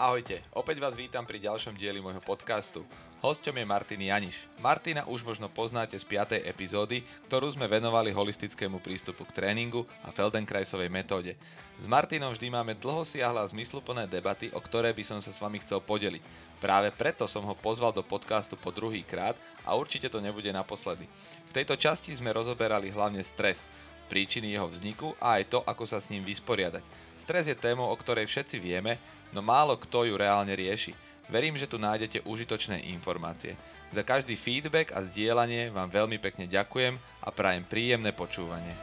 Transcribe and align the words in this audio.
Ahojte, 0.00 0.40
opäť 0.56 0.80
vás 0.80 0.96
vítam 0.96 1.28
pri 1.28 1.36
ďalšom 1.36 1.76
dieli 1.76 2.00
môjho 2.00 2.24
podcastu. 2.24 2.88
Hosťom 3.20 3.52
je 3.52 3.68
Martin 3.68 4.00
Janiš. 4.00 4.48
Martina 4.56 5.04
už 5.04 5.20
možno 5.28 5.52
poznáte 5.52 5.92
z 5.92 6.08
5. 6.08 6.40
epizódy, 6.40 7.04
ktorú 7.28 7.52
sme 7.52 7.68
venovali 7.68 8.08
holistickému 8.08 8.80
prístupu 8.80 9.28
k 9.28 9.36
tréningu 9.36 9.84
a 10.00 10.08
Feldenkraisovej 10.08 10.88
metóde. 10.88 11.36
S 11.76 11.84
Martinom 11.84 12.32
vždy 12.32 12.48
máme 12.48 12.80
dlhosiahle 12.80 13.44
a 13.44 13.50
zmysluplné 13.52 14.08
debaty, 14.08 14.48
o 14.56 14.60
ktoré 14.64 14.96
by 14.96 15.04
som 15.04 15.20
sa 15.20 15.36
s 15.36 15.42
vami 15.44 15.60
chcel 15.60 15.84
podeliť. 15.84 16.24
Práve 16.64 16.88
preto 16.96 17.28
som 17.28 17.44
ho 17.44 17.52
pozval 17.52 17.92
do 17.92 18.00
podcastu 18.00 18.56
po 18.56 18.72
druhý 18.72 19.04
krát 19.04 19.36
a 19.68 19.76
určite 19.76 20.08
to 20.08 20.24
nebude 20.24 20.48
naposledy. 20.48 21.04
V 21.44 21.52
tejto 21.52 21.76
časti 21.76 22.16
sme 22.16 22.32
rozoberali 22.32 22.88
hlavne 22.88 23.20
stres, 23.20 23.68
príčiny 24.10 24.50
jeho 24.50 24.66
vzniku 24.66 25.14
a 25.22 25.38
aj 25.38 25.54
to, 25.54 25.58
ako 25.62 25.86
sa 25.86 26.02
s 26.02 26.10
ním 26.10 26.26
vysporiadať. 26.26 26.82
Stres 27.14 27.46
je 27.46 27.54
témou, 27.54 27.86
o 27.86 27.94
ktorej 27.94 28.26
všetci 28.26 28.58
vieme, 28.58 28.98
no 29.30 29.38
málo 29.38 29.78
kto 29.78 30.10
ju 30.10 30.18
reálne 30.18 30.50
rieši. 30.50 30.90
Verím, 31.30 31.54
že 31.54 31.70
tu 31.70 31.78
nájdete 31.78 32.26
užitočné 32.26 32.90
informácie. 32.90 33.54
Za 33.94 34.02
každý 34.02 34.34
feedback 34.34 34.90
a 34.90 34.98
zdieľanie 34.98 35.70
vám 35.70 35.86
veľmi 35.86 36.18
pekne 36.18 36.50
ďakujem 36.50 36.98
a 37.22 37.28
prajem 37.30 37.62
príjemné 37.62 38.10
počúvanie. 38.10 38.74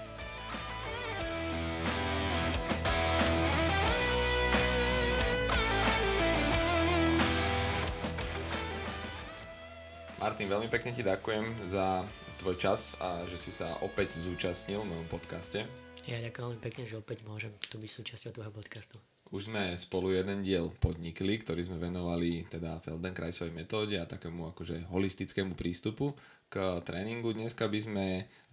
Martin, 10.18 10.50
veľmi 10.50 10.68
pekne 10.72 10.92
ti 10.92 11.06
ďakujem 11.06 11.68
za 11.68 12.02
tvoj 12.38 12.56
čas 12.56 12.94
a 13.02 13.26
že 13.26 13.38
si 13.38 13.50
sa 13.50 13.66
opäť 13.82 14.14
zúčastnil 14.14 14.86
v 14.86 14.94
mojom 14.94 15.08
podcaste. 15.10 15.66
Ja 16.06 16.22
ďakujem 16.22 16.46
veľmi 16.46 16.62
pekne, 16.62 16.84
že 16.86 16.96
opäť 16.96 17.26
môžem 17.26 17.52
tu 17.68 17.82
byť 17.82 17.92
súčasťou 17.92 18.32
tvojho 18.38 18.54
podcastu. 18.54 18.96
Už 19.28 19.52
sme 19.52 19.76
spolu 19.76 20.16
jeden 20.16 20.40
diel 20.40 20.72
podnikli, 20.80 21.36
ktorý 21.36 21.68
sme 21.68 21.84
venovali 21.84 22.48
teda 22.48 22.80
Feldenkraisovej 22.80 23.52
metóde 23.52 24.00
a 24.00 24.08
takému 24.08 24.56
akože 24.56 24.88
holistickému 24.88 25.52
prístupu 25.58 26.16
k 26.48 26.80
tréningu. 26.88 27.36
Dneska 27.36 27.68
by 27.68 27.80
sme 27.84 28.06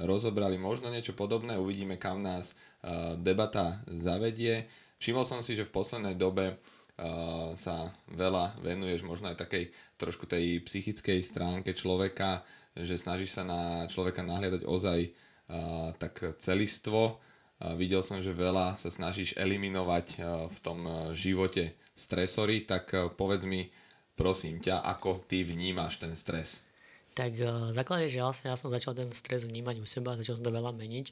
rozobrali 0.02 0.58
možno 0.58 0.90
niečo 0.90 1.14
podobné, 1.14 1.54
uvidíme 1.54 1.94
kam 1.94 2.26
nás 2.26 2.58
uh, 2.82 3.14
debata 3.20 3.78
zavedie. 3.86 4.66
Všimol 4.98 5.22
som 5.22 5.38
si, 5.46 5.54
že 5.54 5.68
v 5.68 5.76
poslednej 5.78 6.18
dobe 6.18 6.58
uh, 6.58 7.54
sa 7.54 7.94
veľa 8.10 8.58
venuješ 8.58 9.06
možno 9.06 9.30
aj 9.30 9.46
takej 9.46 9.70
trošku 9.94 10.26
tej 10.26 10.58
psychickej 10.66 11.22
stránke 11.22 11.70
človeka, 11.70 12.42
že 12.74 12.98
snažíš 12.98 13.38
sa 13.38 13.42
na 13.46 13.86
človeka 13.86 14.26
nahliadať 14.26 14.66
ozaj 14.66 15.00
uh, 15.10 15.94
tak 15.98 16.38
celistvo, 16.42 17.22
Videl 17.62 18.04
som, 18.04 18.20
že 18.20 18.36
veľa 18.36 18.76
sa 18.76 18.92
snažíš 18.92 19.38
eliminovať 19.40 20.06
e, 20.12 20.16
v 20.52 20.58
tom 20.60 20.84
e, 20.84 20.92
živote 21.16 21.72
stresory, 21.96 22.66
tak 22.66 22.92
e, 22.92 23.08
povedz 23.08 23.48
mi, 23.48 23.72
prosím 24.18 24.60
ťa, 24.60 24.84
ako 24.84 25.24
ty 25.24 25.46
vnímaš 25.46 26.02
ten 26.02 26.12
stres? 26.12 26.66
Tak 27.14 27.38
základ 27.70 28.04
je, 28.04 28.18
že 28.18 28.26
vlastne 28.26 28.50
ja 28.50 28.58
som 28.58 28.74
začal 28.74 28.98
ten 28.98 29.06
stres 29.14 29.46
vnímať 29.46 29.78
u 29.78 29.86
seba, 29.86 30.18
začal 30.18 30.34
som 30.34 30.44
to 30.44 30.50
veľa 30.50 30.74
meniť 30.74 31.06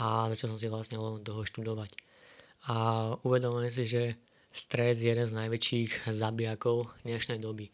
a 0.00 0.32
začal 0.32 0.48
som 0.48 0.58
si 0.58 0.72
vlastne 0.72 0.96
len 0.96 1.20
toho 1.20 1.44
študovať. 1.44 1.92
A 2.72 2.74
uvedomujem 3.20 3.68
si, 3.68 3.84
že 3.84 4.02
stres 4.48 5.04
je 5.04 5.12
jeden 5.12 5.28
z 5.28 5.36
najväčších 5.36 6.08
zabijakov 6.08 6.88
dnešnej 7.04 7.36
doby. 7.36 7.68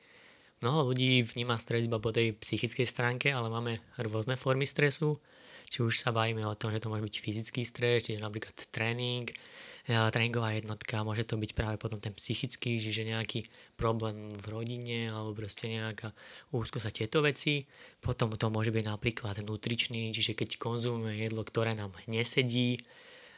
Mnoho 0.62 0.94
ľudí 0.94 1.26
vníma 1.26 1.58
stres 1.58 1.90
iba 1.90 1.98
po 1.98 2.14
tej 2.14 2.38
psychickej 2.38 2.86
stránke, 2.86 3.34
ale 3.34 3.50
máme 3.50 3.82
rôzne 3.98 4.38
formy 4.38 4.62
stresu, 4.62 5.18
či 5.66 5.82
už 5.82 5.98
sa 5.98 6.14
bavíme 6.14 6.46
o 6.46 6.54
tom, 6.54 6.70
že 6.70 6.78
to 6.78 6.86
môže 6.86 7.02
byť 7.02 7.16
fyzický 7.18 7.66
stres, 7.66 8.06
čiže 8.06 8.22
napríklad 8.22 8.54
tréning, 8.70 9.26
e, 9.26 9.94
tréningová 10.14 10.54
jednotka, 10.54 11.02
môže 11.02 11.26
to 11.26 11.34
byť 11.34 11.50
práve 11.58 11.82
potom 11.82 11.98
ten 11.98 12.14
psychický, 12.14 12.78
čiže 12.78 13.10
nejaký 13.10 13.42
problém 13.74 14.30
v 14.30 14.46
rodine 14.54 15.10
alebo 15.10 15.34
proste 15.34 15.66
nejaká 15.66 16.14
úzko 16.54 16.78
sa 16.78 16.94
tieto 16.94 17.26
veci. 17.26 17.66
Potom 17.98 18.30
to 18.30 18.46
môže 18.46 18.70
byť 18.70 18.84
napríklad 18.86 19.42
nutričný, 19.42 20.14
čiže 20.14 20.38
keď 20.38 20.62
konzumujeme 20.62 21.26
jedlo, 21.26 21.42
ktoré 21.42 21.74
nám 21.74 21.90
nesedí, 22.06 22.78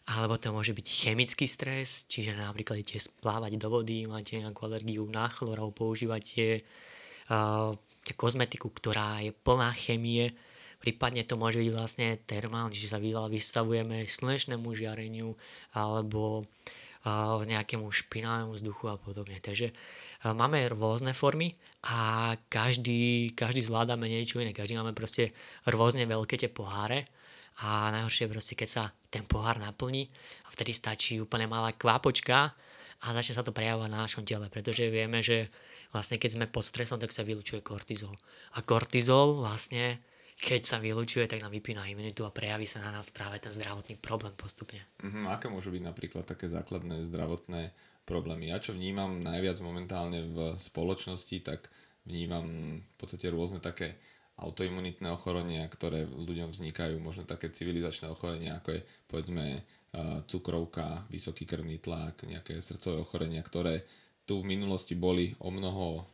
alebo 0.05 0.37
to 0.37 0.53
môže 0.53 0.77
byť 0.77 0.87
chemický 1.09 1.49
stres, 1.49 2.05
čiže 2.05 2.37
napríklad 2.37 2.85
idete 2.85 3.01
splávať 3.01 3.57
do 3.57 3.73
vody, 3.73 4.05
máte 4.05 4.37
nejakú 4.37 4.69
alergiu 4.69 5.09
na 5.09 5.33
chlor 5.33 5.57
alebo 5.57 5.73
používate 5.73 6.61
kozmetiku, 8.17 8.69
ktorá 8.69 9.25
je 9.25 9.33
plná 9.33 9.71
chemie, 9.75 10.35
Prípadne 10.85 11.25
to 11.25 11.41
môže 11.41 11.57
byť 11.65 11.71
vlastne 11.73 12.13
termálne, 12.29 12.77
že 12.77 12.93
sa 12.93 13.01
vystavujeme 13.01 14.05
slnečnému 14.05 14.69
žiareniu 14.77 15.33
alebo 15.73 16.45
nejakému 17.49 17.89
špinavému 17.89 18.53
vzduchu 18.53 18.93
a 18.93 19.01
podobne. 19.01 19.41
Takže 19.41 19.73
máme 20.37 20.61
rôzne 20.69 21.17
formy 21.17 21.57
a 21.89 22.33
každý, 22.53 23.33
každý 23.33 23.65
zvládame 23.65 24.13
niečo 24.13 24.45
iné. 24.45 24.53
Každý 24.53 24.77
máme 24.77 24.93
proste 24.93 25.33
rôzne 25.65 26.05
veľké 26.05 26.37
tie 26.37 26.53
poháre 26.53 27.09
a 27.65 27.89
najhoršie 27.89 28.29
je 28.29 28.33
proste, 28.37 28.53
keď 28.53 28.69
sa 28.69 28.85
ten 29.09 29.25
pohár 29.25 29.57
naplní 29.57 30.05
a 30.45 30.53
vtedy 30.53 30.77
stačí 30.77 31.17
úplne 31.17 31.49
malá 31.49 31.73
kvápočka 31.73 32.53
a 33.05 33.07
začne 33.17 33.41
sa 33.41 33.45
to 33.45 33.57
prejavovať 33.57 33.89
na 33.89 34.05
našom 34.05 34.29
tele, 34.29 34.53
pretože 34.53 34.85
vieme, 34.93 35.25
že 35.25 35.49
vlastne 35.95 36.19
keď 36.19 36.31
sme 36.35 36.51
pod 36.51 36.67
stresom, 36.67 36.99
tak 36.99 37.15
sa 37.15 37.23
vylučuje 37.23 37.63
kortizol. 37.63 38.13
A 38.59 38.67
kortizol 38.67 39.39
vlastne 39.39 40.03
keď 40.35 40.67
sa 40.67 40.83
vylučuje, 40.83 41.31
tak 41.31 41.47
nám 41.47 41.55
vypína 41.55 41.87
imunitu 41.87 42.27
a 42.27 42.35
prejaví 42.35 42.67
sa 42.67 42.83
na 42.83 42.91
nás 42.91 43.07
práve 43.15 43.39
ten 43.39 43.55
zdravotný 43.55 44.03
problém 44.03 44.35
postupne. 44.35 44.83
Mm-hmm, 44.99 45.31
aké 45.31 45.47
môžu 45.47 45.71
byť 45.71 45.83
napríklad 45.87 46.27
také 46.27 46.51
základné 46.51 47.07
zdravotné 47.07 47.71
problémy? 48.03 48.51
Ja 48.51 48.59
čo 48.59 48.75
vnímam 48.75 49.23
najviac 49.23 49.63
momentálne 49.63 50.27
v 50.27 50.59
spoločnosti, 50.59 51.39
tak 51.39 51.71
vnímam 52.03 52.45
v 52.83 52.95
podstate 52.99 53.31
rôzne 53.31 53.63
také 53.63 53.95
autoimunitné 54.43 55.07
ochorenia, 55.15 55.63
ktoré 55.71 56.03
ľuďom 56.03 56.51
vznikajú, 56.51 56.99
možno 56.99 57.23
také 57.23 57.55
civilizačné 57.55 58.11
ochorenia, 58.11 58.59
ako 58.59 58.75
je 58.75 58.81
povedzme 59.07 59.63
cukrovka, 60.27 61.07
vysoký 61.15 61.47
krvný 61.47 61.79
tlak, 61.79 62.27
nejaké 62.27 62.59
srdcové 62.59 63.07
ochorenia, 63.07 63.39
ktoré 63.47 63.87
tu 64.25 64.41
v 64.41 64.49
minulosti 64.49 64.97
boli 64.97 65.37
o 65.41 65.53
mnoho, 65.53 66.05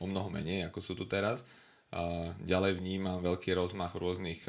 o 0.00 0.04
mnoho 0.08 0.28
menej, 0.32 0.68
ako 0.68 0.78
sú 0.80 0.92
tu 0.96 1.04
teraz 1.04 1.44
Ďalej 2.44 2.84
vnímam 2.84 3.24
veľký 3.24 3.56
rozmach 3.56 3.96
rôznych 3.96 4.44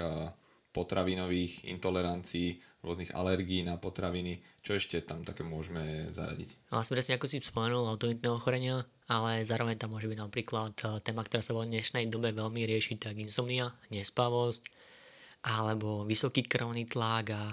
potravinových 0.75 1.71
intolerancií, 1.71 2.59
rôznych 2.83 3.15
alergií 3.15 3.63
na 3.63 3.79
potraviny. 3.79 4.43
Čo 4.59 4.75
ešte 4.75 4.99
tam 5.01 5.23
také 5.23 5.47
môžeme 5.47 6.11
zaradiť? 6.11 6.69
Vlastne 6.69 6.99
presne 6.99 7.15
ako 7.15 7.25
si 7.31 7.39
spomenul, 7.39 7.87
autoimunitné 7.87 8.29
ochorenia, 8.29 8.83
ale 9.07 9.47
zároveň 9.47 9.79
tam 9.79 9.95
môže 9.95 10.11
byť 10.11 10.19
napríklad 10.19 10.75
téma, 11.01 11.23
ktorá 11.23 11.39
sa 11.39 11.55
vo 11.55 11.63
dnešnej 11.63 12.11
dobe 12.11 12.35
veľmi 12.35 12.67
rieši, 12.67 12.99
tak 12.99 13.15
insomnia, 13.17 13.71
nespavosť, 13.89 14.67
alebo 15.47 16.03
vysoký 16.03 16.43
krvný 16.43 16.91
tlak 16.91 17.31
a 17.31 17.43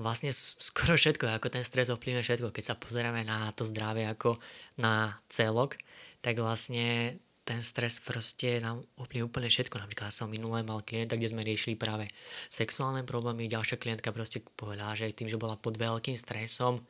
vlastne 0.00 0.32
skoro 0.32 0.96
všetko, 0.96 1.28
ako 1.28 1.48
ten 1.52 1.64
stres 1.64 1.92
ovplyvňuje 1.92 2.24
všetko. 2.24 2.54
Keď 2.54 2.64
sa 2.64 2.78
pozeráme 2.78 3.24
na 3.24 3.52
to 3.52 3.66
zdravie 3.68 4.08
ako 4.08 4.40
na 4.80 5.16
celok, 5.28 5.76
tak 6.22 6.38
vlastne 6.38 7.18
ten 7.42 7.58
stres 7.58 7.98
proste 7.98 8.62
nám 8.62 8.78
ovplyvňuje 9.02 9.26
úplne 9.26 9.48
všetko. 9.50 9.82
Napríklad 9.82 10.14
som 10.14 10.30
minulé 10.30 10.62
mal 10.62 10.78
klienta, 10.86 11.18
kde 11.18 11.34
sme 11.34 11.42
riešili 11.42 11.74
práve 11.74 12.06
sexuálne 12.46 13.02
problémy. 13.02 13.50
Ďalšia 13.50 13.82
klientka 13.82 14.14
proste 14.14 14.38
povedala, 14.54 14.94
že 14.94 15.10
tým, 15.10 15.26
že 15.26 15.40
bola 15.40 15.58
pod 15.58 15.74
veľkým 15.74 16.14
stresom 16.14 16.86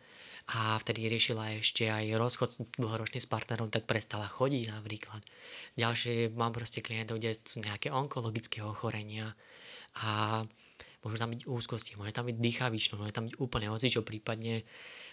a 0.52 0.76
vtedy 0.82 1.06
riešila 1.06 1.62
ešte 1.62 1.86
aj 1.86 2.19
rozchod 2.19 2.50
dlhoročný 2.76 3.22
s 3.22 3.30
partnerom, 3.30 3.70
tak 3.70 3.86
prestala 3.86 4.26
chodiť 4.26 4.74
napríklad. 4.74 5.22
Ďalšie 5.78 6.34
mám 6.34 6.52
proste 6.52 6.82
klientov, 6.82 7.22
kde 7.22 7.38
sú 7.38 7.62
nejaké 7.62 7.88
onkologické 7.94 8.60
ochorenia 8.60 9.32
a 10.02 10.43
môžu 11.02 11.16
tam 11.19 11.31
byť 11.34 11.50
úzkosti, 11.50 11.99
môže 11.99 12.14
tam 12.14 12.31
byť 12.31 12.37
dýchavično, 12.38 12.99
môže 12.99 13.14
tam 13.14 13.26
byť 13.26 13.34
úplne 13.43 13.69
hocičo, 13.70 14.06
prípadne 14.06 14.62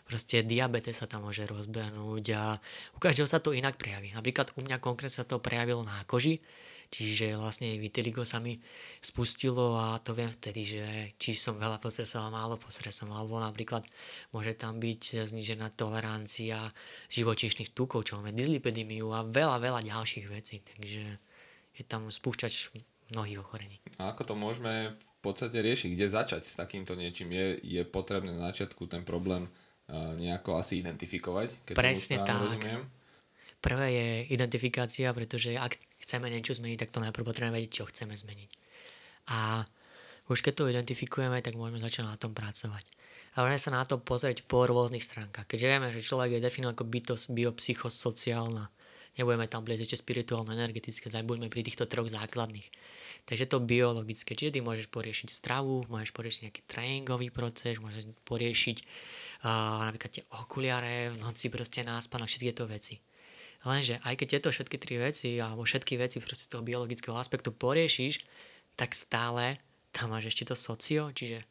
proste 0.05 0.41
diabetes 0.45 1.01
sa 1.01 1.09
tam 1.09 1.25
môže 1.25 1.45
rozbehnúť 1.45 2.25
a 2.33 2.57
u 2.93 2.99
každého 3.01 3.29
sa 3.29 3.41
to 3.41 3.53
inak 3.53 3.77
prejaví. 3.77 4.13
Napríklad 4.13 4.53
u 4.57 4.65
mňa 4.65 4.77
konkrétne 4.81 5.21
sa 5.21 5.25
to 5.25 5.41
prejavilo 5.41 5.85
na 5.85 6.01
koži, 6.05 6.41
čiže 6.89 7.37
vlastne 7.37 7.77
vitiligo 7.77 8.25
sa 8.25 8.41
mi 8.41 8.57
spustilo 8.97 9.77
a 9.77 10.01
to 10.01 10.17
viem 10.17 10.29
vtedy, 10.29 10.61
že 10.65 10.83
či 11.21 11.37
som 11.37 11.61
veľa 11.61 11.77
postresoval, 11.77 12.33
málo 12.33 12.57
postresoval, 12.57 13.25
alebo 13.25 13.37
napríklad 13.37 13.85
môže 14.33 14.57
tam 14.57 14.81
byť 14.81 15.29
znižená 15.29 15.69
tolerancia 15.77 16.57
živočíšnych 17.13 17.77
tukov, 17.77 18.09
čo 18.09 18.17
máme 18.17 18.33
dyslipidemiu 18.33 19.13
a 19.13 19.21
veľa, 19.21 19.61
veľa 19.61 19.81
ďalších 19.85 20.25
vecí, 20.29 20.65
takže 20.65 21.03
je 21.77 21.83
tam 21.85 22.09
spúšťač 22.09 22.73
mnohých 23.13 23.41
ochorení. 23.41 23.77
A 24.01 24.13
ako 24.13 24.33
to 24.33 24.33
môžeme 24.37 24.93
v 24.93 25.08
podstate 25.23 25.59
riešiť? 25.59 25.89
Kde 25.95 26.07
začať 26.07 26.43
s 26.47 26.55
takýmto 26.55 26.95
niečím? 26.95 27.31
Je, 27.31 27.59
je 27.59 27.81
potrebné 27.83 28.31
na 28.31 28.51
začiatku 28.51 28.87
ten 28.87 29.03
problém 29.03 29.47
nejako 30.21 30.61
asi 30.61 30.85
identifikovať, 30.85 31.65
keď 31.65 31.73
Presne 31.73 32.21
tak. 32.21 32.37
rozumiem. 32.37 32.85
Prvé 33.59 33.87
je 33.91 34.07
identifikácia, 34.31 35.09
pretože 35.11 35.57
ak 35.57 35.75
chceme 36.05 36.29
niečo 36.29 36.53
zmeniť, 36.55 36.77
tak 36.85 36.93
to 36.93 37.03
najprv 37.03 37.25
potrebujeme 37.25 37.57
vedieť, 37.57 37.83
čo 37.83 37.89
chceme 37.89 38.13
zmeniť. 38.13 38.51
A 39.33 39.65
už 40.29 40.45
keď 40.45 40.53
to 40.61 40.69
identifikujeme, 40.69 41.41
tak 41.41 41.57
môžeme 41.57 41.81
začať 41.81 42.05
na 42.05 42.15
tom 42.21 42.37
pracovať. 42.37 42.85
A 43.33 43.41
môžeme 43.41 43.59
sa 43.59 43.73
na 43.73 43.81
to 43.81 43.97
pozrieť 43.97 44.45
po 44.45 44.69
rôznych 44.69 45.01
stránkach. 45.01 45.49
Keďže 45.49 45.67
vieme, 45.67 45.89
že 45.89 46.05
človek 46.05 46.37
je 46.37 46.45
definovaný 46.45 46.77
ako 46.77 46.85
bytosť 46.85 47.25
biopsychosociálna, 47.33 48.69
nebudeme 49.19 49.45
tam 49.51 49.67
bliesť 49.67 49.91
ešte 49.91 50.01
spirituálno-energetické, 50.07 51.11
budeme 51.27 51.51
pri 51.51 51.67
týchto 51.67 51.85
troch 51.85 52.07
základných. 52.07 52.71
Takže 53.27 53.45
to 53.51 53.59
biologické, 53.59 54.33
čiže 54.33 54.57
ty 54.57 54.59
môžeš 54.63 54.87
poriešiť 54.87 55.27
stravu, 55.29 55.83
môžeš 55.91 56.15
poriešiť 56.15 56.41
nejaký 56.47 56.61
tréningový 56.65 57.27
proces, 57.29 57.77
môžeš 57.77 58.09
poriešiť 58.23 58.77
uh, 59.45 59.85
napríklad 59.85 60.11
tie 60.17 60.23
okuliare, 60.39 61.13
v 61.13 61.21
noci 61.21 61.51
proste 61.51 61.83
náspánok, 61.83 62.31
všetky 62.31 62.47
tieto 62.49 62.65
veci. 62.65 62.97
Lenže 63.67 63.99
aj 64.07 64.15
keď 64.15 64.27
tieto 64.39 64.49
všetky 64.55 64.77
tri 64.79 64.95
veci 65.03 65.35
alebo 65.35 65.67
všetky 65.67 65.99
veci 65.99 66.23
proste 66.23 66.47
z 66.47 66.51
toho 66.55 66.63
biologického 66.63 67.13
aspektu 67.19 67.51
poriešiš, 67.51 68.23
tak 68.79 68.95
stále 68.95 69.59
tam 69.91 70.15
máš 70.15 70.31
ešte 70.31 70.47
to 70.47 70.55
socio, 70.55 71.11
čiže 71.11 71.43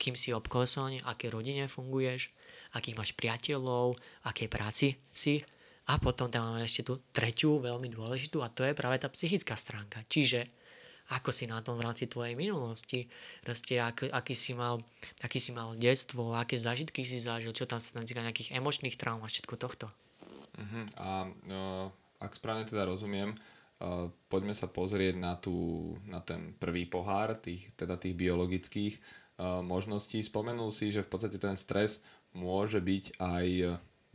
kým 0.00 0.16
si 0.16 0.32
obkolesený, 0.32 1.04
aké 1.04 1.28
rodine 1.28 1.68
funguješ, 1.68 2.32
akých 2.74 2.96
máš 2.96 3.10
priateľov, 3.12 3.94
akej 4.24 4.48
práci 4.48 4.88
si. 5.12 5.44
A 5.92 6.00
potom 6.00 6.32
tam 6.32 6.48
máme 6.48 6.64
ešte 6.64 6.88
tú 6.88 7.04
tretiu, 7.12 7.60
veľmi 7.60 7.92
dôležitú 7.92 8.40
a 8.40 8.48
to 8.48 8.64
je 8.64 8.72
práve 8.72 8.96
tá 8.96 9.12
psychická 9.12 9.52
stránka. 9.60 10.00
Čiže 10.08 10.48
ako 11.12 11.28
si 11.28 11.44
na 11.44 11.60
tom 11.60 11.76
v 11.76 11.84
rámci 11.84 12.08
tvojej 12.08 12.32
minulosti, 12.32 13.04
proste 13.44 13.76
ak, 13.76 14.08
aký, 14.08 14.32
si 14.32 14.56
mal, 14.56 14.80
aký 15.20 15.36
si 15.36 15.52
mal 15.52 15.76
detstvo, 15.76 16.32
aké 16.32 16.56
zážitky 16.56 17.04
si 17.04 17.20
zažil, 17.20 17.52
čo 17.52 17.68
tam 17.68 17.76
sa 17.76 18.00
nazýva 18.00 18.24
nejakých 18.24 18.56
emočných 18.56 18.96
traum 18.96 19.20
a 19.20 19.28
všetko 19.28 19.54
tohto. 19.60 19.92
Uh-huh. 20.56 20.84
A 20.96 21.28
uh, 21.28 21.86
ak 22.24 22.32
správne 22.32 22.64
teda 22.64 22.88
rozumiem, 22.88 23.36
uh, 23.36 24.08
poďme 24.32 24.56
sa 24.56 24.72
pozrieť 24.72 25.20
na, 25.20 25.36
tú, 25.36 25.92
na 26.08 26.24
ten 26.24 26.56
prvý 26.56 26.88
pohár, 26.88 27.36
tých, 27.36 27.68
teda 27.76 28.00
tých 28.00 28.16
biologických 28.16 28.96
uh, 28.96 29.60
možností. 29.60 30.24
Spomenul 30.24 30.72
si, 30.72 30.88
že 30.88 31.04
v 31.04 31.10
podstate 31.12 31.36
ten 31.36 31.60
stres 31.60 32.00
môže 32.32 32.80
byť 32.80 33.20
aj 33.20 33.46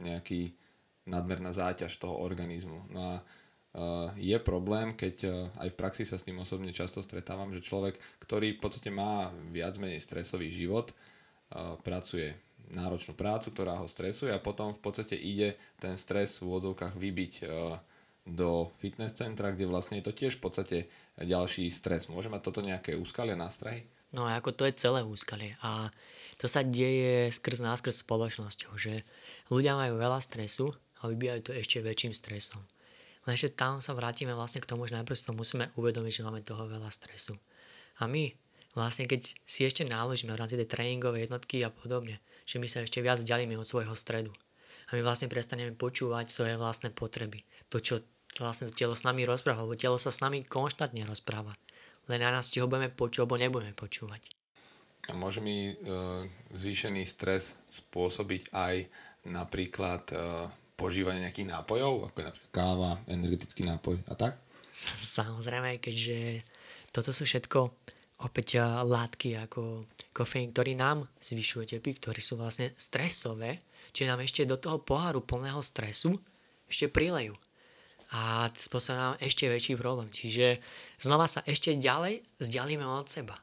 nejaký 0.02 0.58
nadmerná 1.08 1.56
záťaž 1.56 1.96
toho 1.98 2.20
organizmu. 2.20 2.92
No 2.92 3.00
a 3.00 3.16
uh, 3.18 4.12
je 4.20 4.36
problém, 4.44 4.92
keď 4.94 5.16
uh, 5.26 5.34
aj 5.64 5.72
v 5.72 5.80
praxi 5.80 6.04
sa 6.04 6.20
s 6.20 6.28
tým 6.28 6.38
osobne 6.38 6.76
často 6.76 7.00
stretávam, 7.00 7.50
že 7.56 7.64
človek, 7.64 7.96
ktorý 8.20 8.60
v 8.60 8.62
podstate 8.62 8.92
má 8.92 9.32
viac 9.50 9.80
menej 9.80 10.04
stresový 10.04 10.52
život, 10.52 10.92
uh, 10.92 11.80
pracuje 11.80 12.36
náročnú 12.76 13.16
prácu, 13.16 13.56
ktorá 13.56 13.80
ho 13.80 13.88
stresuje 13.88 14.32
a 14.34 14.44
potom 14.44 14.76
v 14.76 14.82
podstate 14.82 15.16
ide 15.16 15.56
ten 15.80 15.96
stres 15.96 16.40
v 16.40 16.52
úvodzovkách 16.52 16.96
vybiť 17.00 17.34
e, 17.40 17.44
do 18.28 18.68
fitness 18.76 19.16
centra, 19.16 19.56
kde 19.56 19.72
vlastne 19.72 20.04
je 20.04 20.12
to 20.12 20.18
tiež 20.18 20.40
v 20.40 20.44
podstate 20.44 20.78
ďalší 21.16 21.72
stres. 21.72 22.12
Môže 22.12 22.28
mať 22.28 22.42
toto 22.44 22.60
nejaké 22.60 23.00
úskalie, 23.00 23.40
nástrahy? 23.40 23.88
No 24.12 24.28
ako 24.28 24.52
to 24.52 24.64
je 24.68 24.80
celé 24.80 25.04
úskalie 25.04 25.56
a 25.64 25.88
to 26.36 26.48
sa 26.52 26.64
deje 26.64 27.32
skrz 27.32 27.64
náskrz 27.64 28.04
spoločnosťou, 28.04 28.72
že 28.76 29.04
ľudia 29.52 29.80
majú 29.80 30.00
veľa 30.00 30.20
stresu 30.20 30.72
a 31.08 31.12
vybijajú 31.16 31.42
to 31.48 31.52
ešte 31.56 31.80
väčším 31.80 32.12
stresom. 32.12 32.62
Lenže 33.28 33.56
tam 33.56 33.80
sa 33.84 33.96
vrátime 33.96 34.32
vlastne 34.36 34.64
k 34.64 34.70
tomu, 34.70 34.88
že 34.88 34.96
najprv 34.96 35.16
si 35.16 35.28
to 35.28 35.36
musíme 35.36 35.72
uvedomiť, 35.76 36.12
že 36.20 36.26
máme 36.28 36.44
toho 36.44 36.68
veľa 36.68 36.88
stresu. 36.92 37.36
A 38.00 38.08
my 38.08 38.32
vlastne 38.78 39.10
keď 39.10 39.34
si 39.44 39.66
ešte 39.66 39.84
náložíme 39.84 40.32
v 40.32 40.40
rámci 40.40 40.54
tej 40.54 40.70
tréningovej 40.70 41.28
jednotky 41.28 41.66
a 41.66 41.74
podobne, 41.74 42.22
že 42.46 42.62
my 42.62 42.70
sa 42.70 42.86
ešte 42.86 43.02
viac 43.02 43.18
ďalíme 43.18 43.58
od 43.58 43.66
svojho 43.66 43.98
stredu. 43.98 44.30
A 44.88 44.96
my 44.96 45.04
vlastne 45.04 45.28
prestaneme 45.28 45.76
počúvať 45.76 46.32
svoje 46.32 46.56
vlastné 46.56 46.94
potreby. 46.94 47.44
To, 47.74 47.82
čo 47.84 48.00
vlastne 48.40 48.72
to 48.72 48.78
telo 48.78 48.96
s 48.96 49.04
nami 49.04 49.28
rozpráva, 49.28 49.66
lebo 49.66 49.76
telo 49.76 50.00
sa 50.00 50.14
s 50.14 50.24
nami 50.24 50.46
konštantne 50.48 51.04
rozpráva. 51.04 51.58
Len 52.08 52.24
na 52.24 52.32
nás, 52.32 52.48
či 52.48 52.64
ho 52.64 52.72
budeme 52.72 52.88
počuť, 52.88 53.28
alebo 53.28 53.36
nebudeme 53.36 53.76
počúvať. 53.76 54.32
A 55.12 55.16
môže 55.16 55.44
mi 55.44 55.72
e, 55.72 55.74
zvýšený 56.56 57.04
stres 57.04 57.60
spôsobiť 57.68 58.52
aj 58.56 58.76
napríklad 59.28 60.04
e, 60.12 60.16
požívanie 60.78 61.26
nejakých 61.26 61.50
nápojov, 61.50 62.14
ako 62.14 62.18
je 62.22 62.28
napríklad 62.30 62.54
káva, 62.54 62.92
energetický 63.10 63.66
nápoj 63.66 63.98
a 64.08 64.14
tak? 64.14 64.38
Samozrejme, 64.70 65.82
keďže 65.82 66.46
toto 66.94 67.10
sú 67.10 67.26
všetko 67.26 67.60
opäť 68.22 68.62
látky 68.86 69.42
ako 69.42 69.90
kofeín, 70.14 70.54
ktorý 70.54 70.78
nám 70.78 71.02
zvyšuje 71.18 71.78
tepy, 71.78 71.98
ktorí 71.98 72.22
sú 72.22 72.38
vlastne 72.38 72.70
stresové, 72.78 73.58
čiže 73.90 74.10
nám 74.10 74.22
ešte 74.22 74.46
do 74.46 74.58
toho 74.58 74.78
poháru 74.78 75.26
plného 75.26 75.62
stresu 75.66 76.14
ešte 76.70 76.94
prilejú. 76.94 77.34
A 78.14 78.48
spôsobí 78.54 78.96
nám 78.96 79.20
ešte 79.20 79.50
väčší 79.50 79.76
problém. 79.76 80.08
Čiže 80.08 80.64
znova 80.96 81.28
sa 81.28 81.44
ešte 81.44 81.76
ďalej 81.76 82.24
vzdialíme 82.40 82.86
od 82.86 83.10
seba. 83.10 83.36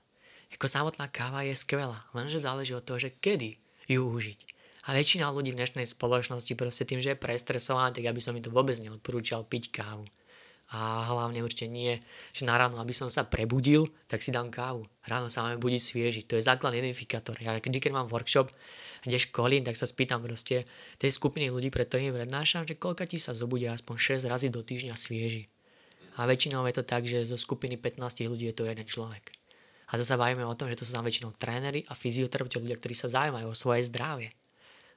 Ako 0.55 0.71
samotná 0.71 1.11
káva 1.11 1.43
je 1.43 1.53
skvelá, 1.53 1.99
lenže 2.15 2.39
záleží 2.39 2.79
od 2.79 2.87
toho, 2.87 3.03
že 3.03 3.11
kedy 3.11 3.59
ju 3.91 4.07
užiť. 4.07 4.54
A 4.85 4.93
väčšina 4.93 5.33
ľudí 5.33 5.57
v 5.57 5.61
dnešnej 5.65 5.89
spoločnosti 5.89 6.53
proste 6.61 6.85
tým, 6.85 7.01
že 7.01 7.17
je 7.17 7.23
prestresovaná, 7.23 7.89
tak 7.89 8.05
ja 8.05 8.13
by 8.13 8.21
som 8.21 8.37
mi 8.37 8.45
to 8.45 8.53
vôbec 8.53 8.77
neodporúčal 8.81 9.49
piť 9.49 9.73
kávu 9.73 10.05
a 10.75 11.05
hlavne 11.07 11.45
určite 11.45 11.69
nie, 11.69 12.01
že 12.33 12.49
na 12.49 12.57
ráno, 12.57 12.81
aby 12.81 12.91
som 12.91 13.13
sa 13.13 13.23
prebudil, 13.23 13.85
tak 14.09 14.25
si 14.25 14.33
dám 14.33 14.49
kávu. 14.49 14.83
Ráno 15.05 15.29
sa 15.29 15.45
máme 15.45 15.61
budiť 15.61 15.81
svieži. 15.81 16.21
To 16.27 16.35
je 16.35 16.43
základ 16.43 16.75
identifikátor. 16.75 17.37
Ja 17.39 17.55
vždy, 17.61 17.79
keď 17.79 17.93
mám 17.93 18.09
workshop, 18.09 18.49
kde 19.05 19.21
školím, 19.21 19.63
tak 19.63 19.77
sa 19.77 19.85
spýtam 19.85 20.25
proste 20.25 20.65
tej 20.97 21.11
skupiny 21.13 21.53
ľudí, 21.53 21.69
pre 21.69 21.85
ktorými 21.85 22.17
prednášam, 22.17 22.65
že 22.65 22.75
koľka 22.75 23.05
ti 23.05 23.21
sa 23.21 23.37
zobudia 23.37 23.77
aspoň 23.77 24.25
6 24.25 24.33
razy 24.33 24.49
do 24.49 24.65
týždňa 24.65 24.97
svieži. 24.97 25.47
A 26.19 26.27
väčšinou 26.27 26.67
je 26.67 26.75
to 26.81 26.85
tak, 26.87 27.05
že 27.05 27.23
zo 27.23 27.39
skupiny 27.39 27.79
15 27.79 28.27
ľudí 28.27 28.51
je 28.51 28.57
to 28.57 28.67
jeden 28.67 28.87
človek. 28.87 29.31
A 29.93 30.01
to 30.01 30.03
sa 30.03 30.19
bavíme 30.19 30.43
o 30.43 30.57
tom, 30.57 30.73
že 30.73 30.81
to 30.81 30.87
sú 30.89 30.97
tam 30.97 31.05
väčšinou 31.05 31.37
tréneri 31.37 31.85
a 31.87 31.95
fyzioterapeuti, 31.95 32.59
ľudia, 32.59 32.81
ktorí 32.81 32.95
sa 32.97 33.07
zaujímajú 33.07 33.47
o 33.47 33.55
svoje 33.55 33.85
zdravie. 33.87 34.33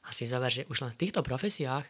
A 0.07 0.15
si 0.15 0.23
zaver, 0.23 0.49
že 0.49 0.67
už 0.71 0.87
len 0.87 0.91
v 0.95 0.99
týchto 1.03 1.19
profesiách 1.19 1.85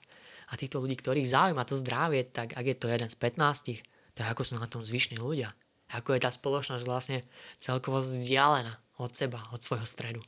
a 0.48 0.54
týchto 0.58 0.82
ľudí, 0.82 0.98
ktorých 0.98 1.30
zaujíma 1.30 1.64
to 1.68 1.78
zdravie, 1.78 2.26
tak 2.26 2.58
ak 2.58 2.66
je 2.66 2.78
to 2.78 2.90
jeden 2.90 3.10
z 3.12 3.18
15, 3.20 4.18
tak 4.18 4.26
ako 4.34 4.42
sú 4.42 4.54
na 4.58 4.66
tom 4.66 4.82
zvyšní 4.82 5.22
ľudia. 5.22 5.54
Ako 5.94 6.18
je 6.18 6.24
tá 6.26 6.32
spoločnosť 6.34 6.84
vlastne 6.84 7.22
celkovo 7.62 8.02
vzdialená 8.02 8.74
od 8.98 9.14
seba, 9.14 9.40
od 9.54 9.62
svojho 9.62 9.86
stredu. 9.88 10.22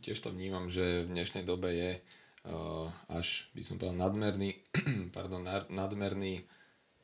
Tiež 0.00 0.22
to 0.22 0.32
vnímam, 0.32 0.70
že 0.70 1.04
v 1.04 1.12
dnešnej 1.12 1.44
dobe 1.44 1.74
je 1.74 1.90
uh, 1.98 2.86
až, 3.10 3.50
by 3.52 3.62
som 3.62 3.76
povedal, 3.76 3.98
nadmerný, 3.98 4.56
pardon, 5.16 5.42
nadmerný, 5.68 6.46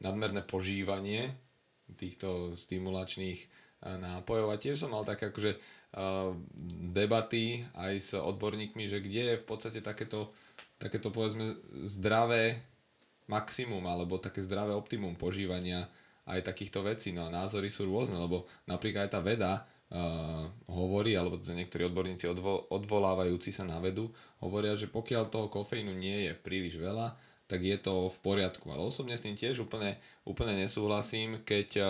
nadmerné 0.01 0.41
požívanie 0.47 1.35
týchto 1.99 2.55
stimulačných 2.55 3.39
uh, 3.43 3.99
nápojov 4.01 4.55
a 4.55 4.57
tiež 4.57 4.87
som 4.87 4.95
mal 4.95 5.03
tak 5.03 5.21
akože 5.21 5.59
debaty 6.93 7.65
aj 7.73 7.95
s 7.97 8.11
odborníkmi, 8.13 8.85
že 8.85 9.01
kde 9.01 9.23
je 9.33 9.41
v 9.41 9.47
podstate 9.49 9.81
takéto 9.81 10.29
takéto 10.77 11.09
povedzme 11.09 11.57
zdravé 11.89 12.61
maximum 13.27 13.83
alebo 13.89 14.21
také 14.21 14.45
zdravé 14.45 14.77
optimum 14.77 15.17
požívania 15.17 15.89
aj 16.27 16.45
takýchto 16.47 16.83
vecí. 16.85 17.15
No 17.15 17.27
a 17.27 17.33
názory 17.33 17.71
sú 17.71 17.87
rôzne, 17.87 18.19
lebo 18.19 18.45
napríklad 18.67 19.09
aj 19.09 19.13
tá 19.15 19.21
veda 19.23 19.53
uh, 19.63 20.45
hovorí, 20.71 21.15
alebo 21.15 21.39
teda 21.39 21.55
niektorí 21.55 21.87
odborníci 21.87 22.27
odvo- 22.27 22.67
odvolávajúci 22.71 23.55
sa 23.55 23.63
na 23.63 23.79
vedu, 23.79 24.11
hovoria, 24.43 24.75
že 24.75 24.91
pokiaľ 24.91 25.31
toho 25.31 25.47
kofeínu 25.47 25.95
nie 25.95 26.31
je 26.31 26.33
príliš 26.35 26.83
veľa, 26.83 27.15
tak 27.47 27.63
je 27.63 27.79
to 27.79 28.11
v 28.11 28.19
poriadku. 28.27 28.67
Ale 28.75 28.83
osobne 28.83 29.15
s 29.15 29.23
tým 29.23 29.39
tiež 29.39 29.63
úplne, 29.63 29.95
úplne 30.27 30.59
nesúhlasím, 30.59 31.47
keď 31.47 31.69
uh, 31.79 31.89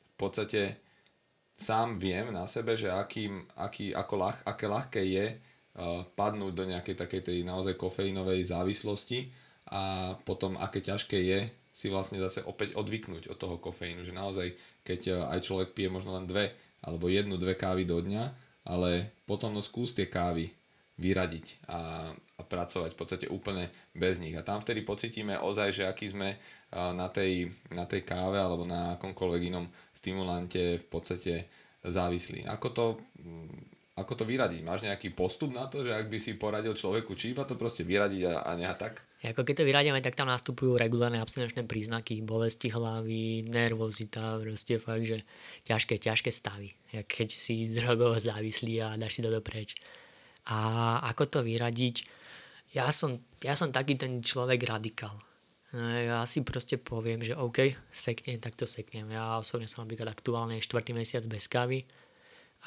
v 0.00 0.14
podstate 0.16 0.80
sám 1.60 2.00
viem 2.00 2.32
na 2.32 2.48
sebe, 2.48 2.72
že 2.72 2.88
akým, 2.88 3.44
aký, 3.60 3.92
ako 3.92 4.14
ľah, 4.16 4.36
aké 4.48 4.64
ľahké 4.64 5.02
je 5.04 5.26
padnúť 6.16 6.52
do 6.56 6.64
nejakej 6.66 6.96
takej 6.96 7.20
tej 7.20 7.38
naozaj 7.44 7.76
kofeínovej 7.76 8.48
závislosti 8.48 9.28
a 9.70 10.14
potom 10.26 10.58
aké 10.58 10.82
ťažké 10.82 11.18
je 11.20 11.40
si 11.70 11.86
vlastne 11.86 12.18
zase 12.18 12.42
opäť 12.42 12.74
odvyknúť 12.74 13.30
od 13.30 13.38
toho 13.38 13.56
kofeínu, 13.62 14.02
že 14.02 14.10
naozaj 14.10 14.50
keď 14.82 15.00
e, 15.06 15.12
aj 15.22 15.38
človek 15.46 15.70
pije 15.70 15.86
možno 15.86 16.18
len 16.18 16.26
dve 16.26 16.50
alebo 16.82 17.06
jednu, 17.06 17.38
dve 17.38 17.54
kávy 17.54 17.86
do 17.86 18.02
dňa, 18.02 18.24
ale 18.66 19.14
potom 19.22 19.54
no 19.54 19.62
skús 19.62 19.94
tie 19.94 20.10
kávy 20.10 20.50
vyradiť 20.98 21.70
a, 21.70 22.10
a 22.10 22.42
pracovať 22.42 22.92
v 22.92 22.98
podstate 22.98 23.26
úplne 23.30 23.70
bez 23.94 24.18
nich. 24.18 24.34
A 24.34 24.42
tam 24.42 24.58
vtedy 24.60 24.82
pocitíme 24.82 25.38
ozaj, 25.38 25.72
že 25.72 25.84
aký 25.86 26.10
sme 26.10 26.36
na 26.70 27.10
tej, 27.10 27.50
na 27.74 27.84
tej 27.84 28.06
káve 28.06 28.38
alebo 28.38 28.62
na 28.62 28.94
akomkoľvek 28.94 29.42
inom 29.50 29.66
stimulante 29.90 30.78
v 30.78 30.86
podstate 30.86 31.50
závislí. 31.82 32.46
Ako 32.46 32.68
to 32.70 32.84
ako 34.00 34.16
to 34.16 34.24
vyradiť? 34.24 34.64
Máš 34.64 34.80
nejaký 34.88 35.12
postup 35.12 35.52
na 35.52 35.68
to, 35.68 35.84
že 35.84 35.92
ak 35.92 36.08
by 36.08 36.16
si 36.16 36.32
poradil 36.40 36.72
človeku, 36.72 37.12
či 37.12 37.36
iba 37.36 37.44
to 37.44 37.52
proste 37.60 37.84
vyradiť 37.84 38.32
a, 38.32 38.34
a 38.48 38.50
neha 38.56 38.72
tak? 38.72 39.04
Ako 39.20 39.44
keď 39.44 39.60
to 39.60 39.68
vyradíme, 39.68 40.00
tak 40.00 40.16
tam 40.16 40.32
nastupujú 40.32 40.80
regulárne 40.80 41.20
abstinenčné 41.20 41.68
príznaky, 41.68 42.24
bolesti 42.24 42.72
hlavy, 42.72 43.44
nervozita, 43.52 44.40
proste 44.40 44.80
fakt, 44.80 45.04
že 45.04 45.20
ťažké, 45.68 46.00
ťažké 46.00 46.32
stavy. 46.32 46.72
Jak 46.96 47.04
keď 47.04 47.28
si 47.28 47.68
drogovo 47.68 48.16
závislý 48.16 48.80
a 48.80 48.96
dáš 48.96 49.20
si 49.20 49.24
to 49.26 49.28
dopreč. 49.28 49.76
A 50.48 50.96
ako 51.12 51.28
to 51.28 51.38
vyradiť? 51.44 52.08
Ja 52.72 52.88
som, 52.88 53.20
ja 53.44 53.52
som 53.52 53.68
taký 53.68 54.00
ten 54.00 54.24
človek 54.24 54.64
radikál. 54.64 55.12
Ja 55.78 56.26
si 56.26 56.42
proste 56.42 56.74
poviem, 56.76 57.22
že 57.22 57.38
OK, 57.38 57.78
seknem, 57.94 58.42
tak 58.42 58.58
to 58.58 58.66
seknem. 58.66 59.06
Ja 59.14 59.38
osobne 59.38 59.70
som 59.70 59.86
napríklad 59.86 60.10
aktuálne 60.10 60.58
štvrtý 60.58 60.90
mesiac 60.96 61.22
bez 61.30 61.46
kávy 61.46 61.86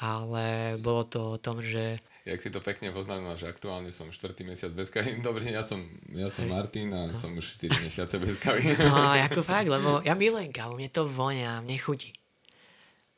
ale 0.02 0.74
bolo 0.82 1.06
to 1.06 1.20
o 1.30 1.38
tom, 1.38 1.62
že... 1.62 2.02
Jak 2.26 2.40
si 2.42 2.50
to 2.50 2.58
pekne 2.58 2.90
poznamenal, 2.90 3.38
že 3.38 3.46
aktuálne 3.46 3.94
som 3.94 4.10
4. 4.10 4.34
mesiac 4.42 4.72
bez 4.74 4.90
kavy. 4.90 5.20
Dobrý, 5.26 5.54
ja 5.54 5.62
som, 5.62 5.86
ja 6.10 6.26
som 6.32 6.50
Martin 6.50 6.90
a 6.90 7.12
som 7.14 7.30
už 7.36 7.62
4 7.62 7.84
mesiace 7.84 8.16
bez 8.18 8.40
kavy. 8.42 8.74
No, 8.90 9.14
ako 9.14 9.44
fakt, 9.46 9.70
lebo 9.70 10.02
ja 10.02 10.18
milujem 10.18 10.50
kávu, 10.50 10.80
mne 10.80 10.90
to 10.90 11.06
vonia, 11.06 11.62
mne 11.62 11.78
chutí. 11.78 12.10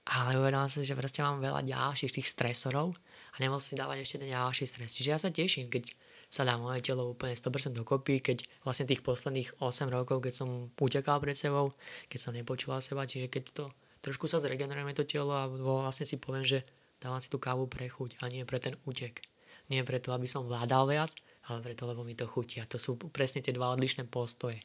Ale 0.07 0.38
uvedomil 0.38 0.69
som, 0.71 0.85
že 0.85 0.95
proste 0.95 1.25
mám 1.25 1.40
veľa 1.40 1.64
ďalších 1.66 2.21
tých 2.21 2.28
stresorov 2.28 2.95
a 3.35 3.37
nemohol 3.40 3.62
si 3.62 3.75
dávať 3.75 4.05
ešte 4.05 4.16
ten 4.23 4.31
ďalší 4.31 4.69
stres. 4.69 4.95
Čiže 4.95 5.11
ja 5.11 5.19
sa 5.19 5.31
teším, 5.33 5.66
keď 5.73 5.90
sa 6.37 6.45
dá 6.45 6.61
moje 6.61 6.85
telo 6.85 7.09
úplne 7.09 7.33
100% 7.33 7.73
dokopy, 7.73 8.21
keď 8.21 8.45
vlastne 8.61 8.85
tých 8.85 9.00
posledných 9.00 9.57
8 9.64 9.88
rokov, 9.88 10.21
keď 10.21 10.45
som 10.45 10.69
utekal 10.76 11.16
pred 11.25 11.33
sebou, 11.33 11.73
keď 12.12 12.19
som 12.21 12.37
nepočúval 12.37 12.85
seba, 12.85 13.09
čiže 13.09 13.33
keď 13.33 13.45
to 13.57 13.64
trošku 14.05 14.28
sa 14.28 14.37
zregenerujeme 14.37 14.93
to 14.93 15.09
telo 15.09 15.33
a 15.33 15.49
vlastne 15.49 16.05
si 16.05 16.21
poviem, 16.21 16.45
že 16.45 16.61
dávam 17.00 17.19
si 17.19 17.33
tú 17.33 17.40
kávu 17.40 17.64
pre 17.66 17.88
chuť 17.88 18.21
a 18.21 18.28
nie 18.28 18.45
pre 18.45 18.61
ten 18.61 18.76
útek. 18.85 19.25
Nie 19.66 19.83
preto, 19.83 20.14
aby 20.14 20.31
som 20.31 20.47
vládal 20.47 20.87
viac, 20.87 21.11
ale 21.50 21.59
preto, 21.59 21.90
lebo 21.90 22.07
mi 22.07 22.14
to 22.14 22.28
chutí. 22.28 22.62
A 22.62 22.71
to 22.71 22.78
sú 22.78 22.95
presne 23.11 23.43
tie 23.43 23.50
dva 23.50 23.75
odlišné 23.75 24.07
postoje. 24.07 24.62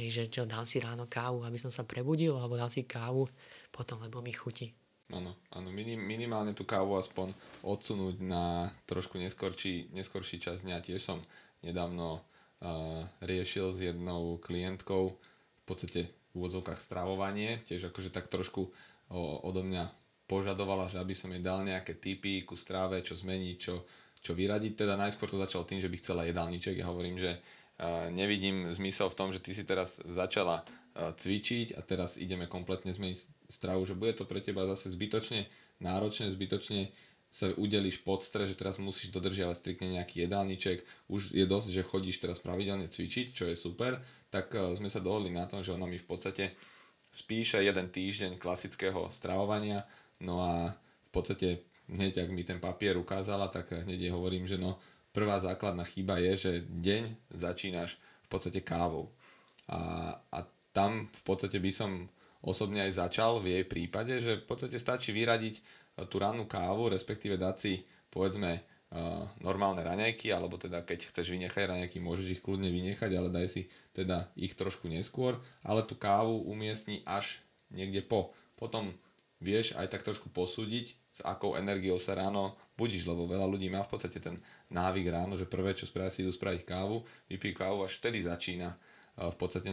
Hej, 0.00 0.08
že 0.08 0.22
čo, 0.32 0.42
dám 0.48 0.64
si 0.64 0.80
ráno 0.80 1.04
kávu, 1.04 1.44
aby 1.44 1.60
som 1.60 1.68
sa 1.68 1.84
prebudil, 1.84 2.32
alebo 2.32 2.56
dám 2.56 2.72
si 2.72 2.88
kávu 2.88 3.28
potom, 3.68 4.00
lebo 4.00 4.24
mi 4.24 4.32
chutí. 4.32 4.72
Áno, 5.14 5.30
áno, 5.54 5.70
minim, 5.70 6.02
minimálne 6.02 6.58
tú 6.58 6.66
kávu 6.66 6.98
aspoň 6.98 7.30
odsunúť 7.62 8.18
na 8.18 8.66
trošku 8.90 9.14
neskorší, 9.22 9.94
neskorší 9.94 10.42
čas 10.42 10.66
dňa. 10.66 10.82
Tiež 10.82 10.98
som 10.98 11.22
nedávno 11.62 12.18
uh, 12.18 13.00
riešil 13.22 13.70
s 13.70 13.86
jednou 13.86 14.42
klientkou 14.42 15.14
v 15.14 15.62
podstate 15.62 16.10
v 16.34 16.42
úvodzovkách 16.42 16.82
stravovanie, 16.82 17.62
tiež 17.62 17.94
akože 17.94 18.10
tak 18.10 18.26
trošku 18.26 18.66
o, 18.66 19.20
odo 19.46 19.62
mňa 19.62 19.86
požadovala, 20.26 20.90
že 20.90 20.98
aby 20.98 21.14
som 21.14 21.30
jej 21.30 21.38
dal 21.38 21.62
nejaké 21.62 21.94
typy 21.94 22.42
ku 22.42 22.58
stráve, 22.58 22.98
čo 23.06 23.14
zmeniť, 23.14 23.56
čo, 23.56 23.86
čo 24.18 24.34
vyradiť. 24.34 24.74
Teda 24.74 24.98
najskôr 24.98 25.30
to 25.30 25.38
začalo 25.38 25.62
tým, 25.62 25.78
že 25.78 25.86
by 25.86 25.96
chcela 26.02 26.26
jedálniček. 26.26 26.74
Ja 26.74 26.90
hovorím, 26.90 27.22
že 27.22 27.38
uh, 27.38 28.10
nevidím 28.10 28.66
zmysel 28.74 29.14
v 29.14 29.16
tom, 29.16 29.28
že 29.30 29.38
ty 29.38 29.54
si 29.54 29.62
teraz 29.62 30.02
začala 30.02 30.66
cvičiť 30.94 31.74
a 31.74 31.82
teraz 31.82 32.22
ideme 32.22 32.46
kompletne 32.46 32.94
zmeniť 32.94 33.50
stravu, 33.50 33.82
že 33.82 33.98
bude 33.98 34.14
to 34.14 34.24
pre 34.24 34.38
teba 34.38 34.62
zase 34.70 34.94
zbytočne 34.94 35.46
náročné, 35.82 36.30
zbytočne 36.30 36.94
sa 37.34 37.50
udelíš 37.58 38.06
pod 38.06 38.22
stres, 38.22 38.54
že 38.54 38.54
teraz 38.54 38.78
musíš 38.78 39.10
dodržiavať 39.10 39.58
striktne 39.58 39.98
nejaký 39.98 40.22
jedálniček, 40.22 40.86
už 41.10 41.34
je 41.34 41.42
dosť, 41.42 41.68
že 41.74 41.82
chodíš 41.82 42.22
teraz 42.22 42.38
pravidelne 42.38 42.86
cvičiť, 42.86 43.34
čo 43.34 43.50
je 43.50 43.58
super, 43.58 43.98
tak 44.30 44.54
uh, 44.54 44.70
sme 44.78 44.86
sa 44.86 45.02
dohodli 45.02 45.34
na 45.34 45.42
tom, 45.50 45.66
že 45.66 45.74
ona 45.74 45.90
mi 45.90 45.98
v 45.98 46.06
podstate 46.06 46.54
spíše 47.10 47.58
jeden 47.58 47.90
týždeň 47.90 48.38
klasického 48.38 49.10
stravovania, 49.10 49.82
no 50.22 50.46
a 50.46 50.70
v 50.70 51.10
podstate 51.10 51.66
hneď, 51.90 52.22
ak 52.22 52.30
mi 52.30 52.46
ten 52.46 52.62
papier 52.62 52.94
ukázala, 52.94 53.50
tak 53.50 53.66
hneď 53.82 53.98
jej 53.98 54.12
hovorím, 54.14 54.46
že 54.46 54.54
no 54.54 54.78
prvá 55.10 55.42
základná 55.42 55.82
chyba 55.82 56.22
je, 56.22 56.32
že 56.38 56.52
deň 56.70 57.34
začínaš 57.34 57.98
v 57.98 58.28
podstate 58.30 58.62
kávou. 58.62 59.10
A, 59.66 60.14
a 60.30 60.38
tam 60.74 61.06
v 61.06 61.22
podstate 61.22 61.62
by 61.62 61.70
som 61.70 61.90
osobne 62.42 62.82
aj 62.82 62.98
začal 62.98 63.38
v 63.38 63.56
jej 63.56 63.64
prípade, 63.64 64.18
že 64.18 64.42
v 64.42 64.44
podstate 64.44 64.76
stačí 64.76 65.14
vyradiť 65.14 65.62
tú 66.10 66.18
rannú 66.18 66.50
kávu, 66.50 66.90
respektíve 66.90 67.38
dať 67.38 67.56
si 67.56 67.86
povedzme 68.10 68.60
normálne 69.42 69.82
raňajky, 69.82 70.30
alebo 70.30 70.54
teda 70.54 70.86
keď 70.86 71.10
chceš 71.10 71.34
vynechať 71.34 71.66
raňajky, 71.66 71.98
môžeš 71.98 72.38
ich 72.38 72.42
kľudne 72.42 72.70
vynechať, 72.70 73.10
ale 73.14 73.30
daj 73.30 73.46
si 73.50 73.62
teda 73.90 74.30
ich 74.38 74.54
trošku 74.54 74.86
neskôr, 74.86 75.38
ale 75.66 75.82
tú 75.82 75.98
kávu 75.98 76.46
umiestni 76.46 77.02
až 77.02 77.42
niekde 77.74 78.06
po. 78.06 78.30
Potom 78.54 78.94
vieš 79.42 79.74
aj 79.74 79.90
tak 79.90 80.06
trošku 80.06 80.30
posúdiť, 80.30 80.94
s 81.14 81.18
akou 81.26 81.58
energiou 81.58 81.98
sa 81.98 82.14
ráno 82.14 82.54
budíš, 82.78 83.06
lebo 83.06 83.26
veľa 83.26 83.46
ľudí 83.50 83.66
má 83.70 83.82
v 83.82 83.98
podstate 83.98 84.22
ten 84.22 84.38
návyk 84.70 85.10
ráno, 85.10 85.34
že 85.34 85.46
prvé, 85.46 85.74
čo 85.74 85.86
spravia, 85.86 86.14
si 86.14 86.22
idú 86.22 86.30
spraviť 86.30 86.62
kávu, 86.62 87.02
vypijú 87.30 87.54
kávu, 87.54 87.86
až 87.86 87.98
vtedy 87.98 88.22
začína 88.22 88.74
v 89.18 89.36
podstate 89.38 89.70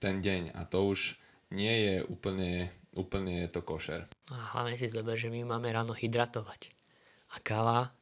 ten 0.00 0.16
deň 0.20 0.56
a 0.56 0.64
to 0.64 0.88
už 0.88 1.20
nie 1.52 1.74
je 1.84 1.94
úplne 2.08 2.70
úplne 2.94 3.46
to 3.50 3.62
košer. 3.62 4.02
A 4.34 4.36
hlavne 4.56 4.74
si 4.74 4.90
zober, 4.90 5.14
že 5.14 5.30
my 5.30 5.46
máme 5.46 5.70
ráno 5.70 5.94
hydratovať. 5.94 6.70
A 7.34 7.38
káva 7.38 7.94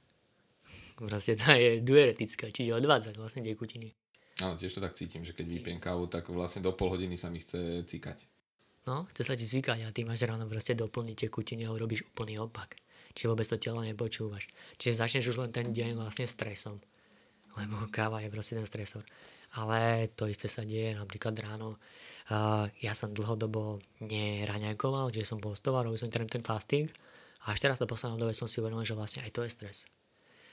vlastne 1.10 1.36
tá 1.36 1.56
je 1.56 1.84
diuretická, 1.84 2.48
čiže 2.48 2.76
odvádza 2.76 3.12
vlastne 3.16 3.44
tekutiny. 3.44 3.92
Áno, 4.38 4.54
tiež 4.54 4.78
to 4.78 4.84
tak 4.84 4.94
cítim, 4.94 5.26
že 5.26 5.34
keď 5.34 5.50
vypijem 5.50 5.82
kávu, 5.82 6.06
tak 6.06 6.30
vlastne 6.30 6.62
do 6.62 6.70
pol 6.70 6.94
hodiny 6.94 7.18
sa 7.18 7.26
mi 7.26 7.42
chce 7.42 7.82
cikať. 7.82 8.22
No, 8.86 9.04
chce 9.10 9.22
sa 9.26 9.34
ti 9.34 9.44
cikať 9.44 9.84
a 9.84 9.92
ty 9.92 10.06
máš 10.06 10.22
ráno 10.24 10.46
proste 10.46 10.78
doplniť 10.78 11.28
tekutiny 11.28 11.66
a 11.66 11.74
urobíš 11.74 12.06
úplný 12.14 12.38
opak. 12.38 12.78
Čiže 13.12 13.34
vôbec 13.34 13.44
to 13.50 13.58
telo 13.58 13.82
nepočúvaš. 13.82 14.46
Čiže 14.78 15.02
začneš 15.02 15.34
už 15.34 15.42
len 15.42 15.50
ten 15.50 15.74
deň 15.74 15.98
vlastne 15.98 16.24
stresom. 16.24 16.78
Lebo 17.58 17.90
káva 17.90 18.22
je 18.22 18.30
proste 18.30 18.54
ten 18.54 18.62
stresor. 18.62 19.02
Ale 19.56 20.10
to 20.12 20.28
isté 20.28 20.50
sa 20.50 20.66
deje 20.66 20.92
napríklad 20.92 21.32
ráno 21.40 21.80
Uh, 22.28 22.68
ja 22.84 22.92
som 22.92 23.08
dlhodobo 23.08 23.80
neraňajkoval, 24.04 25.08
že 25.08 25.24
som 25.24 25.40
postoval, 25.40 25.88
robil 25.88 25.96
som 25.96 26.12
ten, 26.12 26.28
ten 26.28 26.44
fasting 26.44 26.84
a 27.48 27.56
až 27.56 27.64
teraz 27.64 27.80
do 27.80 27.88
poslednom 27.88 28.20
dobe 28.20 28.36
som 28.36 28.44
si 28.44 28.60
uvedomil, 28.60 28.84
že 28.84 28.92
vlastne 28.92 29.24
aj 29.24 29.32
to 29.32 29.48
je 29.48 29.56
stres. 29.56 29.88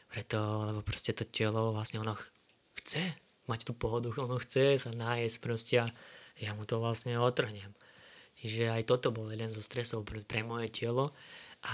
Preto, 0.08 0.40
lebo 0.72 0.80
proste 0.88 1.12
to 1.12 1.28
telo 1.28 1.76
vlastne 1.76 2.00
ono 2.00 2.16
chce 2.80 3.04
mať 3.52 3.68
tú 3.68 3.76
pohodu, 3.76 4.08
ono 4.24 4.40
chce 4.40 4.80
sa 4.80 4.96
nájsť 4.96 5.36
proste 5.44 5.84
a 5.84 5.92
ja 6.40 6.56
mu 6.56 6.64
to 6.64 6.80
vlastne 6.80 7.20
otrhnem. 7.20 7.76
Čiže 8.40 8.72
aj 8.72 8.88
toto 8.88 9.12
bol 9.12 9.28
jeden 9.28 9.52
zo 9.52 9.60
stresov 9.60 10.08
pre, 10.08 10.24
pre 10.24 10.48
moje 10.48 10.72
telo 10.72 11.12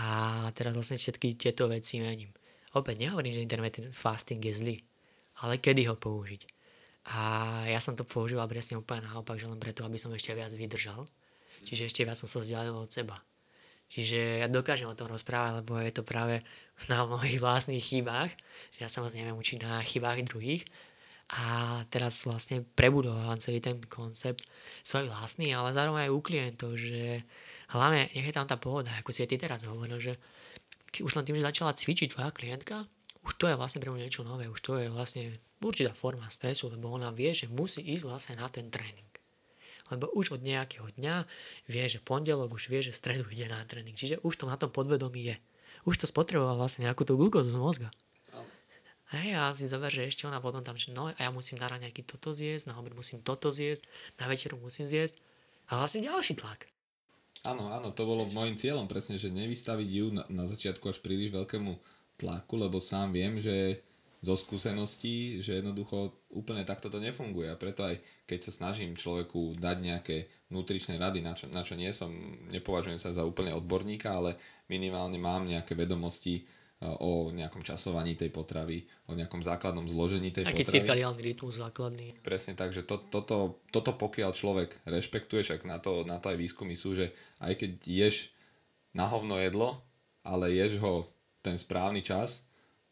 a 0.02 0.50
teraz 0.58 0.74
vlastne 0.74 0.98
všetky 0.98 1.38
tieto 1.38 1.70
veci 1.70 2.02
mením. 2.02 2.34
Opäť 2.74 3.06
nehovorím, 3.06 3.38
že 3.38 3.46
intermittent 3.46 3.94
fasting 3.94 4.42
je 4.42 4.54
zlý, 4.58 4.76
ale 5.46 5.62
kedy 5.62 5.86
ho 5.86 5.94
použiť 5.94 6.61
a 7.10 7.22
ja 7.66 7.82
som 7.82 7.98
to 7.98 8.06
používal 8.06 8.46
presne 8.46 8.78
úplne 8.78 9.02
naopak, 9.10 9.42
že 9.42 9.50
len 9.50 9.58
preto, 9.58 9.82
aby 9.82 9.98
som 9.98 10.14
ešte 10.14 10.38
viac 10.38 10.54
vydržal. 10.54 11.02
Čiže 11.66 11.90
ešte 11.90 12.02
viac 12.06 12.18
som 12.18 12.30
sa 12.30 12.38
vzdialil 12.42 12.74
od 12.78 12.90
seba. 12.90 13.18
Čiže 13.92 14.46
ja 14.46 14.48
dokážem 14.48 14.88
o 14.88 14.96
tom 14.96 15.12
rozprávať, 15.12 15.66
lebo 15.66 15.76
je 15.82 15.92
to 15.92 16.06
práve 16.06 16.40
na 16.94 17.04
mojich 17.04 17.42
vlastných 17.42 17.84
chybách, 17.84 18.32
že 18.72 18.80
ja 18.80 18.88
sa 18.88 19.04
vás 19.04 19.18
neviem 19.18 19.36
učiť 19.36 19.66
na 19.66 19.84
chybách 19.84 20.32
druhých. 20.32 20.64
A 21.32 21.80
teraz 21.88 22.28
vlastne 22.28 22.64
prebudovávam 22.76 23.40
celý 23.40 23.64
ten 23.64 23.80
koncept 23.88 24.44
svoj 24.84 25.08
vlastný, 25.08 25.56
ale 25.56 25.72
zároveň 25.72 26.08
aj 26.08 26.12
u 26.12 26.20
klientov, 26.20 26.72
že 26.76 27.24
hlavne 27.72 28.12
nech 28.12 28.28
je 28.28 28.36
tam 28.36 28.44
tá 28.44 28.60
pohoda, 28.60 28.92
ako 29.00 29.16
si 29.16 29.24
aj 29.24 29.32
ty 29.32 29.38
teraz 29.40 29.64
hovoril, 29.64 29.96
že 29.96 30.14
už 31.00 31.16
len 31.16 31.24
tým, 31.24 31.40
že 31.40 31.48
začala 31.48 31.72
cvičiť 31.72 32.12
tvoja 32.12 32.36
klientka, 32.36 32.84
už 33.24 33.32
to 33.40 33.48
je 33.48 33.56
vlastne 33.56 33.80
pre 33.80 33.96
mňa 33.96 34.12
niečo 34.12 34.28
nové, 34.28 34.52
už 34.52 34.60
to 34.60 34.76
je 34.76 34.92
vlastne 34.92 35.32
určitá 35.62 35.94
forma 35.94 36.26
stresu, 36.28 36.68
lebo 36.74 36.90
ona 36.90 37.14
vie, 37.14 37.32
že 37.32 37.48
musí 37.48 37.86
ísť 37.86 38.04
vlastne 38.06 38.36
na 38.42 38.50
ten 38.50 38.68
tréning. 38.68 39.08
Lebo 39.92 40.08
už 40.16 40.40
od 40.40 40.42
nejakého 40.42 40.88
dňa 40.98 41.28
vie, 41.68 41.86
že 41.86 42.00
pondelok 42.00 42.56
už 42.56 42.72
vie, 42.72 42.80
že 42.80 42.96
stredu 42.96 43.28
ide 43.30 43.52
na 43.52 43.60
tréning. 43.68 43.94
Čiže 43.94 44.24
už 44.24 44.40
to 44.40 44.46
na 44.48 44.56
tom 44.56 44.72
podvedomí 44.72 45.36
je. 45.36 45.36
Už 45.84 46.00
to 46.00 46.08
spotreboval 46.08 46.56
vlastne 46.56 46.88
nejakú 46.88 47.04
tú 47.04 47.20
glukózu 47.20 47.52
z 47.52 47.60
mozga. 47.60 47.90
Hej, 49.12 49.36
a 49.36 49.52
si 49.52 49.68
zober, 49.68 49.92
že 49.92 50.08
ešte 50.08 50.24
ona 50.24 50.40
potom 50.40 50.64
tam, 50.64 50.80
že 50.80 50.96
no 50.96 51.12
a 51.12 51.20
ja 51.20 51.36
musím 51.36 51.60
na 51.60 51.68
raňajky 51.68 52.08
toto 52.08 52.32
zjesť, 52.32 52.72
na 52.72 52.80
obed 52.80 52.96
musím 52.96 53.20
toto 53.20 53.52
zjesť, 53.52 53.84
na 54.16 54.32
večeru 54.32 54.56
musím 54.56 54.88
zjesť. 54.88 55.20
A 55.68 55.84
vlastne 55.84 56.08
ďalší 56.08 56.40
tlak. 56.40 56.64
Áno, 57.44 57.68
áno, 57.68 57.92
to 57.92 58.08
bolo 58.08 58.24
môjim 58.32 58.56
cieľom 58.56 58.88
presne, 58.88 59.20
že 59.20 59.28
nevystaviť 59.28 59.90
ju 59.92 60.08
na, 60.16 60.24
na 60.32 60.48
začiatku 60.48 60.88
až 60.88 61.04
príliš 61.04 61.36
veľkému 61.36 61.76
tlaku, 62.24 62.56
lebo 62.56 62.80
sám 62.80 63.12
viem, 63.12 63.44
že 63.44 63.84
zo 64.22 64.38
skúseností, 64.38 65.42
že 65.42 65.58
jednoducho 65.58 66.14
úplne 66.30 66.62
takto 66.62 66.94
to 66.94 67.02
nefunguje 67.02 67.50
a 67.50 67.58
preto 67.58 67.82
aj 67.82 67.98
keď 68.30 68.40
sa 68.46 68.52
snažím 68.54 68.94
človeku 68.94 69.58
dať 69.58 69.78
nejaké 69.82 70.18
nutričné 70.54 71.02
rady, 71.02 71.26
na 71.26 71.34
čo, 71.34 71.50
na 71.50 71.66
čo 71.66 71.74
nie 71.74 71.90
som, 71.90 72.14
nepovažujem 72.54 73.02
sa 73.02 73.10
za 73.10 73.26
úplne 73.26 73.50
odborníka, 73.58 74.14
ale 74.14 74.38
minimálne 74.70 75.18
mám 75.18 75.50
nejaké 75.50 75.74
vedomosti 75.74 76.38
e, 76.38 76.42
o 77.02 77.34
nejakom 77.34 77.66
časovaní 77.66 78.14
tej 78.14 78.30
potravy, 78.30 78.86
o 79.10 79.18
nejakom 79.18 79.42
základnom 79.42 79.90
zložení 79.90 80.30
tej 80.30 80.46
Aký 80.46 80.62
potravy. 80.62 80.70
Aký 80.70 80.76
cirkadiálny 80.78 81.22
rytmus 81.26 81.58
základný. 81.58 82.08
Presne 82.22 82.54
tak, 82.54 82.78
že 82.78 82.86
to, 82.86 83.02
toto, 83.02 83.58
toto 83.74 83.98
pokiaľ 83.98 84.38
človek 84.38 84.86
rešpektuje, 84.86 85.42
však 85.42 85.66
na 85.66 85.82
to, 85.82 86.06
na 86.06 86.22
to 86.22 86.30
aj 86.30 86.38
výskumy 86.38 86.78
sú, 86.78 86.94
že 86.94 87.10
aj 87.42 87.58
keď 87.58 87.72
ješ 87.90 88.30
na 88.94 89.10
hovno 89.10 89.42
jedlo, 89.42 89.82
ale 90.22 90.54
ješ 90.54 90.78
ho 90.78 91.10
ten 91.42 91.58
správny 91.58 92.06
čas, 92.06 92.46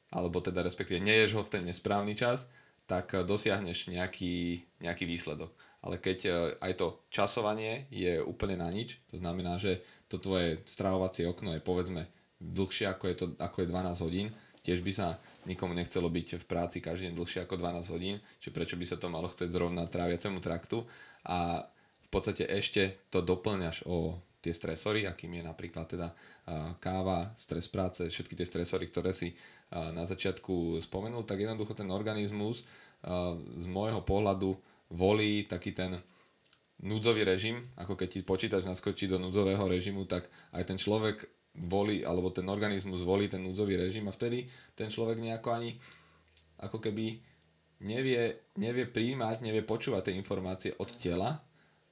alebo 0.09 0.41
teda 0.41 0.65
respektíve 0.65 1.01
neješ 1.01 1.37
ho 1.37 1.41
v 1.45 1.53
ten 1.53 1.63
nesprávny 1.65 2.17
čas, 2.17 2.49
tak 2.89 3.13
eh, 3.13 3.21
dosiahneš 3.21 3.93
nejaký, 3.93 4.65
nejaký 4.81 5.05
výsledok. 5.05 5.53
Ale 5.85 6.01
keď 6.01 6.19
eh, 6.25 6.33
aj 6.65 6.73
to 6.81 6.87
časovanie 7.13 7.85
je 7.93 8.17
úplne 8.25 8.57
na 8.57 8.69
nič, 8.73 8.97
to 9.13 9.21
znamená, 9.21 9.61
že 9.61 9.85
to 10.09 10.17
tvoje 10.17 10.65
stravovacie 10.65 11.29
okno 11.29 11.53
je 11.53 11.61
povedzme 11.61 12.09
dlhšie 12.39 12.89
ako 12.89 13.03
je, 13.11 13.15
to, 13.19 13.25
ako 13.37 13.57
je 13.61 13.67
12 13.67 14.05
hodín, 14.07 14.27
tiež 14.63 14.79
by 14.79 14.91
sa 14.91 15.19
nikomu 15.43 15.75
nechcelo 15.75 16.07
byť 16.07 16.39
v 16.39 16.45
práci 16.47 16.79
každý 16.79 17.11
deň 17.11 17.15
dlhšie 17.15 17.39
ako 17.43 17.59
12 17.59 17.93
hodín, 17.93 18.15
čiže 18.39 18.55
prečo 18.55 18.75
by 18.79 18.85
sa 18.87 18.95
to 18.95 19.11
malo 19.11 19.27
chcieť 19.27 19.51
zrovna 19.51 19.87
tráviacemu 19.87 20.39
traktu 20.39 20.83
a 21.27 21.67
v 21.99 22.07
podstate 22.07 22.47
ešte 22.47 23.05
to 23.11 23.19
doplňaš 23.21 23.85
o 23.85 24.15
tie 24.39 24.55
stresory, 24.55 25.03
akým 25.03 25.35
je 25.35 25.43
napríklad 25.43 25.85
teda 25.87 26.07
káva, 26.79 27.27
stres 27.35 27.67
práce, 27.67 28.07
všetky 28.07 28.39
tie 28.39 28.47
stresory, 28.47 28.87
ktoré 28.87 29.11
si 29.11 29.35
na 29.71 30.07
začiatku 30.07 30.79
spomenul, 30.79 31.27
tak 31.27 31.43
jednoducho 31.43 31.75
ten 31.75 31.91
organizmus 31.91 32.63
z 33.55 33.65
môjho 33.67 33.99
pohľadu 34.07 34.55
volí 34.95 35.43
taký 35.43 35.75
ten 35.75 35.99
núdzový 36.79 37.27
režim, 37.27 37.59
ako 37.75 37.99
keď 37.99 38.07
ti 38.07 38.19
počítač 38.23 38.63
naskočí 38.63 39.11
do 39.11 39.19
núdzového 39.19 39.67
režimu, 39.67 40.07
tak 40.07 40.31
aj 40.55 40.63
ten 40.63 40.79
človek 40.79 41.27
volí, 41.67 42.07
alebo 42.07 42.31
ten 42.31 42.47
organizmus 42.47 43.03
volí 43.03 43.27
ten 43.27 43.43
núdzový 43.43 43.75
režim 43.75 44.07
a 44.07 44.15
vtedy 44.15 44.47
ten 44.79 44.87
človek 44.87 45.19
nejako 45.19 45.51
ani 45.51 45.75
ako 46.63 46.79
keby 46.79 47.19
nevie, 47.83 48.39
nevie 48.55 48.87
príjmať, 48.87 49.43
nevie 49.43 49.63
počúvať 49.63 50.11
tie 50.11 50.15
informácie 50.15 50.71
od 50.79 50.87
tela, 50.95 51.43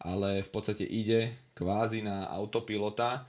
ale 0.01 0.45
v 0.45 0.49
podstate 0.49 0.85
ide 0.85 1.51
kvázi 1.57 2.05
na 2.05 2.29
autopilota, 2.29 3.25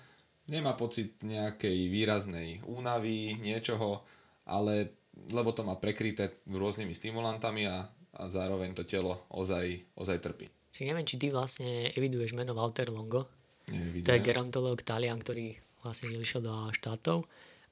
nemá 0.49 0.77
pocit 0.77 1.21
nejakej 1.25 1.89
výraznej 1.89 2.61
únavy, 2.65 3.37
niečoho, 3.41 4.05
ale 4.49 4.99
lebo 5.35 5.51
to 5.51 5.67
má 5.67 5.75
prekryté 5.75 6.47
rôznymi 6.47 6.95
stimulantami 6.95 7.67
a, 7.67 7.83
a 8.17 8.23
zároveň 8.31 8.71
to 8.79 8.87
telo 8.87 9.27
ozaj, 9.35 9.67
ozaj 9.99 10.23
trpí. 10.23 10.47
Čiže 10.71 10.89
neviem, 10.95 11.09
či 11.09 11.19
ty 11.19 11.27
vlastne 11.35 11.91
eviduješ 11.91 12.39
meno 12.39 12.55
Walter 12.55 12.87
Longo. 12.95 13.27
Nevidujem. 13.75 14.07
To 14.07 14.15
je 14.15 14.25
gerontolog 14.25 14.79
Talian, 14.81 15.19
ktorý 15.19 15.59
vlastne 15.83 16.15
išiel 16.15 16.41
do 16.41 16.71
štátov 16.71 17.27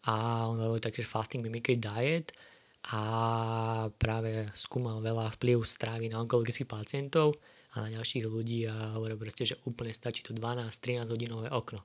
a 0.06 0.46
on 0.46 0.58
také, 0.78 1.02
že 1.02 1.10
fasting 1.10 1.42
mimicry 1.42 1.78
diet 1.78 2.34
a 2.94 3.00
práve 3.98 4.46
skúmal 4.54 5.02
veľa 5.02 5.34
vplyv 5.34 5.66
strávy 5.66 6.06
na 6.06 6.22
onkologických 6.22 6.70
pacientov 6.70 7.34
a 7.76 7.84
na 7.84 7.90
ďalších 7.92 8.24
ľudí 8.24 8.64
a 8.66 8.96
hovorí 8.96 9.14
proste, 9.20 9.44
že 9.44 9.60
úplne 9.68 9.92
stačí 9.92 10.24
to 10.24 10.32
12-13 10.32 11.12
hodinové 11.12 11.52
okno. 11.52 11.84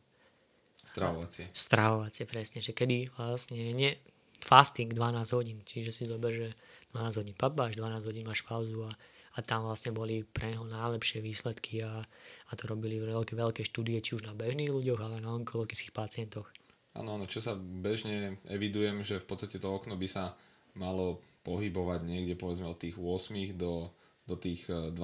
Stravovacie. 0.82 1.52
Stravovacie, 1.54 2.26
presne, 2.26 2.64
že 2.64 2.74
kedy 2.74 3.14
vlastne 3.14 3.60
nie, 3.76 3.94
fasting 4.42 4.90
12 4.90 5.38
hodín, 5.38 5.62
čiže 5.62 5.94
si 5.94 6.04
zober, 6.10 6.34
že 6.34 6.50
12 6.98 7.22
hodín 7.22 7.36
papáš, 7.38 7.78
12 7.78 8.10
hodín 8.10 8.26
máš 8.26 8.42
pauzu 8.42 8.90
a, 8.90 8.92
a 9.38 9.40
tam 9.46 9.70
vlastne 9.70 9.94
boli 9.94 10.26
pre 10.26 10.50
neho 10.50 10.66
najlepšie 10.66 11.22
výsledky 11.22 11.86
a, 11.86 12.02
a 12.50 12.52
to 12.58 12.66
robili 12.66 12.98
veľké, 12.98 13.38
veľké 13.38 13.62
štúdie, 13.62 14.02
či 14.02 14.18
už 14.18 14.26
na 14.26 14.34
bežných 14.34 14.74
ľuďoch, 14.74 15.00
ale 15.00 15.22
na 15.22 15.30
onkologických 15.38 15.94
pacientoch. 15.94 16.50
Áno, 16.98 17.16
no 17.16 17.24
čo 17.30 17.40
sa 17.40 17.56
bežne 17.56 18.42
evidujem, 18.50 19.00
že 19.06 19.22
v 19.22 19.28
podstate 19.30 19.62
to 19.62 19.70
okno 19.72 19.96
by 19.96 20.08
sa 20.10 20.36
malo 20.76 21.24
pohybovať 21.48 22.04
niekde 22.04 22.36
povedzme 22.36 22.68
od 22.68 22.78
tých 22.78 23.00
8 23.00 23.56
do 23.56 23.90
do 24.32 24.40
tých 24.40 24.72
12-13 24.72 24.96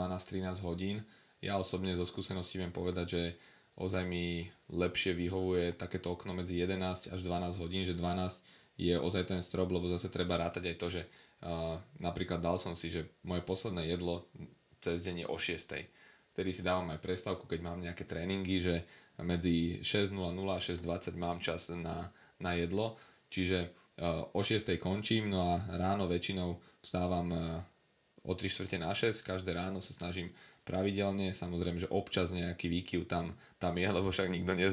eh, 0.47 0.63
hodín. 0.63 0.97
Ja 1.43 1.59
osobne 1.59 1.91
zo 1.93 2.07
skúsenosti 2.07 2.57
viem 2.57 2.71
povedať, 2.71 3.07
že 3.11 3.23
ozaj 3.77 4.07
mi 4.07 4.47
lepšie 4.73 5.13
vyhovuje 5.13 5.75
takéto 5.77 6.15
okno 6.15 6.33
medzi 6.33 6.57
11 6.57 7.13
až 7.13 7.19
12 7.21 7.61
hodín, 7.61 7.85
že 7.85 7.93
12 7.93 8.41
je 8.77 8.93
ozaj 8.97 9.29
ten 9.29 9.41
strop, 9.41 9.69
lebo 9.69 9.85
zase 9.89 10.09
treba 10.09 10.37
rátať 10.37 10.73
aj 10.73 10.75
to, 10.77 10.87
že 10.89 11.01
uh, 11.45 11.77
napríklad 12.01 12.41
dal 12.41 12.61
som 12.61 12.73
si, 12.77 12.93
že 12.93 13.09
moje 13.25 13.41
posledné 13.45 13.89
jedlo 13.89 14.25
cez 14.81 15.01
deň 15.01 15.25
je 15.25 15.27
o 15.29 15.37
6. 15.37 16.33
Vtedy 16.33 16.49
si 16.53 16.61
dávam 16.61 16.85
aj 16.93 17.01
prestávku, 17.01 17.49
keď 17.49 17.59
mám 17.65 17.81
nejaké 17.81 18.05
tréningy, 18.05 18.61
že 18.61 18.75
medzi 19.25 19.81
6.00 19.81 20.13
a 20.29 20.57
6.20 20.61 21.17
mám 21.17 21.41
čas 21.41 21.73
na, 21.73 22.13
na 22.37 22.53
jedlo, 22.53 22.93
čiže 23.33 23.73
uh, 23.97 24.29
o 24.37 24.41
6. 24.45 24.77
končím, 24.77 25.33
no 25.33 25.41
a 25.41 25.57
ráno 25.77 26.05
väčšinou 26.05 26.61
vstávam 26.81 27.33
uh, 27.33 27.61
o 28.27 28.35
3 28.35 28.51
čtvrte 28.51 28.77
na 28.77 28.91
6, 28.91 29.23
každé 29.23 29.55
ráno 29.55 29.79
sa 29.79 29.95
snažím 29.95 30.35
pravidelne, 30.67 31.31
samozrejme, 31.31 31.79
že 31.79 31.87
občas 31.87 32.35
nejaký 32.35 32.67
výkyv 32.67 33.07
tam, 33.07 33.31
tam 33.55 33.79
je, 33.79 33.87
lebo 33.97 34.11
však 34.11 34.27
nikto 34.27 34.51
nie 34.53 34.67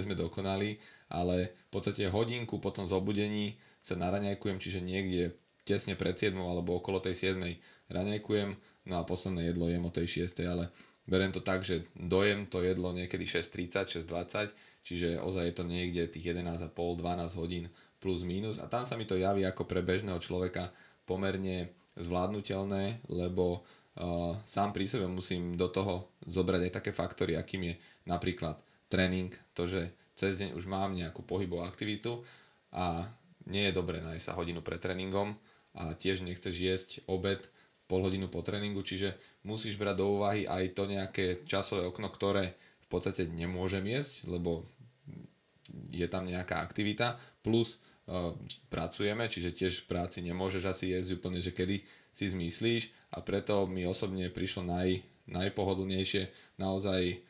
sme, 0.00 0.14
dokonali, 0.16 0.80
ale 1.12 1.52
v 1.68 1.70
podstate 1.70 2.08
hodinku 2.08 2.56
po 2.58 2.72
tom 2.72 2.88
zobudení 2.88 3.60
sa 3.84 3.94
naraňajkujem, 4.00 4.56
čiže 4.56 4.80
niekde 4.80 5.36
tesne 5.68 5.92
pred 6.00 6.16
7 6.16 6.32
alebo 6.32 6.80
okolo 6.80 6.96
tej 7.04 7.36
7 7.36 7.44
raňajkujem, 7.92 8.56
no 8.88 8.94
a 8.96 9.04
posledné 9.04 9.52
jedlo 9.52 9.68
jem 9.68 9.84
o 9.84 9.92
tej 9.92 10.24
6, 10.24 10.48
ale 10.48 10.72
beriem 11.04 11.32
to 11.32 11.44
tak, 11.44 11.60
že 11.60 11.84
dojem 11.92 12.48
to 12.48 12.64
jedlo 12.64 12.96
niekedy 12.96 13.28
6.30, 13.28 14.08
6.20, 14.08 14.48
čiže 14.80 15.08
ozaj 15.20 15.44
je 15.52 15.54
to 15.56 15.64
niekde 15.68 16.08
tých 16.08 16.32
11,5, 16.32 16.72
12 16.72 17.40
hodín 17.40 17.68
plus 18.00 18.24
minus 18.24 18.56
a 18.56 18.64
tam 18.64 18.88
sa 18.88 18.96
mi 18.96 19.04
to 19.04 19.20
javí 19.20 19.44
ako 19.44 19.68
pre 19.68 19.84
bežného 19.84 20.16
človeka 20.22 20.72
pomerne 21.04 21.72
zvládnutelné, 21.98 23.02
lebo 23.10 23.60
uh, 23.60 24.34
sám 24.46 24.70
pri 24.72 24.86
sebe 24.86 25.06
musím 25.10 25.54
do 25.58 25.68
toho 25.68 26.08
zobrať 26.24 26.70
aj 26.70 26.72
také 26.82 26.90
faktory, 26.94 27.34
akým 27.34 27.70
je 27.70 27.74
napríklad 28.06 28.56
tréning, 28.88 29.28
to, 29.52 29.68
že 29.68 29.84
cez 30.18 30.40
deň 30.40 30.56
už 30.56 30.64
mám 30.66 30.96
nejakú 30.96 31.22
pohybovú 31.22 31.62
aktivitu 31.62 32.22
a 32.74 33.06
nie 33.48 33.68
je 33.68 33.76
dobré 33.76 34.00
nájsť 34.00 34.24
sa 34.24 34.36
hodinu 34.36 34.64
pred 34.64 34.80
tréningom 34.80 35.36
a 35.76 35.94
tiež 35.94 36.24
nechceš 36.24 36.54
jesť 36.56 36.90
obed 37.06 37.46
pol 37.88 38.04
hodinu 38.04 38.28
po 38.28 38.44
tréningu, 38.44 38.84
čiže 38.84 39.16
musíš 39.48 39.80
brať 39.80 39.96
do 40.04 40.20
úvahy 40.20 40.44
aj 40.44 40.76
to 40.76 40.84
nejaké 40.84 41.24
časové 41.48 41.88
okno, 41.88 42.12
ktoré 42.12 42.52
v 42.84 42.88
podstate 42.92 43.24
nemôžem 43.32 43.84
jesť, 43.88 44.28
lebo 44.28 44.64
je 45.88 46.04
tam 46.08 46.28
nejaká 46.28 46.60
aktivita, 46.60 47.16
plus 47.40 47.80
pracujeme, 48.72 49.28
čiže 49.28 49.52
tiež 49.52 49.84
v 49.84 49.88
práci 49.92 50.24
nemôžeš 50.24 50.64
asi 50.64 50.96
jesť 50.96 51.20
úplne, 51.20 51.44
že 51.44 51.52
kedy 51.52 51.84
si 52.08 52.24
zmyslíš. 52.24 52.88
A 53.12 53.20
preto 53.20 53.68
mi 53.68 53.84
osobne 53.84 54.32
prišlo 54.32 54.64
naj, 54.64 55.04
najpohodlnejšie 55.28 56.56
naozaj 56.56 57.20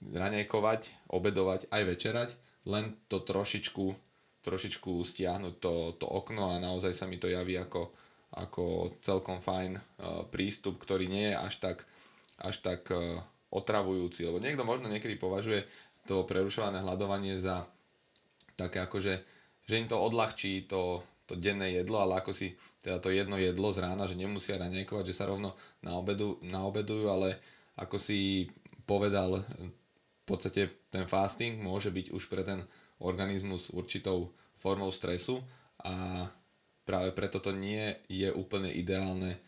raňajkovať, 0.00 1.12
obedovať 1.12 1.68
aj 1.68 1.82
večerať, 1.84 2.30
len 2.68 2.96
to 3.12 3.20
trošičku, 3.20 3.92
trošičku 4.40 4.92
stiahnuť 5.04 5.54
to, 5.60 5.74
to 6.00 6.06
okno 6.08 6.56
a 6.56 6.62
naozaj 6.62 6.96
sa 6.96 7.04
mi 7.04 7.20
to 7.20 7.28
javí 7.28 7.60
ako, 7.60 7.92
ako 8.32 8.96
celkom 9.04 9.44
fajn 9.44 9.76
uh, 9.76 10.24
prístup, 10.32 10.80
ktorý 10.80 11.04
nie 11.04 11.32
je 11.32 11.36
až 11.36 11.54
tak, 11.60 11.78
až 12.40 12.56
tak 12.64 12.88
uh, 12.88 13.20
otravujúci, 13.52 14.24
lebo 14.24 14.40
niekto 14.40 14.64
možno 14.64 14.88
niekedy 14.88 15.20
považuje 15.20 15.68
to 16.08 16.24
prerušované 16.24 16.80
hľadovanie 16.80 17.36
za 17.36 17.68
také 18.56 18.80
akože 18.80 19.39
že 19.70 19.78
im 19.78 19.86
to 19.86 19.94
odľahčí 19.94 20.66
to, 20.66 20.98
to 21.30 21.38
denné 21.38 21.78
jedlo, 21.78 22.02
ale 22.02 22.18
ako 22.18 22.34
si 22.34 22.58
teda 22.82 22.98
to 22.98 23.14
jedno 23.14 23.38
jedlo 23.38 23.70
z 23.70 23.86
rána, 23.86 24.10
že 24.10 24.18
nemusia 24.18 24.58
raňajkovať, 24.58 25.04
že 25.06 25.14
sa 25.14 25.30
rovno 25.30 25.54
naobedu, 25.86 26.42
naobedujú, 26.42 27.06
ale 27.06 27.38
ako 27.78 27.94
si 28.00 28.50
povedal, 28.88 29.38
v 29.38 30.24
podstate 30.26 30.90
ten 30.90 31.06
fasting 31.06 31.62
môže 31.62 31.94
byť 31.94 32.10
už 32.10 32.26
pre 32.26 32.42
ten 32.42 32.58
organizmus 32.98 33.70
určitou 33.70 34.32
formou 34.58 34.90
stresu 34.90 35.40
a 35.86 36.26
práve 36.82 37.14
preto 37.14 37.38
to 37.38 37.54
nie 37.54 37.94
je 38.10 38.28
úplne 38.32 38.68
ideálne 38.72 39.38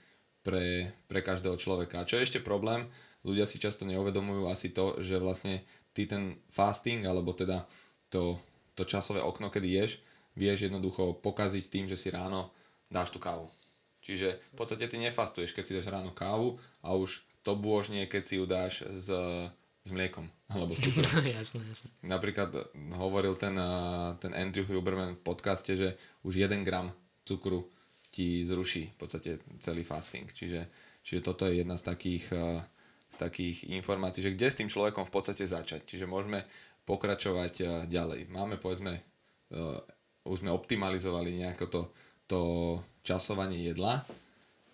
pre, 0.47 0.93
pre 1.09 1.21
každého 1.25 1.59
človeka. 1.59 2.03
A 2.03 2.09
čo 2.09 2.21
je 2.21 2.31
ešte 2.31 2.41
problém, 2.45 2.87
ľudia 3.27 3.49
si 3.49 3.59
často 3.59 3.89
neuvedomujú 3.89 4.47
asi 4.47 4.71
to, 4.71 5.01
že 5.03 5.19
vlastne 5.19 5.65
ty 5.97 6.07
ten 6.07 6.37
fasting, 6.49 7.05
alebo 7.05 7.33
teda 7.33 7.65
to, 8.13 8.37
to 8.77 8.85
časové 8.85 9.21
okno, 9.25 9.49
kedy 9.49 9.69
ješ, 9.83 10.01
vieš 10.37 10.69
jednoducho 10.69 11.19
pokaziť 11.21 11.65
tým, 11.69 11.85
že 11.89 11.97
si 11.97 12.09
ráno 12.09 12.53
dáš 12.89 13.13
tú 13.13 13.21
kávu. 13.21 13.49
Čiže 14.03 14.35
v 14.53 14.57
podstate 14.59 14.91
ty 14.91 14.99
nefastuješ, 14.99 15.55
keď 15.55 15.65
si 15.65 15.77
dáš 15.79 15.89
ráno 15.89 16.11
kávu 16.11 16.59
a 16.83 16.99
už 16.99 17.23
to 17.47 17.55
bôžnie, 17.55 18.07
keď 18.11 18.23
si 18.27 18.35
ju 18.39 18.45
dáš 18.47 18.83
s, 18.91 19.11
s 19.83 19.91
mliekom 19.91 20.27
alebo 20.51 20.75
s 20.75 20.83
jasné, 21.39 21.63
jasné. 21.65 21.89
Napríklad 22.03 22.51
hovoril 22.99 23.39
ten, 23.39 23.55
ten 24.19 24.33
Andrew 24.35 24.67
Huberman 24.67 25.17
v 25.17 25.23
podcaste, 25.23 25.73
že 25.79 25.95
už 26.27 26.43
1 26.43 26.67
gram 26.67 26.91
cukru 27.25 27.67
ti 28.13 28.45
zruší 28.45 28.93
v 28.93 28.97
podstate 28.99 29.31
celý 29.63 29.87
fasting. 29.87 30.29
Čiže, 30.29 30.69
čiže 31.01 31.21
toto 31.25 31.49
je 31.49 31.65
jedna 31.65 31.81
z 31.81 31.85
takých, 31.89 32.29
z 33.09 33.17
takých 33.17 33.73
informácií, 33.73 34.21
že 34.21 34.35
kde 34.37 34.47
s 34.53 34.59
tým 34.59 34.69
človekom 34.69 35.09
v 35.09 35.15
podstate 35.15 35.49
začať. 35.49 35.89
Čiže 35.89 36.11
môžeme 36.11 36.45
pokračovať 36.85 37.87
ďalej. 37.89 38.29
Máme 38.29 38.61
povedzme 38.61 39.01
už 40.27 40.43
sme 40.45 40.55
optimalizovali 40.55 41.35
nejako 41.35 41.65
to, 41.67 41.81
to 42.31 42.41
časovanie 43.03 43.59
jedla. 43.63 44.03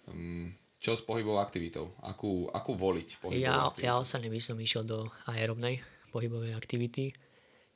Um, 0.09 0.53
čo 0.79 0.95
s 0.95 1.03
pohybovou 1.03 1.43
aktivitou? 1.43 1.91
Akú, 2.07 2.47
akú 2.55 2.79
voliť 2.79 3.09
pohybovú 3.19 3.43
ja, 3.43 3.67
aktivitu? 3.67 3.87
Ja 3.89 3.99
osobne 3.99 4.31
by 4.31 4.41
som 4.41 4.57
išiel 4.61 4.87
do 4.87 5.11
aerobnej 5.27 5.83
pohybovej 6.15 6.55
aktivity, 6.55 7.11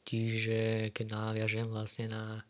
čiže 0.06 0.90
keď 0.94 1.06
naviažem 1.10 1.66
vlastne 1.66 2.08
na 2.08 2.40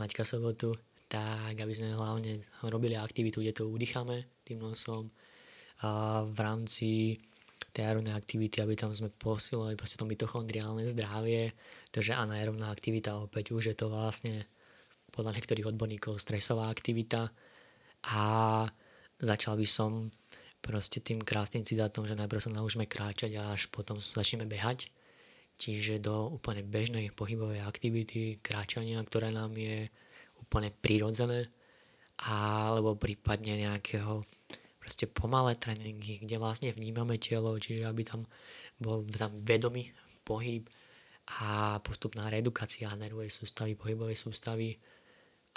Maťka 0.00 0.24
sobotu, 0.24 0.72
tak 1.10 1.58
aby 1.58 1.72
sme 1.74 1.92
hlavne 1.92 2.40
robili 2.64 2.96
aktivitu, 2.96 3.42
kde 3.42 3.52
to 3.52 3.68
udýchame 3.68 4.24
tým 4.46 4.62
nosom 4.62 5.10
a 5.80 6.22
v 6.28 6.38
rámci 6.38 7.18
tej 7.72 7.86
aerobnej 7.86 8.14
aktivity, 8.16 8.60
aby 8.60 8.74
tam 8.74 8.90
sme 8.90 9.12
posilovali 9.14 9.78
proste 9.78 9.96
to 10.00 10.08
mitochondriálne 10.08 10.84
zdravie, 10.84 11.54
takže 11.94 12.18
anaerobná 12.18 12.68
aktivita 12.68 13.16
opäť 13.20 13.54
už 13.54 13.72
je 13.72 13.76
to 13.76 13.86
vlastne 13.88 14.44
podľa 15.10 15.36
niektorých 15.36 15.68
odborníkov 15.74 16.16
stresová 16.22 16.70
aktivita 16.70 17.28
a 18.10 18.22
začal 19.20 19.60
by 19.60 19.68
som 19.68 20.08
proste 20.60 21.00
tým 21.00 21.20
krásnym 21.20 21.64
citátom, 21.64 22.04
že 22.04 22.16
najprv 22.16 22.40
sa 22.40 22.52
naučíme 22.52 22.86
kráčať 22.88 23.36
a 23.40 23.52
až 23.52 23.68
potom 23.72 24.00
začneme 24.00 24.44
behať. 24.48 24.88
čiže 25.60 26.00
do 26.00 26.32
úplne 26.32 26.64
bežnej 26.64 27.12
pohybovej 27.12 27.60
aktivity, 27.60 28.40
kráčania, 28.40 28.96
ktoré 29.04 29.28
nám 29.28 29.52
je 29.52 29.92
úplne 30.40 30.72
prirodzené, 30.72 31.52
alebo 32.24 32.96
prípadne 32.96 33.68
nejakého 33.68 34.24
proste 34.80 35.04
pomalé 35.04 35.60
tréningy, 35.60 36.24
kde 36.24 36.40
vlastne 36.40 36.72
vnímame 36.72 37.20
telo, 37.20 37.52
čiže 37.60 37.84
aby 37.84 38.02
tam 38.08 38.24
bol 38.80 39.04
tam 39.12 39.36
vedomý 39.44 39.92
pohyb 40.24 40.64
a 41.44 41.76
postupná 41.84 42.32
redukácia 42.32 42.88
nervovej 42.96 43.28
sústavy, 43.28 43.76
pohybovej 43.76 44.16
sústavy 44.16 44.80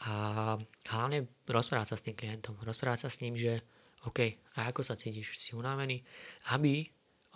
a 0.01 0.57
hlavne 0.89 1.29
rozprávať 1.45 1.93
sa 1.93 1.97
s 1.99 2.05
tým 2.09 2.17
klientom, 2.17 2.57
rozprávať 2.65 3.05
sa 3.05 3.09
s 3.13 3.21
ním, 3.21 3.37
že 3.37 3.61
OK, 4.09 4.19
a 4.57 4.67
ako 4.67 4.81
sa 4.83 4.99
cítiš, 4.99 5.37
si 5.37 5.55
unavený, 5.55 6.01
aby 6.51 6.83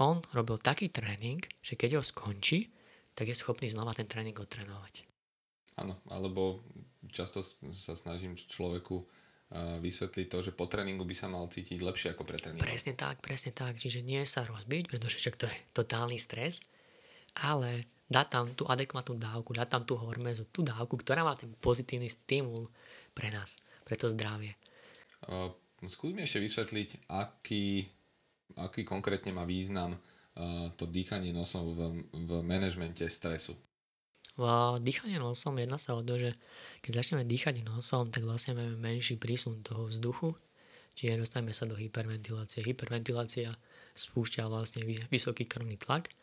on 0.03 0.19
robil 0.35 0.59
taký 0.59 0.89
tréning, 0.91 1.39
že 1.63 1.79
keď 1.79 2.01
ho 2.01 2.03
skončí, 2.03 2.69
tak 3.17 3.29
je 3.29 3.37
schopný 3.37 3.71
znova 3.71 3.95
ten 3.95 4.05
tréning 4.05 4.35
odtrénovať. 4.35 5.07
Áno, 5.79 5.97
alebo 6.09 6.61
často 7.09 7.41
sa 7.45 7.93
snažím 7.93 8.33
človeku 8.35 9.05
vysvetliť 9.79 10.27
to, 10.27 10.43
že 10.43 10.51
po 10.51 10.67
tréningu 10.67 11.07
by 11.07 11.15
sa 11.15 11.31
mal 11.31 11.47
cítiť 11.47 11.79
lepšie 11.79 12.11
ako 12.11 12.27
pre 12.27 12.35
tréning. 12.35 12.59
Presne 12.59 12.99
tak, 12.99 13.23
presne 13.23 13.55
tak. 13.55 13.79
Čiže 13.79 14.03
nie 14.03 14.19
sa 14.27 14.43
rozbiť, 14.43 14.91
pretože 14.91 15.23
však 15.23 15.39
to 15.39 15.47
je 15.47 15.57
totálny 15.71 16.19
stres, 16.19 16.59
ale 17.39 17.87
dá 18.07 18.23
tam 18.23 18.55
tú 18.55 18.63
adekvátnu 18.67 19.19
dávku, 19.19 19.51
dá 19.51 19.67
tam 19.67 19.83
tú 19.83 19.99
hormezu, 19.99 20.47
tú 20.49 20.63
dávku, 20.63 20.95
ktorá 20.95 21.27
má 21.27 21.35
ten 21.35 21.51
pozitívny 21.59 22.07
stimul 22.07 22.71
pre 23.11 23.27
nás, 23.29 23.59
pre 23.83 23.99
to 23.99 24.07
zdravie. 24.07 24.55
Uh, 25.27 25.51
skús 25.85 26.15
mi 26.15 26.23
ešte 26.23 26.39
vysvetliť, 26.39 27.11
aký, 27.11 27.83
aký 28.55 28.81
konkrétne 28.87 29.35
má 29.35 29.43
význam 29.43 29.95
uh, 29.95 30.71
to 30.79 30.87
dýchanie 30.87 31.35
nosom 31.35 31.75
v, 31.75 31.79
v 32.15 32.31
manažmente 32.47 33.03
stresu. 33.11 33.59
V 34.37 34.45
dýchanie 34.85 35.17
nosom 35.17 35.57
jedná 35.57 35.81
sa 35.81 35.97
o 35.97 36.05
to, 36.05 36.13
že 36.13 36.29
keď 36.85 36.91
začneme 37.01 37.25
dýchať 37.25 37.65
nosom, 37.65 38.13
tak 38.13 38.21
vlastne 38.21 38.53
máme 38.53 38.77
menší 38.77 39.17
prísun 39.17 39.65
toho 39.65 39.89
vzduchu, 39.89 40.37
čiže 40.93 41.17
dostaneme 41.17 41.57
sa 41.57 41.65
do 41.65 41.73
hyperventilácie. 41.73 42.61
Hyperventilácia 42.61 43.49
spúšťa 43.97 44.45
vlastne 44.45 44.85
vysoký 45.09 45.49
krvný 45.49 45.81
tlak, 45.81 46.13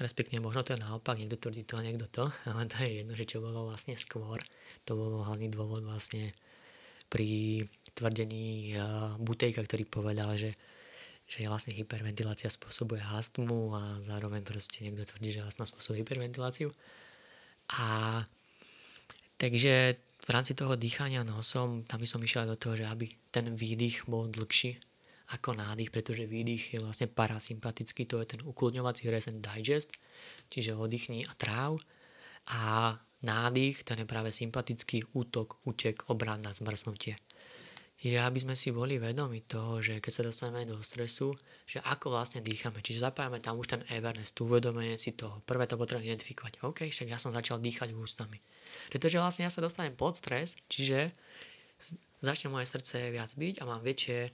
respektíve 0.00 0.40
možno 0.40 0.64
to 0.64 0.72
je 0.74 0.82
naopak, 0.82 1.20
niekto 1.20 1.36
tvrdí 1.36 1.62
to, 1.68 1.84
niekto 1.84 2.08
to, 2.08 2.24
ale 2.50 2.66
to 2.66 2.80
je 2.82 3.04
jedno, 3.04 3.12
že 3.14 3.28
čo 3.28 3.44
bolo 3.44 3.68
vlastne 3.68 3.94
skôr. 3.94 4.40
To 4.88 4.96
bol 4.96 5.22
hlavný 5.22 5.52
dôvod 5.52 5.84
vlastne 5.84 6.32
pri 7.10 7.62
tvrdení 7.94 8.74
Butejka, 9.18 9.66
ktorý 9.66 9.84
povedal, 9.86 10.34
že 10.38 10.56
že 11.30 11.46
vlastne 11.46 11.78
hyperventilácia 11.78 12.50
spôsobuje 12.50 12.98
astmu 13.14 13.70
a 13.78 13.82
zároveň 14.02 14.42
proste 14.42 14.82
niekto 14.82 15.06
tvrdí, 15.06 15.38
že 15.38 15.46
astma 15.46 15.62
spôsobuje 15.62 16.02
hyperventiláciu. 16.02 16.74
A 17.78 17.86
takže 19.38 19.94
v 20.26 20.28
rámci 20.34 20.58
toho 20.58 20.74
dýchania 20.74 21.22
nosom, 21.22 21.86
tam 21.86 22.02
by 22.02 22.08
som 22.10 22.18
išiel 22.18 22.50
do 22.50 22.58
toho, 22.58 22.74
že 22.74 22.90
aby 22.90 23.06
ten 23.30 23.54
výdych 23.54 24.10
bol 24.10 24.26
dlhší 24.26 24.89
ako 25.30 25.54
nádych, 25.54 25.94
pretože 25.94 26.26
výdych 26.26 26.74
je 26.74 26.78
vlastne 26.82 27.06
parasympatický, 27.06 28.06
to 28.06 28.18
je 28.22 28.36
ten 28.36 28.42
ukludňovací 28.42 29.06
rest 29.10 29.30
and 29.30 29.42
digest, 29.42 29.94
čiže 30.50 30.74
oddychni 30.74 31.22
a 31.26 31.32
tráv. 31.38 31.78
A 32.50 32.94
nádych, 33.22 33.86
ten 33.86 34.02
je 34.02 34.06
práve 34.08 34.34
sympatický 34.34 35.06
útok, 35.14 35.62
útek, 35.62 36.02
obranná, 36.10 36.50
zmrznutie. 36.50 37.14
Čiže 38.00 38.16
aby 38.16 38.38
sme 38.40 38.56
si 38.56 38.72
boli 38.72 38.96
vedomi 38.96 39.44
toho, 39.44 39.84
že 39.84 40.00
keď 40.00 40.12
sa 40.12 40.24
dostaneme 40.24 40.64
do 40.64 40.80
stresu, 40.80 41.36
že 41.68 41.84
ako 41.84 42.16
vlastne 42.16 42.40
dýchame. 42.40 42.80
Čiže 42.80 43.04
zapájame 43.04 43.44
tam 43.44 43.60
už 43.60 43.76
ten 43.76 43.82
awareness, 43.92 44.32
tú 44.32 44.48
uvedomenie 44.48 44.96
si 44.96 45.12
toho. 45.12 45.44
Prvé 45.44 45.68
to 45.68 45.76
potrebujem 45.76 46.08
identifikovať. 46.08 46.64
OK, 46.64 46.88
však 46.88 47.12
ja 47.12 47.20
som 47.20 47.28
začal 47.28 47.60
dýchať 47.60 47.92
ústami. 47.92 48.40
Pretože 48.88 49.20
vlastne 49.20 49.44
ja 49.44 49.52
sa 49.52 49.60
dostanem 49.60 49.92
pod 49.92 50.16
stres, 50.16 50.56
čiže 50.72 51.12
začne 52.24 52.48
moje 52.48 52.72
srdce 52.72 53.12
viac 53.12 53.36
byť 53.36 53.60
a 53.60 53.68
mám 53.68 53.84
väčšie 53.84 54.32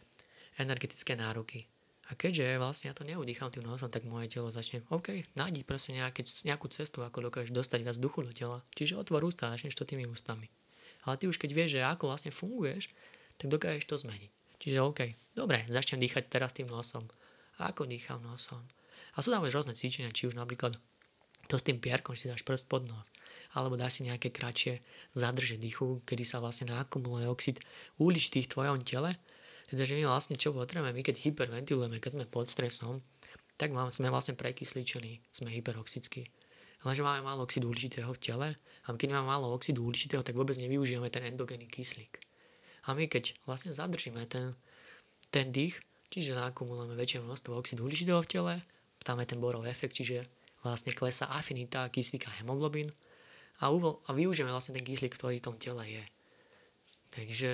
energetické 0.60 1.16
nároky. 1.16 1.68
A 2.06 2.14
keďže 2.14 2.62
vlastne 2.62 2.86
ja 2.90 2.94
to 2.94 3.02
neudýcham 3.02 3.50
tým 3.50 3.66
nosom, 3.66 3.90
tak 3.90 4.06
moje 4.06 4.30
telo 4.30 4.46
začne, 4.46 4.86
OK, 4.94 5.26
nájdi 5.34 5.66
proste 5.66 5.90
nejaké, 5.90 6.22
nejakú 6.46 6.70
cestu, 6.70 7.02
ako 7.02 7.30
dokážeš 7.30 7.50
dostať 7.50 7.80
viac 7.82 7.98
duchu 7.98 8.22
do 8.22 8.30
tela. 8.30 8.62
Čiže 8.78 8.94
otvor 8.94 9.26
ústa 9.26 9.50
začneš 9.50 9.74
to 9.74 9.82
tými 9.82 10.06
ústami. 10.06 10.46
Ale 11.02 11.18
ty 11.18 11.26
už 11.26 11.38
keď 11.38 11.50
vieš, 11.50 11.70
že 11.78 11.82
ako 11.82 12.06
vlastne 12.06 12.30
funguješ, 12.30 12.94
tak 13.42 13.50
dokážeš 13.50 13.90
to 13.90 13.98
zmeniť. 13.98 14.30
Čiže 14.62 14.78
OK, 14.86 15.00
dobre, 15.34 15.66
začnem 15.66 15.98
dýchať 15.98 16.30
teraz 16.30 16.54
tým 16.54 16.70
nosom. 16.70 17.02
A 17.58 17.74
ako 17.74 17.90
dýcham 17.90 18.22
nosom? 18.22 18.62
A 19.18 19.24
sú 19.24 19.34
tam 19.34 19.42
už 19.42 19.54
rôzne 19.54 19.74
cvičenia, 19.74 20.14
či 20.14 20.30
už 20.30 20.38
napríklad 20.38 20.78
to 21.46 21.56
s 21.58 21.66
tým 21.66 21.78
pierkom, 21.78 22.18
si 22.18 22.26
dáš 22.26 22.42
prst 22.42 22.66
pod 22.66 22.86
nos, 22.90 23.06
alebo 23.54 23.78
dáš 23.78 23.98
si 23.98 24.02
nejaké 24.06 24.34
kratšie 24.34 24.82
zadrže 25.14 25.58
dýchu, 25.58 26.02
kedy 26.02 26.26
sa 26.26 26.42
vlastne 26.42 26.74
nakumuluje 26.74 27.26
oxid 27.30 27.62
uhličitý 28.02 28.46
v 28.46 28.50
tvojom 28.50 28.78
tele. 28.82 29.14
Takže 29.66 29.98
my 29.98 30.06
vlastne 30.06 30.38
čo 30.38 30.54
potrebujeme, 30.54 30.94
my 30.94 31.02
keď 31.02 31.26
hyperventilujeme, 31.26 31.98
keď 31.98 32.22
sme 32.22 32.26
pod 32.30 32.46
stresom, 32.46 33.02
tak 33.58 33.74
máme, 33.74 33.90
sme 33.90 34.12
vlastne 34.12 34.38
prekysličení, 34.38 35.18
sme 35.34 35.50
hyperoxickí. 35.50 36.28
Lenže 36.86 37.02
máme 37.02 37.26
málo 37.26 37.42
oxidu 37.42 37.72
uhličitého 37.72 38.06
v 38.14 38.20
tele 38.22 38.48
a 38.54 38.88
keď 38.94 39.18
máme 39.18 39.26
málo 39.26 39.50
oxidu 39.50 39.82
uhličitého, 39.82 40.22
tak 40.22 40.38
vôbec 40.38 40.54
nevyužívame 40.54 41.10
ten 41.10 41.26
endogénny 41.26 41.66
kyslík. 41.66 42.22
A 42.86 42.94
my 42.94 43.10
keď 43.10 43.34
vlastne 43.48 43.74
zadržíme 43.74 44.22
ten, 44.30 44.54
ten 45.34 45.50
dých, 45.50 45.82
čiže 46.14 46.38
nakumulujeme 46.38 46.94
väčšie 46.94 47.26
množstvo 47.26 47.58
oxidu 47.58 47.90
uhličitého 47.90 48.22
v 48.22 48.30
tele, 48.30 48.54
tam 49.02 49.18
je 49.18 49.26
ten 49.26 49.42
borov 49.42 49.66
efekt, 49.66 49.98
čiže 49.98 50.22
vlastne 50.62 50.94
klesá 50.94 51.26
afinita 51.30 51.90
kyslíka 51.90 52.30
hemoglobín 52.38 52.94
a, 53.58 53.74
uvol, 53.74 53.98
a 54.06 54.14
využijeme 54.14 54.52
vlastne 54.52 54.78
ten 54.78 54.86
kyslík, 54.86 55.14
ktorý 55.18 55.42
v 55.42 55.46
tom 55.46 55.56
tele 55.58 55.82
je. 55.90 56.04
Takže, 57.14 57.52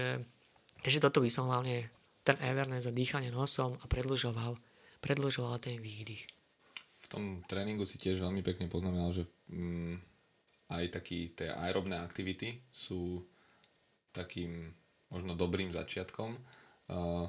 takže 0.85 0.99
toto 1.01 1.25
by 1.25 1.31
som 1.33 1.49
hlavne 1.49 1.89
ten 2.23 2.39
awareness 2.47 2.87
a 2.87 2.95
dýchanie 2.95 3.35
nosom 3.35 3.75
a 3.83 3.85
predlžoval, 3.91 4.55
predlžoval 5.03 5.59
ten 5.59 5.79
výdych. 5.79 6.27
V 7.03 7.07
tom 7.11 7.43
tréningu 7.45 7.83
si 7.83 7.99
tiež 7.99 8.23
veľmi 8.23 8.47
pekne 8.47 8.71
poznamenal, 8.71 9.11
že 9.11 9.27
mm, 9.51 9.99
aj 10.71 10.85
taký 10.95 11.35
tie 11.35 11.51
aerobné 11.51 11.99
aktivity 11.99 12.63
sú 12.71 13.27
takým 14.15 14.71
možno 15.13 15.37
dobrým 15.37 15.69
začiatkom, 15.69 16.31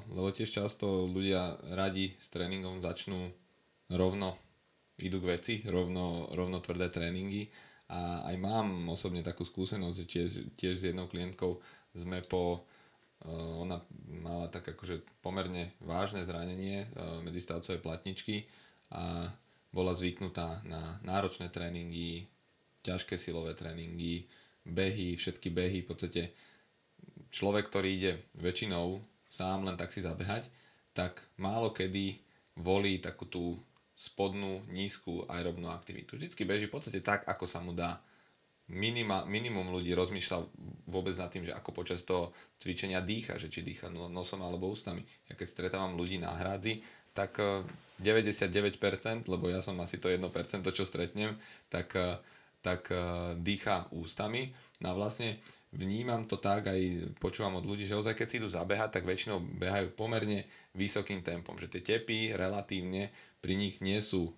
lebo 0.08 0.28
tiež 0.32 0.50
často 0.50 1.08
ľudia 1.08 1.56
radi 1.76 2.12
s 2.16 2.32
tréningom 2.32 2.80
začnú 2.80 3.28
rovno, 3.92 4.36
idú 5.00 5.20
k 5.20 5.28
veci, 5.36 5.54
rovno, 5.68 6.28
rovno 6.32 6.60
tvrdé 6.60 6.88
tréningy 6.88 7.48
a 7.92 8.24
aj 8.32 8.36
mám 8.40 8.88
osobne 8.88 9.20
takú 9.20 9.44
skúsenosť, 9.44 9.96
že 10.00 10.04
tiež, 10.08 10.30
tiež 10.56 10.74
s 10.74 10.86
jednou 10.88 11.04
klientkou 11.04 11.60
sme 11.92 12.24
po 12.24 12.64
ona 13.60 13.80
mala 14.20 14.50
tak 14.50 14.74
akože 14.74 15.00
pomerne 15.24 15.72
vážne 15.80 16.20
zranenie 16.20 16.84
medzistavcovej 17.24 17.80
platničky 17.80 18.44
a 18.92 19.32
bola 19.74 19.96
zvyknutá 19.96 20.62
na 20.68 20.98
náročné 21.02 21.50
tréningy, 21.50 22.30
ťažké 22.84 23.18
silové 23.18 23.56
tréningy, 23.56 24.28
behy, 24.62 25.16
všetky 25.18 25.50
behy, 25.50 25.82
v 25.82 25.88
podstate 25.88 26.22
človek, 27.32 27.66
ktorý 27.66 27.88
ide 27.90 28.12
väčšinou 28.38 29.02
sám 29.26 29.66
len 29.66 29.74
tak 29.74 29.90
si 29.90 30.04
zabehať, 30.04 30.46
tak 30.94 31.18
málo 31.42 31.74
kedy 31.74 32.22
volí 32.60 33.02
takú 33.02 33.26
tú 33.26 33.58
spodnú, 33.98 34.62
nízku 34.70 35.26
aerobnú 35.26 35.70
aktivitu. 35.70 36.14
Vždycky 36.14 36.46
beží 36.46 36.70
v 36.70 36.74
podstate 36.74 37.02
tak, 37.02 37.26
ako 37.26 37.46
sa 37.46 37.58
mu 37.58 37.74
dá. 37.74 37.98
Minima, 38.64 39.28
minimum 39.28 39.68
ľudí 39.76 39.92
rozmýšľa 39.92 40.38
vôbec 40.88 41.12
nad 41.20 41.28
tým, 41.28 41.44
že 41.44 41.52
ako 41.52 41.76
počas 41.76 42.00
toho 42.00 42.32
cvičenia 42.56 43.04
dýcha, 43.04 43.36
že 43.36 43.52
či 43.52 43.60
dýcha 43.60 43.92
no, 43.92 44.08
nosom 44.08 44.40
alebo 44.40 44.72
ústami. 44.72 45.04
Ja 45.28 45.36
keď 45.36 45.48
stretávam 45.48 46.00
ľudí 46.00 46.16
na 46.16 46.32
hrádzi, 46.32 46.80
tak 47.12 47.38
99%, 48.00 48.80
eh, 48.80 49.30
lebo 49.30 49.52
ja 49.52 49.60
som 49.60 49.76
asi 49.84 50.00
to 50.00 50.08
1%, 50.08 50.72
čo 50.72 50.82
stretnem, 50.82 51.36
tak, 51.68 51.92
eh, 51.94 52.16
tak 52.64 52.88
eh, 52.88 53.36
dýcha 53.36 53.92
ústami. 53.92 54.48
No 54.80 54.92
a 54.92 54.98
vlastne 54.98 55.44
vnímam 55.70 56.24
to 56.24 56.40
tak, 56.40 56.72
aj 56.72 56.80
počúvam 57.20 57.60
od 57.60 57.68
ľudí, 57.68 57.84
že 57.84 58.00
ozaj 58.00 58.16
keď 58.16 58.26
si 58.26 58.38
idú 58.40 58.48
zabehať, 58.48 58.96
tak 58.96 59.04
väčšinou 59.04 59.44
behajú 59.60 59.92
pomerne 59.92 60.48
vysokým 60.72 61.20
tempom, 61.20 61.54
že 61.60 61.68
tie 61.68 61.84
tepy 61.84 62.32
relatívne 62.32 63.12
pri 63.44 63.54
nich 63.60 63.84
nie 63.84 64.00
sú 64.00 64.34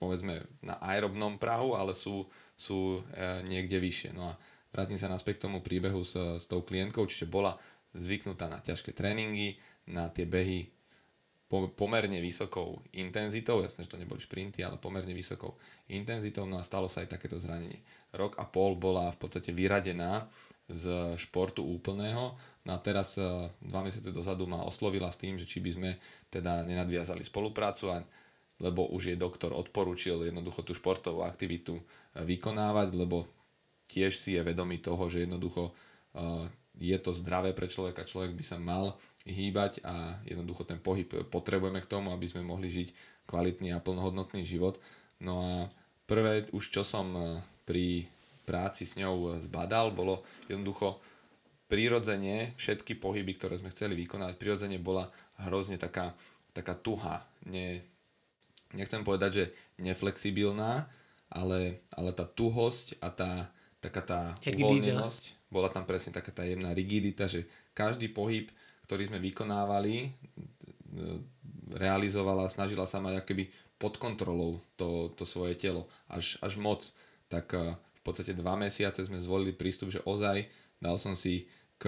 povedzme 0.00 0.40
na 0.64 0.80
aerobnom 0.80 1.36
prahu, 1.36 1.76
ale 1.76 1.92
sú, 1.92 2.24
sú 2.58 2.98
uh, 2.98 3.02
niekde 3.46 3.78
vyššie. 3.78 4.18
No 4.18 4.26
a 4.26 4.34
vrátim 4.74 4.98
sa 4.98 5.06
naspäť 5.06 5.38
k 5.38 5.44
tomu 5.46 5.62
príbehu 5.62 6.02
s, 6.02 6.18
s 6.18 6.44
tou 6.50 6.66
klientkou, 6.66 7.06
čiže 7.06 7.30
bola 7.30 7.54
zvyknutá 7.94 8.50
na 8.50 8.58
ťažké 8.58 8.92
tréningy, 8.92 9.56
na 9.88 10.10
tie 10.10 10.26
behy 10.26 10.68
pomerne 11.48 12.20
vysokou 12.20 12.76
intenzitou, 12.92 13.64
jasné, 13.64 13.88
že 13.88 13.96
to 13.96 13.96
neboli 13.96 14.20
šprinty, 14.20 14.60
ale 14.60 14.76
pomerne 14.76 15.16
vysokou 15.16 15.56
intenzitou, 15.88 16.44
no 16.44 16.60
a 16.60 16.66
stalo 16.66 16.92
sa 16.92 17.00
aj 17.00 17.16
takéto 17.16 17.40
zranenie. 17.40 17.80
Rok 18.12 18.36
a 18.36 18.44
pol 18.44 18.76
bola 18.76 19.08
v 19.08 19.16
podstate 19.16 19.56
vyradená 19.56 20.28
z 20.68 21.16
športu 21.16 21.64
úplného, 21.64 22.36
no 22.68 22.70
a 22.76 22.78
teraz 22.84 23.16
e, 23.16 23.24
dva 23.64 23.80
mesiace 23.80 24.12
dozadu 24.12 24.44
ma 24.44 24.60
oslovila 24.68 25.08
s 25.08 25.16
tým, 25.16 25.40
že 25.40 25.48
či 25.48 25.64
by 25.64 25.70
sme 25.72 25.90
teda 26.28 26.68
nenadviazali 26.68 27.24
spoluprácu 27.24 27.96
a 27.96 28.04
lebo 28.58 28.90
už 28.90 29.14
jej 29.14 29.18
doktor 29.18 29.54
odporúčil 29.54 30.26
jednoducho 30.26 30.66
tú 30.66 30.74
športovú 30.74 31.22
aktivitu 31.22 31.78
vykonávať, 32.18 32.88
lebo 32.98 33.26
tiež 33.86 34.14
si 34.18 34.34
je 34.34 34.42
vedomý 34.42 34.82
toho, 34.82 35.06
že 35.06 35.24
jednoducho 35.24 35.70
je 36.78 36.98
to 36.98 37.10
zdravé 37.14 37.54
pre 37.54 37.70
človeka, 37.70 38.06
človek 38.06 38.34
by 38.34 38.44
sa 38.46 38.58
mal 38.58 38.94
hýbať 39.26 39.82
a 39.82 40.14
jednoducho 40.26 40.66
ten 40.66 40.78
pohyb 40.78 41.06
potrebujeme 41.30 41.82
k 41.82 41.90
tomu, 41.90 42.10
aby 42.10 42.26
sme 42.26 42.46
mohli 42.46 42.70
žiť 42.70 42.88
kvalitný 43.26 43.74
a 43.74 43.82
plnohodnotný 43.82 44.46
život. 44.46 44.78
No 45.22 45.42
a 45.42 45.54
prvé 46.06 46.46
už 46.54 46.70
čo 46.70 46.82
som 46.86 47.10
pri 47.66 48.06
práci 48.48 48.88
s 48.88 48.96
ňou 48.96 49.36
zbadal, 49.38 49.92
bolo 49.92 50.24
jednoducho 50.48 50.96
prirodzene 51.68 52.56
všetky 52.56 52.96
pohyby, 52.96 53.36
ktoré 53.36 53.60
sme 53.60 53.68
chceli 53.68 53.92
vykonať, 53.92 54.40
prirodzene 54.40 54.80
bola 54.80 55.04
hrozne 55.44 55.76
taká, 55.76 56.16
taká 56.56 56.72
tuha. 56.72 57.20
Nie, 57.44 57.84
nechcem 58.74 59.04
povedať, 59.04 59.30
že 59.32 59.44
neflexibilná, 59.80 60.88
ale, 61.28 61.80
ale 61.92 62.10
tá 62.12 62.24
tuhosť 62.24 63.00
a 63.00 63.08
tá 63.12 63.32
taká 63.78 64.02
tá 64.02 64.20
uvoľnenosť, 64.42 65.48
bola 65.54 65.70
tam 65.70 65.86
presne 65.86 66.10
taká 66.10 66.34
tá 66.34 66.42
jemná 66.42 66.74
rigidita, 66.74 67.30
že 67.30 67.46
každý 67.72 68.10
pohyb, 68.10 68.50
ktorý 68.84 69.06
sme 69.06 69.22
vykonávali, 69.22 70.10
realizovala, 71.78 72.50
snažila 72.50 72.90
sa 72.90 72.98
mať 72.98 73.22
akoby 73.22 73.46
pod 73.78 73.94
kontrolou 74.02 74.58
to, 74.74 75.14
to 75.14 75.22
svoje 75.22 75.54
telo, 75.54 75.86
až, 76.10 76.40
až 76.42 76.58
moc. 76.58 76.82
Tak 77.30 77.54
v 77.70 78.00
podstate 78.02 78.34
dva 78.34 78.58
mesiace 78.58 79.04
sme 79.06 79.22
zvolili 79.22 79.54
prístup, 79.54 79.94
že 79.94 80.02
ozaj 80.02 80.48
dal 80.82 80.98
som 80.98 81.14
si 81.14 81.46
k 81.78 81.86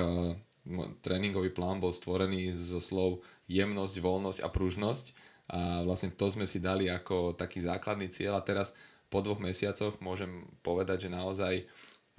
tréningový 1.03 1.51
plán 1.51 1.83
bol 1.83 1.91
stvorený 1.91 2.53
zo 2.55 2.79
slov 2.79 3.25
jemnosť, 3.51 3.97
voľnosť 3.99 4.41
a 4.47 4.49
pružnosť 4.53 5.07
a 5.51 5.83
vlastne 5.83 6.15
to 6.15 6.31
sme 6.31 6.47
si 6.47 6.63
dali 6.63 6.87
ako 6.87 7.35
taký 7.35 7.59
základný 7.67 8.07
cieľ 8.07 8.39
a 8.39 8.47
teraz 8.47 8.71
po 9.11 9.19
dvoch 9.19 9.43
mesiacoch 9.43 9.99
môžem 9.99 10.47
povedať, 10.63 11.11
že 11.11 11.11
naozaj 11.11 11.67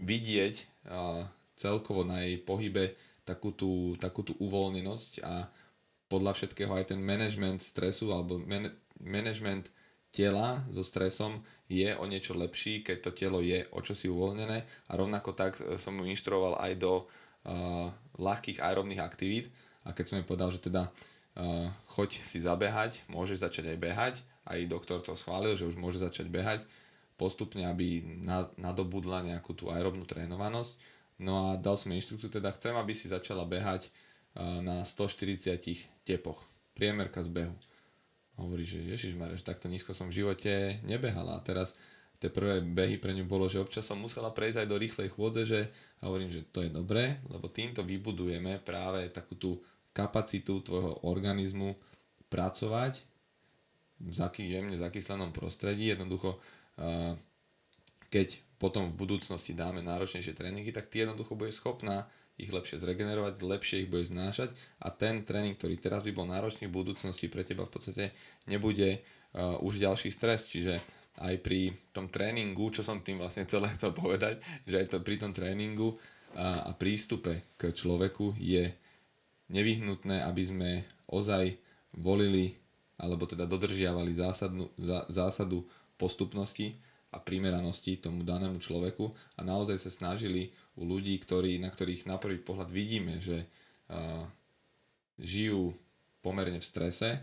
vidieť 0.03 0.83
celkovo 1.55 2.03
na 2.03 2.27
jej 2.27 2.35
pohybe 2.43 2.91
takú 3.23 3.55
tú, 3.55 3.95
takú 3.95 4.27
tú 4.27 4.35
uvoľnenosť 4.43 5.23
a 5.23 5.47
podľa 6.11 6.35
všetkého 6.35 6.75
aj 6.75 6.91
ten 6.91 6.99
management 6.99 7.63
stresu 7.63 8.11
alebo 8.11 8.35
man- 8.43 8.75
management 8.99 9.71
tela 10.11 10.59
so 10.67 10.83
stresom 10.83 11.39
je 11.71 11.87
o 11.95 12.03
niečo 12.03 12.35
lepší, 12.35 12.83
keď 12.83 12.97
to 12.99 13.11
telo 13.15 13.39
je 13.39 13.63
o 13.71 13.79
čosi 13.79 14.11
uvoľnené 14.11 14.59
a 14.59 14.91
rovnako 14.99 15.31
tak 15.31 15.55
som 15.79 15.95
mu 15.95 16.03
inštruoval 16.03 16.59
aj 16.59 16.73
do 16.75 17.07
uh, 17.07 17.87
ľahkých 18.19 18.59
aerobných 18.59 18.99
aktivít 18.99 19.47
a 19.87 19.95
keď 19.95 20.03
som 20.03 20.19
jej 20.19 20.27
povedal, 20.27 20.51
že 20.51 20.59
teda 20.59 20.91
uh, 20.91 21.10
choď 21.87 22.09
si 22.21 22.43
zabehať, 22.43 23.07
môžeš 23.07 23.47
začať 23.47 23.75
aj 23.75 23.77
behať, 23.79 24.15
aj 24.49 24.59
doktor 24.67 24.99
to 24.99 25.15
schválil, 25.15 25.55
že 25.55 25.69
už 25.69 25.79
môže 25.79 26.01
začať 26.01 26.27
behať 26.27 26.67
postupne, 27.15 27.61
aby 27.69 28.01
nadobudla 28.57 29.21
nejakú 29.21 29.53
tú 29.53 29.69
aerobnú 29.69 30.03
trénovanosť. 30.09 30.73
No 31.21 31.53
a 31.53 31.61
dal 31.61 31.77
som 31.77 31.93
inštrukciu, 31.93 32.33
teda 32.33 32.49
chcem, 32.57 32.73
aby 32.73 32.97
si 32.97 33.05
začala 33.05 33.45
behať 33.45 33.93
na 34.65 34.81
140 34.81 35.53
tepoch. 36.01 36.41
Priemerka 36.73 37.21
z 37.21 37.29
behu. 37.29 37.53
Hovorí, 38.41 38.65
že 38.65 38.81
Ježiš 38.81 39.13
Mareš, 39.13 39.45
takto 39.45 39.69
nízko 39.69 39.93
som 39.93 40.09
v 40.09 40.23
živote 40.23 40.81
nebehala. 40.81 41.37
A 41.37 41.43
teraz 41.45 41.77
tie 42.17 42.33
prvé 42.33 42.65
behy 42.65 42.97
pre 42.97 43.13
ňu 43.13 43.29
bolo, 43.29 43.45
že 43.45 43.61
občas 43.61 43.85
som 43.85 44.01
musela 44.01 44.33
prejsť 44.33 44.65
aj 44.65 44.67
do 44.71 44.81
rýchlej 44.81 45.13
chôdze, 45.13 45.45
že 45.45 45.69
hovorím, 46.01 46.33
že 46.33 46.41
to 46.49 46.65
je 46.65 46.73
dobré, 46.73 47.21
lebo 47.29 47.53
týmto 47.53 47.85
vybudujeme 47.85 48.57
práve 48.65 49.05
takú 49.13 49.37
tú 49.37 49.61
kapacitu 49.91 50.63
tvojho 50.63 51.03
organizmu 51.07 51.75
pracovať 52.31 53.03
v 54.01 54.11
jemne 54.39 54.73
zakyslenom 54.73 55.29
prostredí. 55.35 55.93
Jednoducho 55.93 56.39
keď 58.11 58.43
potom 58.59 58.91
v 58.91 58.99
budúcnosti 58.99 59.55
dáme 59.55 59.81
náročnejšie 59.81 60.35
tréningy, 60.35 60.69
tak 60.75 60.91
ty 60.91 61.01
jednoducho 61.07 61.33
budeš 61.33 61.63
schopná 61.63 62.05
ich 62.37 62.51
lepšie 62.51 62.81
zregenerovať, 62.81 63.41
lepšie 63.41 63.85
ich 63.85 63.89
bude 63.91 64.05
znášať 64.05 64.53
a 64.83 64.89
ten 64.91 65.21
tréning, 65.21 65.55
ktorý 65.55 65.77
teraz 65.77 66.01
by 66.03 66.11
bol 66.13 66.27
náročný 66.27 66.67
v 66.67 66.77
budúcnosti 66.83 67.31
pre 67.31 67.45
teba 67.45 67.65
v 67.65 67.73
podstate 67.73 68.05
nebude 68.49 68.97
uh, 68.97 69.57
už 69.61 69.77
ďalší 69.81 70.09
stres, 70.09 70.49
čiže 70.49 70.81
aj 71.21 71.37
pri 71.43 71.75
tom 71.93 72.07
tréningu, 72.07 72.71
čo 72.73 72.81
som 72.81 73.03
tým 73.03 73.21
vlastne 73.21 73.45
celé 73.45 73.69
chcel 73.75 73.93
povedať, 73.93 74.41
že 74.65 74.75
aj 74.79 74.87
to 74.89 74.97
pri 75.05 75.21
tom 75.21 75.31
tréningu 75.35 75.93
a, 76.33 76.65
a 76.65 76.71
prístupe 76.73 77.55
k 77.59 77.69
človeku 77.69 78.33
je 78.39 78.65
nevyhnutné, 79.51 80.23
aby 80.23 80.43
sme 80.47 80.69
ozaj 81.11 81.53
volili 81.93 82.55
alebo 83.01 83.25
teda 83.25 83.49
dodržiavali 83.49 84.13
zásadnú, 84.13 84.69
zá, 84.77 85.03
zásadu 85.09 85.65
postupnosti, 85.97 86.77
a 87.11 87.17
primeranosti 87.19 87.99
tomu 87.99 88.23
danému 88.23 88.57
človeku 88.63 89.11
a 89.35 89.43
naozaj 89.43 89.75
sa 89.75 89.91
snažili 89.91 90.47
u 90.79 90.87
ľudí, 90.87 91.19
ktorí, 91.19 91.59
na 91.59 91.67
ktorých 91.67 92.07
na 92.07 92.15
prvý 92.15 92.39
pohľad 92.39 92.71
vidíme, 92.71 93.19
že 93.19 93.43
uh, 93.91 94.23
žijú 95.19 95.75
pomerne 96.23 96.63
v 96.63 96.69
strese, 96.71 97.19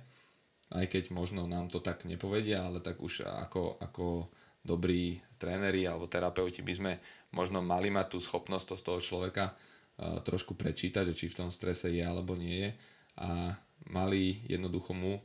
aj 0.77 0.85
keď 0.93 1.09
možno 1.09 1.49
nám 1.49 1.73
to 1.73 1.81
tak 1.81 2.05
nepovedia, 2.05 2.69
ale 2.69 2.85
tak 2.85 3.01
už 3.01 3.25
ako, 3.25 3.81
ako 3.81 4.29
dobrí 4.61 5.25
tréneri 5.41 5.89
alebo 5.89 6.05
terapeuti 6.05 6.61
by 6.61 6.75
sme 6.77 6.93
možno 7.33 7.65
mali 7.65 7.89
mať 7.89 8.13
tú 8.13 8.19
schopnosť 8.21 8.65
to 8.69 8.75
z 8.77 8.85
toho 8.85 9.01
človeka 9.01 9.57
trošku 9.99 10.55
prečítať, 10.55 11.11
či 11.11 11.27
v 11.27 11.39
tom 11.45 11.51
strese 11.51 11.91
je 11.91 12.03
alebo 12.07 12.39
nie 12.39 12.65
je 12.65 12.71
a 13.19 13.59
mali 13.91 14.39
jednoducho 14.47 14.95
mu 14.95 15.19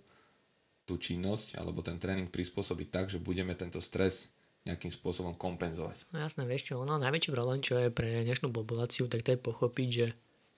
tú 0.83 0.97
činnosť 0.97 1.61
alebo 1.61 1.85
ten 1.85 2.01
tréning 2.01 2.27
prispôsobiť 2.27 2.87
tak, 2.89 3.05
že 3.07 3.21
budeme 3.21 3.53
tento 3.53 3.77
stres 3.77 4.33
nejakým 4.63 4.89
spôsobom 4.89 5.35
kompenzovať. 5.35 6.07
No 6.15 6.23
jasné, 6.23 6.47
vieš 6.47 6.71
čo, 6.71 6.79
ono 6.79 6.95
najväčší 6.95 7.35
problém, 7.35 7.59
čo 7.59 7.77
je 7.77 7.91
pre 7.91 8.23
dnešnú 8.23 8.49
populáciu, 8.49 9.11
tak 9.11 9.21
to 9.27 9.35
je 9.35 9.39
pochopiť, 9.39 9.89
že 9.91 10.05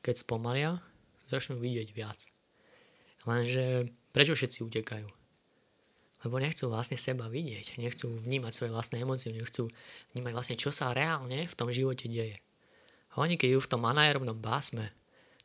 keď 0.06 0.16
spomalia, 0.16 0.72
začnú 1.28 1.58
vidieť 1.58 1.90
viac. 1.92 2.30
Lenže 3.26 3.90
prečo 4.14 4.38
všetci 4.38 4.62
utekajú? 4.62 5.10
Lebo 6.26 6.36
nechcú 6.38 6.70
vlastne 6.70 6.98
seba 6.98 7.26
vidieť, 7.30 7.82
nechcú 7.82 8.10
vnímať 8.22 8.54
svoje 8.54 8.72
vlastné 8.74 9.02
emócie, 9.02 9.34
nechcú 9.34 9.70
vnímať 10.14 10.34
vlastne, 10.34 10.56
čo 10.58 10.70
sa 10.70 10.94
reálne 10.94 11.50
v 11.50 11.58
tom 11.58 11.74
živote 11.74 12.06
deje. 12.06 12.38
A 13.16 13.24
oni, 13.24 13.40
keď 13.40 13.56
ju 13.56 13.60
v 13.64 13.72
tom 13.72 13.88
anaerobnom 13.88 14.36
básme, 14.36 14.92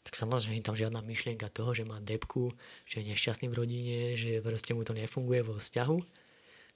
tak 0.03 0.19
samozrejme 0.19 0.65
tam 0.65 0.75
žiadna 0.75 1.07
myšlienka 1.07 1.53
toho, 1.55 1.71
že 1.71 1.87
má 1.87 2.03
depku, 2.03 2.51
že 2.89 3.05
je 3.05 3.15
nešťastný 3.15 3.47
v 3.47 3.59
rodine, 3.59 3.99
že 4.19 4.43
proste 4.43 4.75
mu 4.75 4.83
to 4.83 4.97
nefunguje 4.97 5.47
vo 5.47 5.55
vzťahu, 5.55 5.99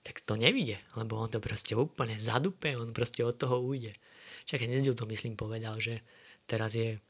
tak 0.04 0.20
to 0.20 0.37
nevidie, 0.37 0.76
lebo 1.00 1.16
on 1.16 1.33
to 1.33 1.40
proste 1.40 1.72
úplne 1.72 2.20
zadupe, 2.20 2.76
on 2.76 2.92
proste 2.92 3.24
od 3.24 3.35
toho 3.35 3.59
ujde. 3.64 3.96
Však 4.44 4.68
Nedzel 4.68 4.92
to 4.92 5.09
myslím 5.09 5.35
povedal, 5.35 5.80
že 5.80 6.04
teraz 6.44 6.76
je 6.76 7.00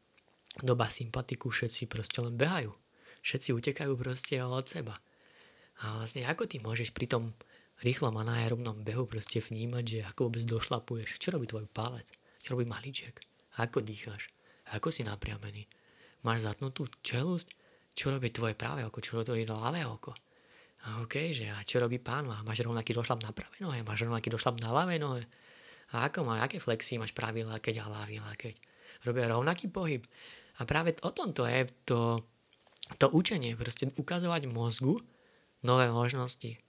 doba 0.62 0.86
sympatiku, 0.86 1.50
všetci 1.50 1.90
proste 1.90 2.22
len 2.22 2.38
behajú. 2.38 2.70
Všetci 3.26 3.50
utekajú 3.50 3.92
proste 3.98 4.38
od 4.38 4.70
seba. 4.70 4.94
A 5.82 5.98
vlastne 5.98 6.22
ako 6.30 6.46
ty 6.46 6.62
môžeš 6.62 6.94
pri 6.94 7.10
tom 7.10 7.34
rýchlom 7.82 8.14
anaerobnom 8.14 8.86
behu 8.86 9.10
proste 9.10 9.42
vnímať, 9.42 9.84
že 9.84 9.98
ako 10.06 10.30
vôbec 10.30 10.46
došlapuješ, 10.46 11.18
čo 11.18 11.34
robí 11.34 11.50
tvoj 11.50 11.66
palec, 11.74 12.06
čo 12.38 12.54
robí 12.54 12.62
maliček, 12.70 13.33
ako 13.60 13.82
dýcháš, 13.82 14.30
ako 14.74 14.90
si 14.90 15.06
napriamený. 15.06 15.66
Máš 16.24 16.48
zatnutú 16.48 16.88
čelusť, 17.04 17.52
čo 17.94 18.10
robí 18.10 18.32
tvoje 18.34 18.58
práve 18.58 18.82
oko, 18.82 18.98
čo 18.98 19.20
robí 19.20 19.46
ľavé 19.46 19.86
oko 19.86 20.14
a 20.84 21.00
OK, 21.00 21.32
že 21.32 21.48
a 21.48 21.64
čo 21.64 21.80
robí 21.80 21.96
pán? 21.96 22.28
Máš 22.28 22.60
rovnaký 22.60 22.92
došlap 22.92 23.24
na 23.24 23.32
pravej 23.32 23.64
nohe? 23.64 23.80
Máš 23.80 24.04
rovnaký 24.04 24.28
došlap 24.28 24.60
na 24.60 24.68
ľavej 24.68 25.00
nohe? 25.00 25.24
A 25.96 26.12
ako 26.12 26.28
má, 26.28 26.44
aké 26.44 26.60
flexy 26.60 27.00
máš 27.00 27.16
pravý 27.16 27.40
lakeť 27.40 27.80
a 27.80 27.88
ľavý 27.88 28.20
lakeť? 28.20 28.56
Robia 29.08 29.32
rovnaký 29.32 29.72
pohyb. 29.72 30.04
A 30.60 30.68
práve 30.68 30.92
o 31.00 31.08
tomto 31.08 31.48
je 31.48 31.64
to, 31.88 32.20
to 33.00 33.06
učenie, 33.08 33.56
proste 33.56 33.88
ukazovať 33.96 34.44
mozgu 34.44 35.00
nové 35.64 35.88
možnosti. 35.88 36.60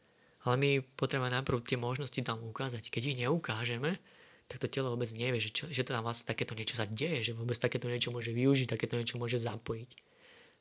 Ale 0.47 0.55
my 0.63 0.79
potrebujeme 0.95 1.35
najprv 1.35 1.67
tie 1.67 1.75
možnosti 1.75 2.21
tam 2.23 2.39
ukázať. 2.39 2.87
Keď 2.87 3.01
ich 3.03 3.19
neukážeme, 3.27 3.99
tak 4.45 4.61
to 4.61 4.67
telo 4.69 4.93
vôbec 4.93 5.09
nevie, 5.17 5.41
že, 5.41 5.49
čo, 5.49 5.65
že 5.65 5.81
to 5.81 5.97
tam 5.97 6.05
vlastne 6.05 6.29
takéto 6.29 6.53
niečo 6.53 6.77
sa 6.77 6.85
deje, 6.85 7.31
že 7.31 7.37
vôbec 7.37 7.57
takéto 7.57 7.89
niečo 7.89 8.13
môže 8.13 8.29
využiť, 8.29 8.69
takéto 8.69 8.93
niečo 8.93 9.17
môže 9.17 9.41
zapojiť. 9.41 9.89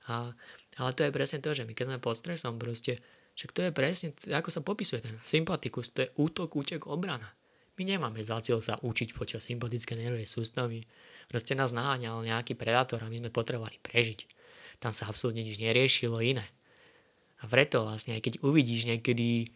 A, 0.08 0.32
ale 0.80 0.90
to 0.96 1.04
je 1.04 1.12
presne 1.12 1.40
to, 1.40 1.52
že 1.52 1.68
my 1.68 1.72
keď 1.76 1.92
sme 1.92 1.98
pod 2.00 2.16
stresom, 2.16 2.56
proste 2.56 3.00
však 3.34 3.50
to 3.50 3.60
je 3.66 3.70
presne, 3.74 4.08
ako 4.30 4.48
sa 4.48 4.60
popisuje 4.62 5.04
ten 5.04 5.16
sympatikus, 5.20 5.90
to 5.92 6.06
je 6.06 6.12
útok, 6.16 6.54
útek, 6.54 6.86
obrana. 6.86 7.26
My 7.74 7.82
nemáme 7.82 8.22
za 8.22 8.38
cieľ 8.38 8.62
sa 8.62 8.78
učiť 8.78 9.18
počas 9.18 9.50
sympatické 9.50 9.98
nervovej 9.98 10.30
sústavy. 10.30 10.86
Proste 11.26 11.58
nás 11.58 11.74
naháňal 11.74 12.22
nejaký 12.22 12.54
predátor 12.54 13.02
a 13.02 13.10
my 13.10 13.18
sme 13.18 13.30
potrebovali 13.34 13.82
prežiť. 13.82 14.30
Tam 14.78 14.94
sa 14.94 15.10
absolútne 15.10 15.42
nič 15.42 15.58
neriešilo 15.58 16.22
iné. 16.22 16.46
A 17.42 17.50
preto 17.50 17.82
vlastne, 17.82 18.14
aj 18.14 18.22
keď 18.22 18.34
uvidíš 18.46 18.86
niekedy 18.86 19.50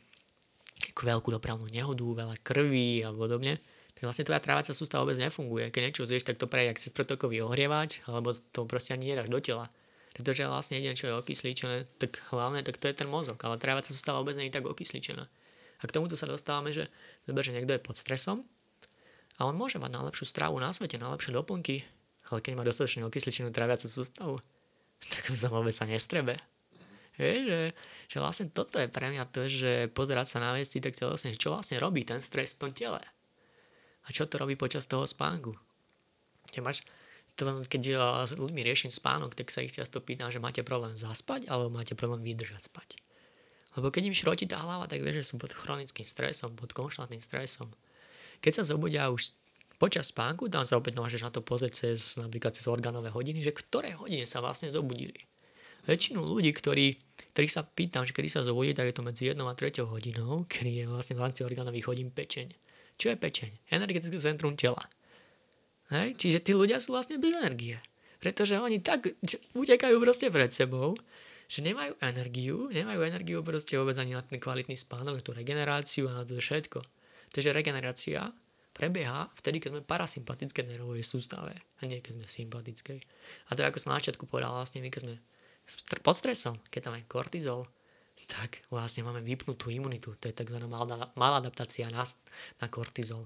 veľkú 0.98 1.30
dopravnú 1.30 1.70
nehodu, 1.70 2.02
veľa 2.02 2.36
krvi 2.42 3.06
a 3.06 3.14
podobne, 3.14 3.62
tak 3.98 4.06
vlastne 4.06 4.30
tvoja 4.30 4.38
trávacia 4.38 4.78
sústava 4.78 5.02
vôbec 5.02 5.18
nefunguje. 5.18 5.74
Keď 5.74 5.82
niečo 5.82 6.06
zješ, 6.06 6.22
tak 6.22 6.38
to 6.38 6.46
prejde 6.46 6.78
cez 6.78 6.94
protokový 6.94 7.42
ohrievač, 7.42 7.98
alebo 8.06 8.30
to 8.30 8.62
proste 8.62 8.94
ani 8.94 9.10
nedáš 9.10 9.26
do 9.26 9.42
tela. 9.42 9.66
Pretože 10.14 10.46
vlastne 10.46 10.78
jediné, 10.78 10.94
čo 10.94 11.10
je 11.10 11.18
okysličené, 11.18 11.82
tak 11.98 12.22
hlavne, 12.30 12.62
tak 12.62 12.78
to 12.78 12.86
je 12.86 12.94
ten 12.94 13.10
mozog, 13.10 13.34
ale 13.42 13.58
tráviaca 13.58 13.90
sústava 13.90 14.22
vôbec 14.22 14.38
nie 14.38 14.46
je 14.46 14.54
tak 14.54 14.70
okysličená. 14.70 15.26
A 15.78 15.82
k 15.82 15.90
tomuto 15.90 16.14
sa 16.14 16.30
dostávame, 16.30 16.70
že 16.70 16.86
zober, 17.26 17.42
že 17.42 17.50
niekto 17.50 17.74
je 17.74 17.82
pod 17.82 17.98
stresom 17.98 18.46
a 19.42 19.50
on 19.50 19.58
môže 19.58 19.82
mať 19.82 19.90
najlepšiu 19.98 20.30
stravu 20.30 20.62
na 20.62 20.70
svete, 20.70 21.02
najlepšie 21.02 21.34
doplnky, 21.34 21.82
ale 22.30 22.38
keď 22.38 22.52
má 22.54 22.62
dostatočne 22.62 23.02
okysličenú 23.10 23.50
tráviacu 23.50 23.90
sústavu, 23.90 24.38
tak 25.10 25.26
sa 25.34 25.50
vôbec 25.50 25.74
sa 25.74 25.90
nestrebe. 25.90 26.38
Vieš, 27.18 27.42
že, 27.50 27.60
že 28.14 28.16
vlastne 28.22 28.46
toto 28.46 28.78
je 28.78 28.86
pre 28.86 29.10
mňa 29.10 29.26
to, 29.34 29.50
že 29.50 29.90
pozerať 29.90 30.26
sa 30.30 30.38
na 30.38 30.54
veci 30.54 30.78
tak 30.78 30.94
celosne, 30.94 31.34
čo 31.34 31.50
vlastne 31.50 31.82
robí 31.82 32.06
ten 32.06 32.22
stres 32.22 32.54
v 32.54 32.62
tom 32.62 32.70
tele. 32.70 33.02
A 34.08 34.14
čo 34.14 34.24
to 34.24 34.40
robí 34.40 34.56
počas 34.56 34.88
toho 34.88 35.04
spánku. 35.04 35.52
Keď, 36.48 36.60
máš, 36.64 36.80
to, 37.36 37.44
keď 37.44 37.82
s 38.24 38.32
ľuďmi 38.40 38.64
riešim 38.64 38.88
spánok, 38.88 39.36
tak 39.36 39.52
sa 39.52 39.60
ich 39.60 39.76
často 39.76 40.00
pýtam, 40.00 40.32
že 40.32 40.40
máte 40.40 40.64
problém 40.64 40.96
zaspať, 40.96 41.46
alebo 41.52 41.68
máte 41.68 41.92
problém 41.92 42.24
vydržať 42.24 42.72
spať. 42.72 42.88
Lebo 43.76 43.92
keď 43.92 44.10
im 44.10 44.16
šroti 44.16 44.48
tá 44.48 44.58
hlava, 44.58 44.88
tak 44.88 45.04
vieš, 45.04 45.22
že 45.22 45.28
sú 45.30 45.34
pod 45.36 45.52
chronickým 45.52 46.08
stresom, 46.08 46.56
pod 46.56 46.72
konštantným 46.72 47.20
stresom. 47.20 47.68
Keď 48.40 48.52
sa 48.58 48.62
zobudia 48.64 49.12
už 49.12 49.36
počas 49.76 50.10
spánku, 50.10 50.48
tam 50.50 50.64
sa 50.64 50.80
opäť 50.80 50.98
môžeš 50.98 51.22
na 51.22 51.30
to 51.30 51.44
pozrieť 51.44 51.86
cez, 51.86 52.16
napríklad 52.18 52.56
cez 52.56 52.66
orgánové 52.66 53.12
hodiny, 53.12 53.44
že 53.44 53.54
ktoré 53.54 53.94
hodiny 53.94 54.24
sa 54.26 54.42
vlastne 54.42 54.72
zobudili 54.72 55.20
väčšinu 55.88 56.20
ľudí, 56.20 56.52
ktorí, 56.52 57.00
ktorých 57.32 57.52
sa 57.52 57.64
pýtam, 57.64 58.04
že 58.04 58.12
kedy 58.12 58.28
sa 58.28 58.44
zobudí, 58.44 58.76
tak 58.76 58.92
je 58.92 58.94
to 59.00 59.06
medzi 59.06 59.32
1 59.32 59.40
a 59.40 59.54
3 59.56 59.88
hodinou, 59.88 60.44
kedy 60.44 60.84
je 60.84 60.84
vlastne 60.84 61.16
v 61.16 61.24
rámci 61.24 61.40
orgánových 61.48 61.88
hodín 61.88 62.12
pečeň. 62.12 62.52
Čo 62.98 63.14
je 63.14 63.16
pečeň? 63.16 63.50
Energetické 63.70 64.18
centrum 64.18 64.58
tela. 64.58 64.82
Hej? 65.94 66.18
Čiže 66.18 66.42
tí 66.42 66.52
ľudia 66.52 66.82
sú 66.82 66.92
vlastne 66.92 67.16
bez 67.22 67.32
energie. 67.32 67.78
Pretože 68.18 68.58
oni 68.58 68.82
tak 68.82 69.06
utekajú 69.54 69.94
proste 70.02 70.26
pred 70.34 70.50
sebou, 70.50 70.98
že 71.48 71.62
nemajú 71.62 71.96
energiu, 72.02 72.68
nemajú 72.68 73.00
energiu 73.06 73.40
proste 73.46 73.78
vôbec 73.78 73.96
ani 73.96 74.12
na 74.12 74.20
ten 74.20 74.42
kvalitný 74.42 74.74
spánok, 74.74 75.16
na 75.16 75.22
tú 75.22 75.32
regeneráciu 75.32 76.10
a 76.10 76.20
na 76.20 76.22
to 76.26 76.36
všetko. 76.36 76.82
Takže 77.30 77.54
regenerácia 77.54 78.26
prebieha 78.74 79.30
vtedy, 79.38 79.62
keď 79.62 79.78
sme 79.78 79.82
parasympatické 79.86 80.66
nervovej 80.66 81.06
sústave 81.06 81.54
a 81.54 81.80
nie 81.86 82.02
keď 82.02 82.20
sme 82.20 82.26
sympatickej. 82.26 82.98
A 83.48 83.56
to 83.56 83.62
ako 83.62 83.78
som 83.80 83.94
na 83.94 83.98
začiatku 84.02 84.26
povedal, 84.26 84.52
vlastne 84.52 84.82
my 84.82 84.90
keď 84.90 85.02
sme 85.08 85.16
pod 86.02 86.16
stresom, 86.18 86.58
keď 86.68 86.80
tam 86.90 86.94
je 86.98 87.08
kortizol, 87.08 87.64
tak 88.26 88.64
vlastne 88.72 89.06
máme 89.06 89.22
vypnutú 89.22 89.70
imunitu. 89.70 90.16
To 90.18 90.24
je 90.26 90.34
tzv. 90.34 90.58
maladaptácia 91.14 91.86
na, 91.92 92.02
na 92.58 92.66
kortizol. 92.66 93.22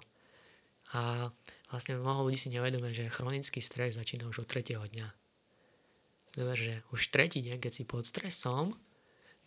A 0.93 1.33
vlastne 1.73 1.97
mnoho 1.97 2.29
ľudí 2.29 2.37
si 2.37 2.53
nevedome, 2.53 2.93
že 2.93 3.09
chronický 3.09 3.65
stres 3.65 3.97
začína 3.97 4.29
už 4.29 4.45
od 4.45 4.49
tretieho 4.51 4.85
dňa. 4.85 5.09
Znamená, 6.37 6.55
že 6.57 6.75
už 6.93 7.09
tretí 7.09 7.41
deň, 7.41 7.61
keď 7.61 7.73
si 7.73 7.83
pod 7.89 8.05
stresom, 8.05 8.77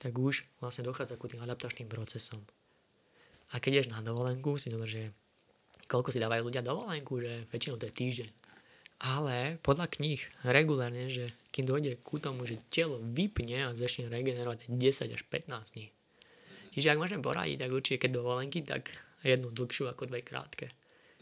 tak 0.01 0.17
už 0.17 0.45
vlastne 0.62 0.86
dochádza 0.86 1.17
ku 1.17 1.29
tým 1.29 1.41
adaptačným 1.41 1.89
procesom. 1.89 2.41
A 3.53 3.62
keď 3.62 3.86
ješ 3.86 3.88
na 3.93 4.01
dovolenku, 4.01 4.58
si 4.58 4.73
dober, 4.73 4.89
že 4.89 5.13
koľko 5.86 6.10
si 6.10 6.21
dávajú 6.21 6.49
ľudia 6.49 6.65
dovolenku, 6.65 7.21
že 7.21 7.45
väčšinou 7.53 7.77
to 7.77 7.86
je 7.89 7.93
týždeň. 7.93 8.29
Ale 9.05 9.61
podľa 9.61 9.85
kníh 9.85 10.17
regulárne, 10.41 11.13
že 11.13 11.29
kým 11.53 11.69
dojde 11.69 12.01
ku 12.01 12.17
tomu, 12.17 12.49
že 12.49 12.57
telo 12.73 12.97
vypne 12.97 13.69
a 13.69 13.77
začne 13.77 14.09
regenerovať 14.09 14.65
10 14.65 15.13
až 15.13 15.21
15 15.29 15.77
dní. 15.77 15.93
Čiže 16.73 16.89
ak 16.89 16.99
môžem 16.99 17.21
poradiť, 17.21 17.61
tak 17.61 17.71
určite 17.71 18.01
keď 18.01 18.11
dovolenky, 18.17 18.65
tak 18.65 18.89
jednu 19.21 19.53
dlhšiu 19.53 19.93
ako 19.93 20.09
dve 20.09 20.25
krátke. 20.25 20.73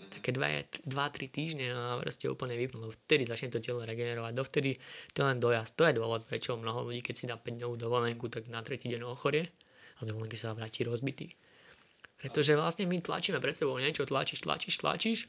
Také 0.03 0.35
2-3 0.35 0.83
týždne 1.27 1.71
a 1.71 1.99
proste 1.99 2.27
úplne 2.27 2.55
vypnú, 2.59 2.91
vtedy 2.91 3.23
začne 3.23 3.51
to 3.51 3.59
telo 3.59 3.83
regenerovať. 3.83 4.31
Dovtedy 4.35 4.75
to 5.11 5.23
len 5.23 5.39
dojazd. 5.39 5.75
To 5.79 5.83
je 5.87 5.93
dôvod, 5.95 6.23
prečo 6.27 6.55
mnoho 6.55 6.87
ľudí, 6.87 7.03
keď 7.03 7.15
si 7.15 7.25
dá 7.27 7.35
5 7.35 7.59
dňovú 7.59 7.75
dovolenku, 7.75 8.27
tak 8.31 8.47
na 8.47 8.63
tretí 8.63 8.87
deň 8.91 9.03
ochorie 9.07 9.47
a 9.99 9.99
z 10.03 10.11
dovolenky 10.11 10.39
sa 10.39 10.55
vráti 10.55 10.87
rozbitý. 10.87 11.35
Pretože 12.19 12.55
vlastne 12.55 12.87
my 12.87 13.03
tlačíme 13.03 13.43
pred 13.43 13.55
sebou 13.55 13.75
niečo, 13.75 14.07
tlačíš, 14.07 14.47
tlačíš, 14.47 14.79
tlačíš, 14.79 15.19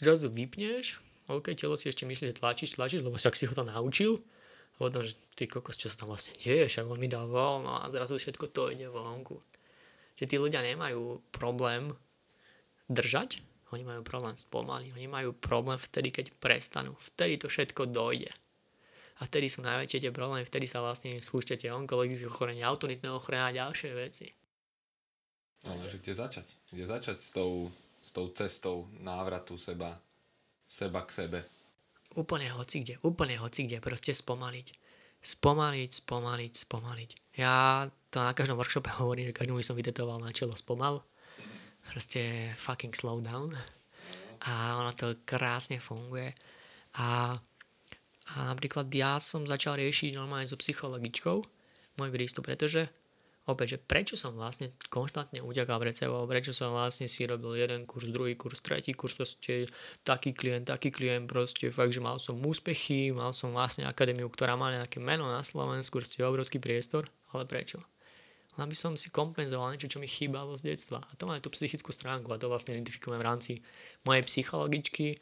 zrazu 0.00 0.32
vypneš, 0.32 1.09
OK, 1.30 1.54
telo 1.54 1.78
si 1.78 1.86
ešte 1.86 2.02
myslí, 2.06 2.34
že 2.34 2.40
tlačíš, 2.42 2.74
tlačíš, 2.74 3.06
lebo 3.06 3.14
však 3.14 3.38
si 3.38 3.46
ho 3.46 3.54
to 3.54 3.62
naučil. 3.62 4.18
A 4.80 4.88
že 5.04 5.12
ty 5.36 5.44
kokos, 5.44 5.76
čo 5.76 5.92
sa 5.92 6.02
tam 6.02 6.08
vlastne 6.08 6.32
deje, 6.40 6.64
však 6.64 6.88
on 6.88 6.96
mi 6.96 7.04
dá 7.04 7.20
voľno 7.28 7.84
a 7.84 7.92
zrazu 7.92 8.16
všetko 8.16 8.48
to 8.48 8.72
ide 8.72 8.88
vonku. 8.88 9.36
Že 10.16 10.24
tí 10.24 10.36
ľudia 10.40 10.64
nemajú 10.64 11.20
problém 11.28 11.92
držať, 12.88 13.44
oni 13.76 13.84
majú 13.84 14.00
problém 14.00 14.32
spomaliť, 14.40 14.96
oni 14.96 15.04
majú 15.04 15.36
problém 15.36 15.76
vtedy, 15.76 16.08
keď 16.08 16.26
prestanú, 16.40 16.96
vtedy 16.96 17.36
to 17.36 17.52
všetko 17.52 17.92
dojde. 17.92 18.32
A 19.20 19.28
vtedy 19.28 19.52
sú 19.52 19.60
najväčšie 19.60 20.08
tie 20.08 20.12
problémy, 20.16 20.48
vtedy 20.48 20.64
sa 20.64 20.80
vlastne 20.80 21.12
spúšťate 21.12 21.68
onkologické 21.68 22.24
ochorenie, 22.24 22.64
autonitné 22.64 23.12
ochorenie 23.12 23.44
a 23.44 23.58
ďalšie 23.68 23.92
veci. 23.92 24.32
Ale 25.68 25.84
že 25.92 26.00
kde 26.00 26.16
začať? 26.16 26.46
Kde 26.72 26.84
začať 26.88 27.18
s 27.20 27.36
tou, 27.36 27.68
s 28.00 28.16
tou 28.16 28.32
cestou 28.32 28.88
návratu 29.04 29.60
seba 29.60 29.92
seba 30.70 31.02
k 31.02 31.10
sebe. 31.10 31.38
Úplne 32.14 32.54
hoci 32.54 32.86
kde, 32.86 33.02
úplne 33.02 33.34
hoci 33.42 33.66
kde, 33.66 33.82
proste 33.82 34.14
spomaliť. 34.14 34.66
Spomaliť, 35.18 35.90
spomaliť, 35.90 36.52
spomaliť. 36.54 37.10
Ja 37.42 37.86
to 38.14 38.22
na 38.22 38.30
každom 38.30 38.54
workshope 38.54 38.86
hovorím, 39.02 39.34
že 39.34 39.38
každému 39.42 39.58
som 39.66 39.74
vytetoval 39.74 40.22
na 40.22 40.30
čelo 40.30 40.54
spomal. 40.54 41.02
Proste 41.90 42.54
fucking 42.54 42.94
slow 42.94 43.18
down. 43.18 43.50
A 44.46 44.78
ono 44.78 44.94
to 44.94 45.18
krásne 45.26 45.82
funguje. 45.82 46.30
A, 47.02 47.34
a 48.30 48.34
napríklad 48.46 48.86
ja 48.94 49.18
som 49.18 49.42
začal 49.42 49.74
riešiť 49.74 50.14
normálne 50.14 50.46
so 50.46 50.54
psychologičkou 50.54 51.42
môj 51.98 52.10
prístup, 52.14 52.46
pretože 52.46 52.86
opäť, 53.50 53.76
že 53.76 53.78
prečo 53.82 54.14
som 54.14 54.38
vlastne 54.38 54.72
konštantne 54.88 55.42
utekal 55.42 55.82
pred 55.82 55.92
sebou, 55.92 56.24
prečo 56.30 56.54
som 56.54 56.70
vlastne 56.70 57.10
si 57.10 57.26
robil 57.26 57.58
jeden 57.58 57.84
kurz, 57.84 58.08
druhý 58.08 58.38
kurz, 58.38 58.62
tretí 58.62 58.94
kurz, 58.94 59.18
proste 59.18 59.66
taký 60.06 60.30
klient, 60.32 60.70
taký 60.70 60.94
klient, 60.94 61.26
proste 61.26 61.68
fakt, 61.74 61.90
že 61.90 62.00
mal 62.00 62.22
som 62.22 62.38
úspechy, 62.38 63.10
mal 63.10 63.34
som 63.34 63.50
vlastne 63.50 63.84
akadémiu, 63.84 64.30
ktorá 64.30 64.54
má 64.54 64.70
nejaké 64.70 65.02
meno 65.02 65.26
na 65.26 65.42
Slovensku, 65.42 65.98
proste 65.98 66.22
obrovský 66.22 66.62
priestor, 66.62 67.10
ale 67.34 67.44
prečo? 67.44 67.82
aby 68.58 68.74
som 68.74 68.98
si 68.98 69.08
kompenzoval 69.08 69.72
niečo, 69.72 69.88
čo 69.88 70.02
mi 70.02 70.10
chýbalo 70.10 70.52
z 70.58 70.74
detstva. 70.74 71.00
A 71.00 71.12
to 71.16 71.24
má 71.24 71.38
aj 71.38 71.46
tú 71.46 71.50
psychickú 71.54 71.94
stránku 71.94 72.28
a 72.34 72.40
to 72.40 72.50
vlastne 72.50 72.74
identifikujem 72.76 73.16
v 73.16 73.24
rámci 73.24 73.52
mojej 74.04 74.26
psychologičky, 74.26 75.16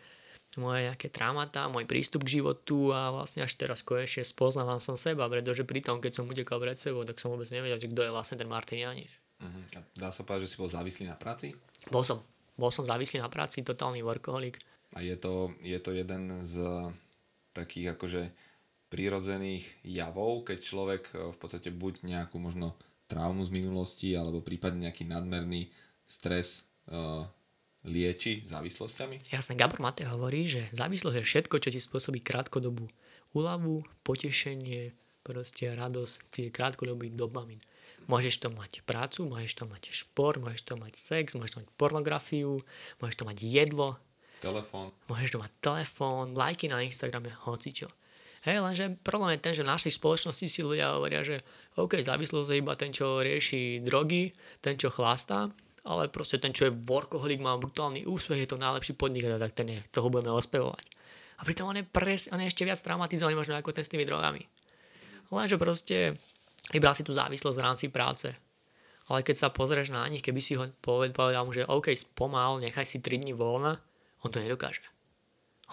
moje 0.59 0.91
nejaké 0.91 1.09
traumata, 1.09 1.71
môj 1.71 1.87
prístup 1.87 2.27
k 2.27 2.43
životu 2.43 2.91
a 2.91 3.15
vlastne 3.15 3.47
až 3.47 3.55
teraz 3.55 3.87
konečne 3.87 4.27
spoznávam 4.27 4.83
som 4.83 4.99
seba, 4.99 5.31
pretože 5.31 5.63
pri 5.63 5.81
tom, 5.81 6.03
keď 6.03 6.19
som 6.19 6.25
utekal 6.27 6.59
pred 6.59 6.77
sebou, 6.77 7.07
tak 7.07 7.23
som 7.23 7.31
vôbec 7.31 7.47
nevedel, 7.55 7.79
kto 7.79 8.03
je 8.05 8.11
vlastne 8.11 8.37
ten 8.37 8.51
Martin 8.51 8.83
Janiš. 8.83 9.13
Uh-huh. 9.39 9.63
A 9.79 9.81
dá 9.95 10.11
sa 10.11 10.27
povedať, 10.27 10.51
že 10.51 10.51
si 10.55 10.61
bol 10.61 10.67
závislý 10.67 11.07
na 11.07 11.15
práci? 11.15 11.55
Bol 11.95 12.03
som. 12.03 12.19
Bol 12.59 12.75
som 12.75 12.83
závislý 12.83 13.23
na 13.23 13.31
práci, 13.31 13.63
totálny 13.63 14.03
workoholik. 14.03 14.59
A 14.99 15.07
je 15.07 15.15
to, 15.15 15.55
je 15.63 15.79
to 15.79 15.95
jeden 15.95 16.43
z 16.43 16.59
takých 17.55 17.95
akože 17.95 18.23
prírodzených 18.89 19.65
javov, 19.85 20.49
keď 20.49 20.59
človek 20.59 21.03
eh, 21.15 21.31
v 21.31 21.37
podstate 21.39 21.71
buď 21.71 22.03
nejakú 22.03 22.37
možno 22.43 22.75
traumu 23.09 23.41
z 23.47 23.55
minulosti, 23.55 24.13
alebo 24.13 24.45
prípadne 24.45 24.91
nejaký 24.91 25.09
nadmerný 25.09 25.73
stres 26.05 26.69
uh, 26.93 27.25
lieči 27.89 28.45
závislosťami? 28.45 29.33
Jasne, 29.33 29.57
Gabor 29.57 29.81
Mate 29.81 30.05
hovorí, 30.05 30.45
že 30.45 30.69
závislosť 30.77 31.17
je 31.19 31.25
všetko, 31.25 31.57
čo 31.59 31.73
ti 31.73 31.81
spôsobí 31.81 32.21
krátkodobú 32.21 32.85
úľavu, 33.33 33.85
potešenie, 34.05 34.93
proste 35.25 35.69
radosť, 35.73 36.15
tie 36.29 36.47
krátkodobý 36.49 37.13
dopamin. 37.13 37.61
Môžeš 38.09 38.41
to 38.41 38.49
mať 38.49 38.81
prácu, 38.89 39.29
môžeš 39.29 39.53
to 39.61 39.65
mať 39.69 39.83
šport, 39.93 40.41
môžeš 40.41 40.65
to 40.65 40.75
mať 40.81 40.95
sex, 40.97 41.37
môžeš 41.37 41.53
to 41.57 41.61
mať 41.61 41.69
pornografiu, 41.77 42.65
môžeš 43.05 43.17
to 43.21 43.25
mať 43.29 43.39
jedlo, 43.45 44.01
telefón, 44.41 44.95
môžeš 45.13 45.37
to 45.37 45.43
mať 45.43 45.53
telefón, 45.61 46.33
lajky 46.33 46.73
na 46.73 46.81
Instagrame, 46.81 47.29
hocičo. 47.45 47.91
Hej, 48.47 48.65
lenže 48.65 48.97
problém 49.03 49.37
je 49.37 49.45
ten, 49.45 49.53
že 49.53 49.67
v 49.67 49.73
našej 49.75 49.99
spoločnosti 49.99 50.47
si 50.47 50.61
ľudia 50.65 50.97
hovoria, 50.97 51.27
že 51.27 51.43
OK, 51.77 52.01
závislosť 52.01 52.49
je 52.55 52.61
iba 52.63 52.73
ten, 52.79 52.95
čo 52.95 53.21
rieši 53.21 53.83
drogy, 53.83 54.31
ten, 54.63 54.79
čo 54.79 54.89
chlastá, 54.95 55.51
ale 55.89 56.13
proste 56.13 56.37
ten, 56.37 56.53
čo 56.53 56.69
je 56.69 56.77
workoholik, 56.85 57.41
má 57.41 57.57
brutálny 57.57 58.05
úspech, 58.05 58.45
je 58.45 58.51
to 58.53 58.61
najlepší 58.61 58.93
podnikateľ, 58.93 59.41
tak 59.41 59.57
ten 59.57 59.73
je, 59.73 59.79
toho 59.89 60.13
budeme 60.13 60.37
ospevovať. 60.37 60.85
A 61.41 61.49
pritom 61.49 61.73
on 61.73 61.81
je, 61.81 61.87
pres, 61.89 62.29
on 62.29 62.45
je 62.45 62.51
ešte 62.53 62.69
viac 62.69 62.77
traumatizovaný 62.77 63.41
možno 63.41 63.57
ako 63.57 63.73
ten 63.73 63.87
s 63.87 63.93
tými 63.93 64.05
drogami. 64.05 64.45
Lenže 65.33 65.57
proste 65.57 66.21
vybral 66.69 66.93
si 66.93 67.07
tú 67.09 67.17
závislosť 67.17 67.57
v 67.57 67.65
rámci 67.65 67.87
práce. 67.89 68.29
Ale 69.09 69.25
keď 69.25 69.49
sa 69.49 69.49
pozrieš 69.49 69.89
na 69.89 70.05
nich, 70.13 70.21
keby 70.21 70.41
si 70.45 70.61
ho 70.61 70.69
povedal 70.85 71.49
mu, 71.49 71.57
že 71.57 71.65
OK, 71.65 71.97
spomal, 71.97 72.61
nechaj 72.61 72.85
si 72.85 73.01
3 73.01 73.25
dní 73.25 73.33
voľna, 73.33 73.81
on 74.21 74.29
to 74.29 74.45
nedokáže. 74.45 74.85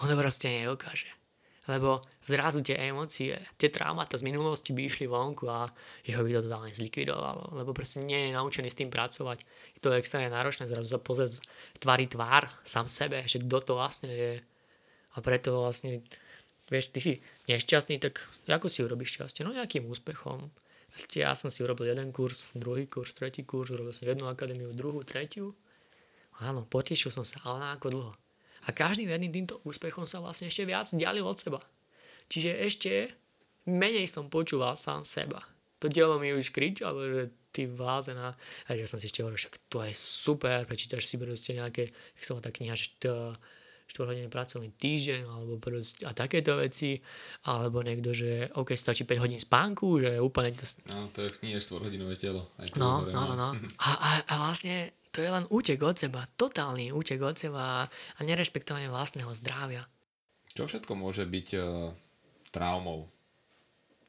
On 0.00 0.08
to 0.08 0.16
proste 0.16 0.48
nedokáže 0.48 1.15
lebo 1.66 1.98
zrazu 2.22 2.62
tie 2.62 2.78
emócie, 2.78 3.34
tie 3.58 3.68
traumata 3.74 4.14
z 4.14 4.22
minulosti 4.22 4.70
by 4.70 4.86
išli 4.86 5.10
vonku 5.10 5.50
a 5.50 5.66
jeho 6.06 6.22
by 6.22 6.30
to 6.38 6.40
totálne 6.46 6.70
zlikvidovalo, 6.70 7.58
lebo 7.58 7.74
proste 7.74 8.06
nie 8.06 8.30
je 8.30 8.36
naučený 8.38 8.70
s 8.70 8.78
tým 8.78 8.90
pracovať. 8.90 9.42
Je 9.74 9.80
to 9.82 9.90
extrémne 9.98 10.30
náročné 10.30 10.70
zrazu 10.70 10.86
sa 10.86 11.02
pozrieť 11.02 11.42
tvári 11.82 12.06
tvár 12.06 12.46
sám 12.62 12.86
sebe, 12.86 13.26
že 13.26 13.42
kto 13.42 13.58
to 13.66 13.72
vlastne 13.74 14.10
je. 14.10 14.38
A 15.16 15.24
preto 15.24 15.58
vlastne 15.58 16.06
vieš, 16.70 16.94
ty 16.94 16.98
si 17.02 17.12
nešťastný, 17.50 17.98
tak 17.98 18.22
ako 18.46 18.70
si 18.70 18.86
urobíš 18.86 19.18
šťastie? 19.18 19.42
No 19.42 19.50
nejakým 19.50 19.86
úspechom. 19.90 20.50
Ja 21.12 21.36
som 21.36 21.52
si 21.52 21.60
urobil 21.60 21.92
jeden 21.92 22.08
kurz, 22.08 22.56
druhý 22.56 22.88
kurz, 22.88 23.12
tretí 23.12 23.44
kurz, 23.44 23.68
urobil 23.68 23.92
som 23.92 24.08
jednu 24.08 24.30
akadémiu, 24.32 24.72
druhú, 24.72 25.04
tretiu. 25.04 25.52
Áno, 26.40 26.64
potešil 26.68 27.12
som 27.12 27.24
sa, 27.24 27.40
ale 27.44 27.58
na 27.60 27.68
ako 27.76 27.86
dlho. 27.92 28.12
A 28.66 28.74
každým 28.74 29.10
jedným 29.10 29.32
týmto 29.32 29.62
úspechom 29.62 30.04
sa 30.04 30.18
vlastne 30.18 30.50
ešte 30.50 30.66
viac 30.66 30.90
ďalil 30.90 31.22
od 31.22 31.38
seba. 31.38 31.60
Čiže 32.26 32.50
ešte 32.58 32.92
menej 33.70 34.10
som 34.10 34.26
počúval 34.26 34.74
sám 34.74 35.06
seba. 35.06 35.38
To 35.78 35.86
dielo 35.86 36.18
mi 36.18 36.34
už 36.34 36.50
kričalo, 36.50 36.98
že 37.06 37.22
ty 37.54 37.70
vázená. 37.70 38.34
A 38.66 38.68
že 38.74 38.90
som 38.90 38.98
si 38.98 39.06
ešte 39.06 39.22
hovoril, 39.22 39.38
však 39.38 39.70
to 39.70 39.86
je 39.86 39.94
super, 39.94 40.66
prečítaš 40.66 41.06
si 41.06 41.16
proste 41.16 41.54
nejaké, 41.54 41.88
jak 41.90 42.22
sa 42.24 42.42
tá 42.42 42.50
kniha, 42.50 42.74
že 42.74 42.98
to, 42.98 43.32
4 43.86 44.10
hodiny 44.10 44.26
pracovný 44.26 44.74
týždeň 44.74 45.30
alebo 45.30 45.62
proste, 45.62 46.02
a 46.02 46.10
takéto 46.10 46.58
veci, 46.58 46.98
alebo 47.46 47.86
niekto, 47.86 48.10
že 48.10 48.50
OK, 48.58 48.74
stačí 48.74 49.06
5 49.06 49.22
hodín 49.22 49.38
spánku, 49.38 50.02
že 50.02 50.18
úplne 50.18 50.50
to... 50.50 50.66
No, 50.90 51.06
to 51.14 51.22
je 51.22 51.30
v 51.30 51.36
knihe 51.46 51.58
4 51.62 51.86
hodinové 51.86 52.18
telo. 52.18 52.50
Aj 52.58 52.66
no, 52.74 53.06
no, 53.06 53.22
no, 53.30 53.34
no. 53.38 53.48
A, 53.78 53.90
a, 53.94 54.10
a 54.26 54.32
vlastne 54.42 54.90
to 55.16 55.24
je 55.24 55.32
len 55.32 55.48
útek 55.48 55.80
od 55.80 55.96
seba, 55.96 56.28
totálny 56.36 56.92
útek 56.92 57.16
od 57.24 57.40
seba 57.40 57.88
a 57.88 58.20
nerešpektovanie 58.20 58.92
vlastného 58.92 59.32
zdravia. 59.32 59.88
Čo 60.52 60.68
všetko 60.68 60.92
môže 60.92 61.24
byť 61.24 61.48
uh, 61.56 61.88
traumou? 62.52 63.08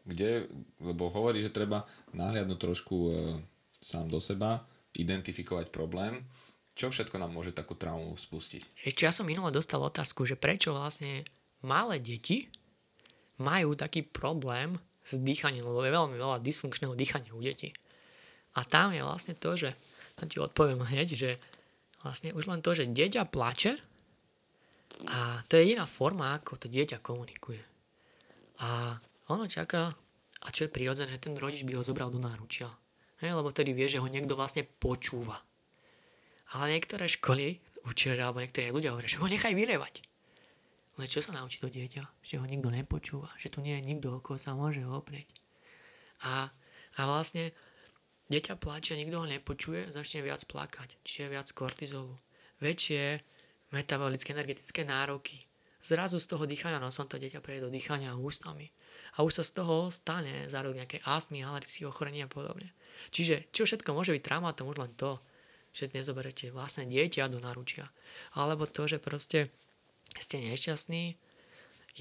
Kde, 0.03 0.51
lebo 0.83 1.07
hovorí, 1.07 1.39
že 1.39 1.55
treba 1.55 1.87
nahliadnúť 2.11 2.59
trošku 2.59 2.95
uh, 3.07 3.13
sám 3.79 4.11
do 4.11 4.19
seba, 4.19 4.59
identifikovať 4.99 5.71
problém, 5.71 6.19
čo 6.77 6.93
všetko 6.93 7.17
nám 7.17 7.33
môže 7.33 7.55
takú 7.55 7.73
traumu 7.73 8.13
spustiť? 8.13 8.85
Ešte 8.85 9.07
ja 9.07 9.11
som 9.15 9.25
minule 9.25 9.49
dostal 9.49 9.81
otázku, 9.81 10.29
že 10.29 10.37
prečo 10.37 10.77
vlastne 10.77 11.25
malé 11.65 11.97
deti 11.97 12.51
majú 13.41 13.73
taký 13.73 14.05
problém 14.05 14.77
s 15.01 15.17
dýchaním, 15.17 15.65
lebo 15.65 15.81
je 15.81 15.95
veľmi 15.95 16.15
veľa 16.19 16.37
dysfunkčného 16.43 16.93
dýchania 16.93 17.33
u 17.33 17.41
detí. 17.41 17.73
A 18.57 18.65
tam 18.65 18.93
je 18.93 19.01
vlastne 19.01 19.33
to, 19.33 19.57
že, 19.57 19.73
tam 20.18 20.26
ti 20.26 20.41
odpoviem 20.41 20.82
hneď, 20.82 21.07
že 21.13 21.30
vlastne 22.01 22.34
už 22.34 22.49
len 22.49 22.65
to, 22.65 22.74
že 22.74 22.89
dieťa 22.89 23.30
plače 23.30 23.78
a 25.05 25.45
to 25.45 25.61
je 25.61 25.70
jediná 25.70 25.86
forma, 25.86 26.34
ako 26.34 26.57
to 26.57 26.68
dieťa 26.68 27.05
komunikuje. 27.05 27.61
A 28.65 28.97
ono 29.30 29.45
čaká, 29.45 29.93
a 30.41 30.47
čo 30.49 30.65
je 30.65 30.74
prirodzené, 30.74 31.13
že 31.13 31.30
ten 31.30 31.38
rodič 31.38 31.61
by 31.61 31.78
ho 31.78 31.86
zobral 31.86 32.09
do 32.09 32.18
náručia. 32.18 32.65
Hej, 33.22 33.38
lebo 33.38 33.53
tedy 33.53 33.78
vie, 33.78 33.86
že 33.86 34.01
ho 34.01 34.09
niekto 34.09 34.34
vlastne 34.34 34.65
počúva. 34.65 35.38
Ale 36.57 36.74
niektoré 36.74 37.05
školy 37.05 37.61
učia, 37.86 38.18
alebo 38.18 38.41
niektorí 38.41 38.74
ľudia 38.74 38.93
hovoria, 38.93 39.11
že 39.11 39.22
ho 39.22 39.30
nechaj 39.30 39.53
vyrevať. 39.53 40.01
Ale 40.97 41.05
čo 41.05 41.22
sa 41.22 41.38
naučí 41.38 41.61
to 41.61 41.70
dieťa? 41.70 42.26
Že 42.26 42.41
ho 42.41 42.45
nikto 42.49 42.74
nepočúva, 42.74 43.30
že 43.38 43.53
tu 43.53 43.61
nie 43.61 43.78
je 43.78 43.86
nikto, 43.86 44.18
o 44.18 44.24
koho 44.24 44.41
sa 44.41 44.57
môže 44.57 44.82
oprieť. 44.82 45.30
A, 46.26 46.49
a 46.97 47.01
vlastne 47.05 47.53
dieťa 48.28 48.59
plače, 48.59 48.99
nikto 48.99 49.23
ho 49.23 49.28
nepočuje, 49.28 49.91
začne 49.91 50.23
viac 50.23 50.43
plakať, 50.43 50.99
čiže 51.03 51.32
viac 51.32 51.47
kortizolu, 51.55 52.15
väčšie 52.59 53.23
metabolické 53.71 54.32
energetické 54.36 54.84
nároky. 54.88 55.39
Zrazu 55.84 56.19
z 56.19 56.28
toho 56.28 56.43
dýchania 56.43 56.84
nosom 56.84 57.07
to 57.07 57.15
dieťa 57.15 57.39
prejde 57.39 57.67
do 57.67 57.71
dýchania 57.71 58.11
ústami. 58.19 58.67
A 59.15 59.23
už 59.23 59.39
sa 59.39 59.43
z 59.47 59.51
toho 59.63 59.88
stane 59.88 60.51
zároveň 60.51 60.84
nejaké 60.84 60.99
astmy, 61.07 61.47
alergie, 61.47 61.88
ochorenie 61.88 62.28
a 62.28 62.30
podobne. 62.30 62.75
Čiže 63.07 63.47
čo 63.55 63.63
všetko 63.63 63.95
môže 63.95 64.11
byť 64.11 64.23
traumatom, 64.25 64.67
už 64.67 64.84
len 64.84 64.91
to, 64.99 65.15
že 65.71 65.88
nezoberete 65.95 66.51
vlastné 66.51 66.91
dieťa 66.91 67.32
do 67.32 67.39
naručia. 67.39 67.88
Alebo 68.36 68.67
to, 68.67 68.84
že 68.89 68.99
proste 68.99 69.47
ste 70.19 70.43
nešťastní, 70.43 71.15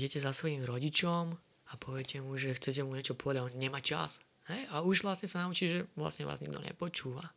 idete 0.03 0.19
za 0.19 0.35
svojím 0.35 0.67
rodičom 0.67 1.37
a 1.71 1.73
poviete 1.79 2.19
mu, 2.19 2.35
že 2.35 2.59
chcete 2.59 2.83
mu 2.83 2.99
niečo 2.99 3.15
povedať, 3.15 3.47
on 3.47 3.55
nemá 3.55 3.79
čas. 3.79 4.26
Hej? 4.51 4.61
A 4.71 4.83
už 4.83 5.03
vlastne 5.03 5.27
sa 5.27 5.43
naučí, 5.43 5.67
že 5.67 5.87
vlastne 5.99 6.27
vás 6.27 6.43
nikto 6.43 6.63
nepočúva. 6.63 7.35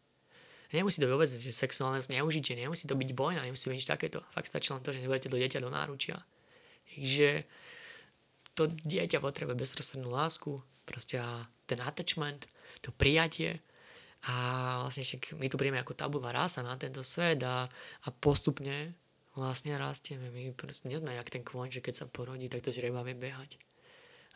Nemusí 0.69 1.01
to 1.01 1.09
vôbec 1.09 1.25
že 1.25 1.49
sexuálne 1.49 1.97
zneužitie, 1.97 2.53
nemusí 2.53 2.85
to 2.85 2.93
byť 2.93 3.09
vojna, 3.17 3.41
nemusí 3.41 3.73
byť 3.73 3.77
nič 3.81 3.89
takéto. 3.89 4.21
Fakt 4.29 4.53
stačí 4.53 4.69
len 4.69 4.85
to, 4.85 4.93
že 4.93 5.01
nebudete 5.01 5.33
do 5.33 5.41
dieťa 5.41 5.65
do 5.65 5.73
náručia. 5.73 6.21
Takže 6.93 7.41
to 8.53 8.69
dieťa 8.69 9.17
potrebuje 9.17 9.57
bezprostrednú 9.57 10.13
lásku, 10.13 10.61
proste 10.85 11.17
ten 11.65 11.81
attachment, 11.81 12.45
to 12.85 12.93
prijatie 12.93 13.57
a 14.27 14.35
vlastne 14.83 15.07
my 15.39 15.47
tu 15.47 15.55
príjeme 15.55 15.79
ako 15.79 15.95
tabula 15.95 16.35
rasa 16.35 16.59
na 16.59 16.75
tento 16.75 16.99
svet 17.01 17.39
a, 17.47 17.65
a 18.03 18.07
postupne 18.11 18.93
vlastne 19.33 19.73
rastieme. 19.79 20.27
My 20.29 20.51
proste 20.51 20.91
nie 20.91 20.99
sme 20.99 21.15
jak 21.15 21.31
ten 21.31 21.41
kvoň, 21.41 21.79
že 21.79 21.81
keď 21.81 22.03
sa 22.03 22.05
porodí, 22.11 22.51
tak 22.51 22.59
to 22.59 22.75
žreba 22.75 22.99
vie 23.07 23.15
behať. 23.15 23.55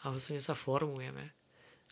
A 0.07 0.15
vlastne 0.15 0.39
sa 0.39 0.55
formujeme. 0.55 1.36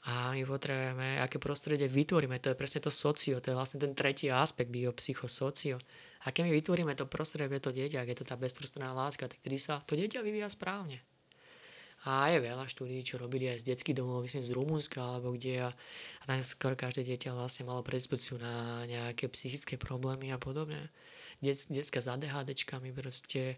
A 0.10 0.34
my 0.34 0.42
potrebujeme, 0.50 1.22
aké 1.22 1.38
prostredie 1.38 1.86
vytvoríme. 1.86 2.42
To 2.42 2.50
je 2.54 2.58
presne 2.58 2.82
to 2.82 2.90
socio, 2.90 3.38
to 3.38 3.54
je 3.54 3.58
vlastne 3.58 3.78
ten 3.78 3.94
tretí 3.94 4.34
aspekt 4.34 4.74
biopsychosocio. 4.74 5.78
A 6.26 6.34
keď 6.34 6.50
my 6.50 6.52
vytvoríme 6.58 6.94
to 6.98 7.06
prostredie 7.06 7.54
pre 7.54 7.62
to 7.62 7.70
dieťa, 7.70 8.02
ak 8.02 8.10
je 8.10 8.18
to 8.18 8.26
tá 8.26 8.34
bezprostredná 8.34 8.98
láska, 8.98 9.30
tak 9.30 9.38
tedy 9.46 9.62
sa 9.62 9.78
to 9.86 9.94
dieťa 9.94 10.26
vyvíja 10.26 10.50
správne. 10.50 11.06
A 12.10 12.34
je 12.34 12.42
veľa 12.42 12.66
štúdí, 12.66 12.98
čo 13.06 13.22
robili 13.22 13.46
aj 13.46 13.62
z 13.62 13.78
detských 13.78 14.02
domov, 14.02 14.26
myslím 14.26 14.42
z 14.42 14.58
Rumunska 14.58 14.98
alebo 14.98 15.38
kde 15.38 15.62
a, 15.62 15.70
a 15.70 16.24
tam 16.26 16.42
skoro 16.42 16.74
každé 16.74 17.06
dieťa 17.06 17.38
vlastne 17.38 17.70
malo 17.70 17.86
predispozíciu 17.86 18.42
na 18.42 18.82
nejaké 18.90 19.30
psychické 19.30 19.78
problémy 19.78 20.34
a 20.34 20.42
podobne. 20.42 20.90
Det, 21.46 21.54
detská 21.70 22.02
s 22.02 22.10
ADHDčkami 22.10 22.90
proste 22.90 23.54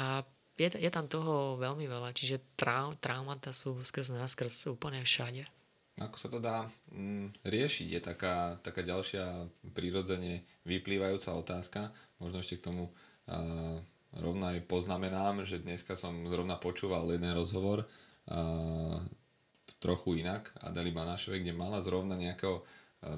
a 0.00 0.24
je, 0.56 0.68
je 0.80 0.90
tam 0.90 1.12
toho 1.12 1.60
veľmi 1.60 1.84
veľa, 1.84 2.16
čiže 2.16 2.56
trau, 2.56 2.96
traumata 2.96 3.52
sú 3.52 3.76
skrz 3.84 4.16
nás, 4.16 4.32
úplne 4.64 5.04
všade. 5.04 5.57
Ako 5.98 6.16
sa 6.16 6.28
to 6.30 6.38
dá 6.38 6.62
mm, 6.94 7.42
riešiť? 7.42 7.88
Je 7.90 8.00
taká, 8.02 8.54
taká 8.62 8.86
ďalšia 8.86 9.50
prírodzene 9.74 10.46
vyplývajúca 10.62 11.34
otázka. 11.34 11.80
Možno 12.22 12.38
ešte 12.38 12.62
k 12.62 12.70
tomu 12.70 12.86
uh, 12.86 13.76
rovno 14.14 14.44
aj 14.46 14.62
poznamenám, 14.70 15.42
že 15.42 15.58
dneska 15.58 15.98
som 15.98 16.14
zrovna 16.30 16.54
počúval 16.54 17.10
jeden 17.10 17.34
rozhovor 17.34 17.82
uh, 17.82 18.96
trochu 19.82 20.22
inak 20.22 20.54
Adeli 20.62 20.94
Banášovej, 20.94 21.42
kde 21.42 21.54
mala 21.54 21.82
zrovna 21.82 22.14
nejakého 22.14 22.62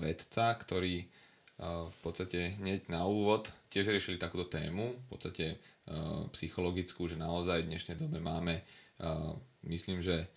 vedca, 0.00 0.56
ktorý 0.56 1.04
uh, 1.04 1.88
v 1.88 1.96
podstate 2.00 2.56
hneď 2.60 2.88
na 2.88 3.04
úvod 3.04 3.52
tiež 3.68 3.92
riešili 3.92 4.16
takúto 4.16 4.48
tému, 4.48 4.96
v 4.96 5.06
podstate 5.08 5.56
uh, 5.56 6.24
psychologickú, 6.32 7.08
že 7.08 7.20
naozaj 7.20 7.64
v 7.64 7.70
dnešnej 7.76 7.96
dobe 8.00 8.24
máme, 8.24 8.60
uh, 9.04 9.36
myslím, 9.68 10.00
že 10.00 10.28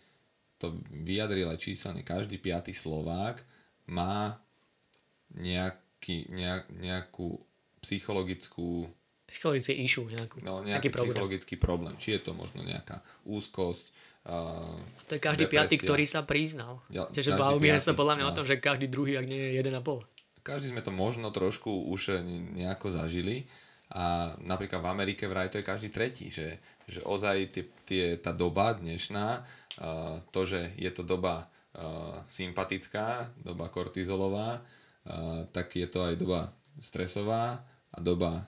to 0.64 0.80
vyjadril 1.04 1.52
aj 1.52 1.60
číselne, 1.60 2.08
každý 2.08 2.40
piatý 2.40 2.72
Slovák 2.72 3.44
má 3.92 4.40
nejaký, 5.36 6.32
nejak, 6.32 6.72
nejakú 6.80 7.36
psychologickú 7.84 8.88
psychologický 9.28 9.74
issue 9.82 10.06
nejakú, 10.08 10.46
no, 10.46 10.62
nejaký, 10.62 10.88
nejaký 10.88 10.90
psychologický 10.94 11.56
problém. 11.58 11.96
Či 12.00 12.20
je 12.20 12.22
to 12.22 12.32
možno 12.38 12.62
nejaká 12.62 13.02
úzkosť, 13.26 13.86
uh, 14.30 14.78
to 15.10 15.18
je 15.18 15.22
každý 15.22 15.50
depresia. 15.50 15.64
piatý, 15.68 15.76
ktorý 15.82 16.06
sa 16.06 16.22
priznal. 16.24 16.80
Ja, 16.94 17.10
Čiže 17.10 17.36
bavíme 17.36 17.80
sa 17.82 17.98
podľa 17.98 18.20
mňa 18.20 18.26
no. 18.28 18.32
o 18.32 18.38
tom, 18.38 18.46
že 18.46 18.62
každý 18.62 18.88
druhý, 18.88 19.18
ak 19.18 19.26
nie 19.26 19.42
je 19.42 19.52
jeden 19.58 19.74
a 19.74 19.82
pol. 19.82 20.06
Každý 20.44 20.76
sme 20.76 20.84
to 20.84 20.92
možno 20.92 21.32
trošku 21.32 21.72
už 21.88 22.20
nejako 22.56 22.92
zažili 22.92 23.48
a 23.94 24.34
napríklad 24.44 24.84
v 24.84 24.92
Amerike 24.92 25.30
vraj 25.30 25.54
to 25.54 25.62
je 25.62 25.66
každý 25.66 25.90
tretí, 25.94 26.28
že, 26.34 26.60
že 26.90 27.00
ozaj 27.06 27.38
tie, 27.54 27.64
tie, 27.88 28.04
tá 28.20 28.36
doba 28.36 28.76
dnešná, 28.76 29.46
to, 30.30 30.42
že 30.46 30.74
je 30.78 30.92
to 30.94 31.06
doba 31.06 31.50
sympatická, 32.30 33.34
doba 33.40 33.70
kortizolová, 33.70 34.62
tak 35.50 35.74
je 35.74 35.88
to 35.90 36.06
aj 36.06 36.16
doba 36.18 36.54
stresová, 36.78 37.62
a 37.94 38.02
doba 38.02 38.42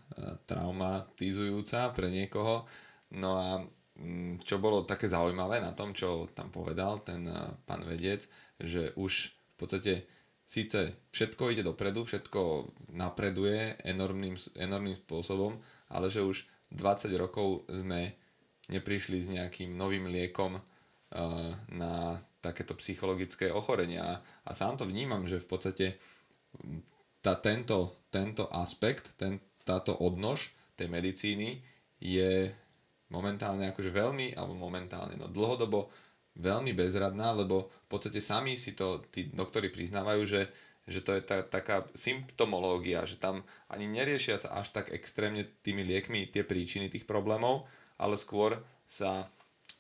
traumatizujúca 0.50 1.94
pre 1.94 2.10
niekoho. 2.10 2.66
No 3.14 3.38
a 3.38 3.50
čo 4.42 4.58
bolo 4.58 4.84
také 4.84 5.06
zaujímavé 5.06 5.62
na 5.62 5.72
tom, 5.78 5.94
čo 5.94 6.28
tam 6.34 6.50
povedal 6.50 7.06
ten 7.06 7.30
pán 7.64 7.86
vedec, 7.86 8.26
že 8.58 8.92
už 8.98 9.30
v 9.30 9.56
podstate 9.56 9.94
síce 10.42 10.98
všetko 11.14 11.54
ide 11.54 11.64
dopredu, 11.64 12.04
všetko 12.04 12.74
napreduje 12.98 13.78
enormným, 13.86 14.36
enormným 14.58 14.98
spôsobom, 14.98 15.62
ale 15.94 16.10
že 16.10 16.26
už 16.26 16.44
20 16.74 17.14
rokov 17.16 17.64
sme 17.70 18.18
neprišli 18.74 19.22
s 19.22 19.30
nejakým 19.30 19.78
novým 19.78 20.10
liekom 20.10 20.58
na 21.72 22.20
takéto 22.44 22.78
psychologické 22.78 23.50
ochorenia. 23.50 24.22
A 24.46 24.52
sám 24.54 24.78
to 24.78 24.86
vnímam, 24.86 25.26
že 25.26 25.42
v 25.42 25.48
podstate 25.50 25.86
tá, 27.26 27.34
tento, 27.42 28.06
tento 28.14 28.46
aspekt, 28.54 29.18
ten, 29.18 29.42
táto 29.66 29.98
odnož 29.98 30.54
tej 30.78 30.92
medicíny 30.92 31.58
je 31.98 32.54
momentálne 33.10 33.72
akože 33.74 33.90
veľmi, 33.90 34.38
alebo 34.38 34.54
momentálne, 34.54 35.18
no 35.18 35.26
dlhodobo 35.26 35.90
veľmi 36.36 36.76
bezradná, 36.76 37.32
lebo 37.32 37.72
v 37.88 37.88
podstate 37.88 38.20
sami 38.20 38.60
si 38.60 38.76
to 38.76 39.02
tí 39.10 39.32
doktori 39.32 39.72
priznávajú, 39.72 40.22
že, 40.28 40.42
že 40.86 41.00
to 41.00 41.16
je 41.16 41.22
tá, 41.24 41.42
taká 41.48 41.88
symptomológia, 41.96 43.08
že 43.08 43.16
tam 43.16 43.42
ani 43.72 43.88
neriešia 43.88 44.36
sa 44.36 44.60
až 44.60 44.76
tak 44.76 44.92
extrémne 44.92 45.48
tými 45.64 45.88
liekmi 45.88 46.28
tie 46.28 46.44
príčiny 46.44 46.92
tých 46.92 47.08
problémov, 47.08 47.64
ale 47.96 48.20
skôr 48.20 48.60
sa 48.84 49.32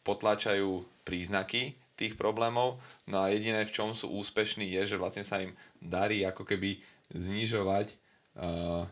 potláčajú 0.05 0.85
príznaky 1.03 1.73
tých 1.95 2.13
problémov, 2.19 2.77
no 3.07 3.23
a 3.23 3.31
jediné, 3.31 3.63
v 3.63 3.71
čom 3.73 3.95
sú 3.95 4.11
úspešní, 4.11 4.67
je, 4.77 4.95
že 4.95 5.01
vlastne 5.01 5.23
sa 5.23 5.41
im 5.41 5.55
darí 5.79 6.27
ako 6.27 6.43
keby 6.43 6.77
znižovať 7.15 7.95
uh, 8.35 8.83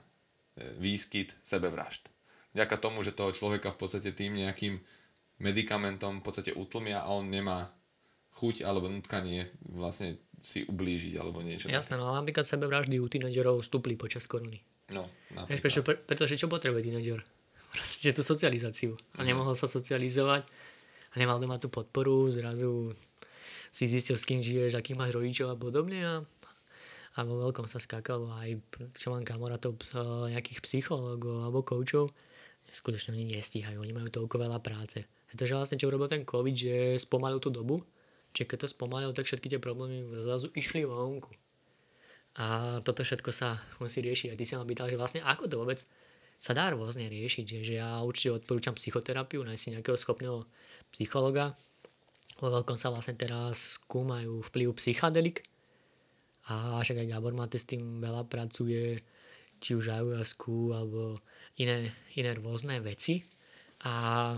výskyt 0.80 1.36
sebevražd. 1.44 2.08
Vďaka 2.56 2.76
tomu, 2.80 3.04
že 3.04 3.12
toho 3.12 3.36
človeka 3.36 3.76
v 3.76 3.80
podstate 3.82 4.16
tým 4.16 4.40
nejakým 4.40 4.80
medikamentom 5.42 6.22
v 6.22 6.26
podstate 6.26 6.56
utlmia 6.56 7.04
a 7.04 7.12
on 7.12 7.28
nemá 7.28 7.68
chuť 8.40 8.66
alebo 8.66 8.90
nutkanie 8.90 9.50
vlastne 9.74 10.18
si 10.40 10.66
ublížiť 10.66 11.20
alebo 11.20 11.44
niečo. 11.44 11.70
Jasné, 11.70 12.00
no 12.00 12.10
ale 12.10 12.24
napríklad 12.24 12.48
sebevraždy 12.48 12.98
u 13.00 13.08
tínedžerov 13.08 13.62
stúpli 13.62 14.00
počas 14.00 14.26
korony. 14.26 14.64
No, 14.92 15.08
napríklad. 15.32 15.64
prečo, 15.64 15.82
pre, 15.82 15.96
pretože 15.96 16.36
čo 16.40 16.52
potrebuje 16.52 16.92
tínedžer? 16.92 17.20
Proste 17.74 18.14
tú 18.14 18.22
socializáciu. 18.22 18.94
A 19.18 19.26
nemohol 19.26 19.58
sa 19.58 19.66
socializovať 19.66 20.46
a 21.14 21.16
nemal 21.22 21.38
doma 21.38 21.62
tú 21.62 21.70
podporu, 21.70 22.28
zrazu 22.34 22.92
si 23.70 23.86
zistil, 23.90 24.18
s 24.18 24.26
kým 24.26 24.42
žiješ, 24.42 24.78
akých 24.78 24.98
máš 24.98 25.14
rodičov 25.14 25.54
a 25.54 25.58
podobne 25.58 26.02
a, 26.02 26.16
a 27.14 27.20
vo 27.26 27.38
veľkom 27.42 27.70
sa 27.70 27.78
skákalo 27.78 28.34
aj, 28.42 28.58
čo 28.98 29.14
mám 29.14 29.26
kamarátov, 29.26 29.78
nejakých 30.30 30.62
psychológov 30.66 31.46
alebo 31.46 31.66
koučov, 31.66 32.14
skutočne 32.74 33.14
oni 33.14 33.38
nestíhajú, 33.38 33.78
oni 33.78 33.94
majú 33.94 34.10
toľko 34.10 34.36
veľa 34.42 34.58
práce. 34.62 35.06
Pretože 35.30 35.58
vlastne 35.58 35.78
čo 35.82 35.90
urobil 35.90 36.10
ten 36.10 36.26
COVID, 36.26 36.56
že 36.58 36.76
spomalil 37.02 37.42
tú 37.42 37.50
dobu, 37.50 37.82
čiže 38.34 38.50
keď 38.50 38.58
to 38.66 38.68
spomalil, 38.70 39.14
tak 39.14 39.26
všetky 39.26 39.50
tie 39.50 39.62
problémy 39.62 40.06
zrazu 40.22 40.50
išli 40.54 40.86
vonku. 40.86 41.34
A 42.38 42.78
toto 42.82 43.06
všetko 43.06 43.30
sa 43.30 43.62
musí 43.78 44.02
riešiť. 44.02 44.34
A 44.34 44.38
ty 44.38 44.42
si 44.46 44.58
ma 44.58 44.66
pýtal, 44.66 44.90
že 44.90 44.98
vlastne 44.98 45.22
ako 45.22 45.46
to 45.46 45.56
vôbec 45.62 45.78
sa 46.42 46.58
dá 46.58 46.74
rôzne 46.74 47.06
riešiť. 47.06 47.46
Že, 47.46 47.60
že 47.62 47.74
ja 47.78 48.02
určite 48.02 48.42
odporúčam 48.42 48.74
psychoterapiu, 48.74 49.46
nájsť 49.46 49.62
si 49.62 49.70
nejakého 49.78 49.98
schopného 49.98 50.50
psychologa. 50.94 51.58
Vo 52.38 52.54
veľkom 52.54 52.78
sa 52.78 52.94
vlastne 52.94 53.18
teraz 53.18 53.82
skúmajú 53.82 54.46
vplyv 54.54 54.78
psychadelik. 54.78 55.42
A 56.54 56.80
však 56.84 57.04
aj 57.04 57.12
Gabor 57.12 57.34
Mate 57.34 57.58
s 57.58 57.66
tým 57.66 58.04
veľa 58.04 58.28
pracuje, 58.28 59.00
či 59.64 59.80
už 59.80 59.96
ayahuasku 59.96 60.76
alebo 60.76 61.18
iné, 61.58 61.90
iné 62.14 62.32
rôzne 62.36 62.78
veci. 62.84 63.24
A 63.88 64.36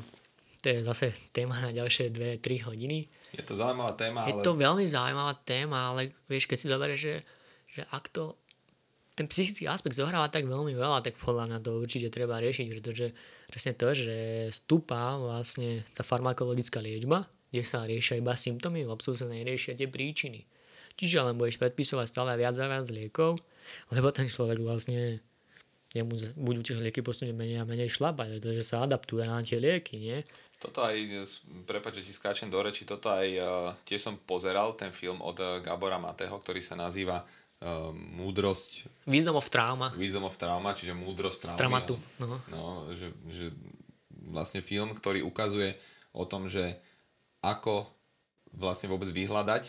to 0.61 0.69
je 0.69 0.85
zase 0.85 1.13
téma 1.33 1.61
na 1.61 1.69
ďalšie 1.73 2.09
2-3 2.13 2.65
hodiny. 2.65 3.05
Je 3.35 3.43
to 3.45 3.53
zaujímavá 3.53 3.93
téma, 3.93 4.25
ale... 4.25 4.29
Je 4.31 4.35
to 4.41 4.57
veľmi 4.57 4.85
zaujímavá 4.85 5.33
téma, 5.45 5.93
ale 5.93 6.13
vieš, 6.25 6.49
keď 6.49 6.57
si 6.57 6.71
zoberieš, 6.71 7.01
že, 7.01 7.15
že 7.73 7.81
ak 7.89 8.09
to 8.09 8.37
ten 9.15 9.31
psychický 9.31 9.63
aspekt 9.71 9.95
zohráva 9.95 10.27
tak 10.27 10.43
veľmi 10.43 10.75
veľa, 10.75 10.99
tak 10.99 11.15
podľa 11.15 11.47
mňa 11.47 11.57
to 11.63 11.79
určite 11.79 12.11
treba 12.11 12.35
riešiť, 12.43 12.67
pretože 12.67 13.15
presne 13.47 13.73
to, 13.77 13.93
že 13.93 14.49
stúpa 14.51 15.17
vlastne 15.21 15.85
tá 15.93 16.01
farmakologická 16.01 16.81
liečba, 16.81 17.29
kde 17.53 17.63
sa 17.63 17.87
riešia 17.87 18.19
iba 18.19 18.35
symptómy, 18.35 18.83
v 18.83 18.91
sa 18.99 19.25
neriešia 19.29 19.79
tie 19.79 19.87
príčiny. 19.87 20.43
Čiže 20.95 21.27
len 21.27 21.35
budeš 21.35 21.59
predpisovať 21.59 22.07
stále 22.07 22.31
viac 22.39 22.55
a 22.59 22.67
viac 22.67 22.87
liekov, 22.87 23.39
lebo 23.91 24.07
ten 24.15 24.27
človek 24.31 24.59
vlastne 24.63 25.19
jemu 25.95 26.35
budú 26.35 26.59
tie 26.59 26.75
lieky 26.75 26.99
postupne 26.99 27.31
menej 27.31 27.63
a 27.63 27.67
menej 27.67 27.87
šlapať, 27.87 28.39
pretože 28.39 28.67
sa 28.67 28.83
adaptuje 28.83 29.23
na 29.23 29.39
tie 29.39 29.63
lieky, 29.63 29.95
nie? 29.95 30.19
Toto 30.59 30.83
aj, 30.83 30.95
prepáč, 31.63 32.03
ti 32.03 32.11
skáčem 32.11 32.51
do 32.51 32.59
reči, 32.59 32.83
toto 32.83 33.07
aj 33.07 33.27
uh, 33.39 33.71
tiež 33.87 34.11
som 34.11 34.15
pozeral, 34.19 34.75
ten 34.75 34.91
film 34.91 35.23
od 35.23 35.39
uh, 35.39 35.63
Gabora 35.63 35.95
Mateho, 35.95 36.35
ktorý 36.35 36.59
sa 36.59 36.75
nazýva 36.75 37.23
uh, 37.61 37.91
Múdrosť... 37.93 38.89
Wisdom 39.07 39.37
of 39.37 39.47
Trauma. 39.47 39.93
Wisdom 39.95 40.27
of 40.27 40.35
Trauma, 40.35 40.75
čiže 40.75 40.97
Múdrosť 40.97 41.47
traumy. 41.47 41.59
Traumatu, 41.59 41.95
no. 42.19 42.37
No, 42.51 42.63
že, 42.95 43.13
že 43.29 43.53
vlastne 44.31 44.65
film, 44.65 44.91
ktorý 44.91 45.21
ukazuje 45.21 45.77
o 46.11 46.25
tom, 46.25 46.49
že 46.49 46.75
ako 47.45 47.85
vlastne 48.57 48.89
vôbec 48.89 49.11
vyhľadať 49.11 49.63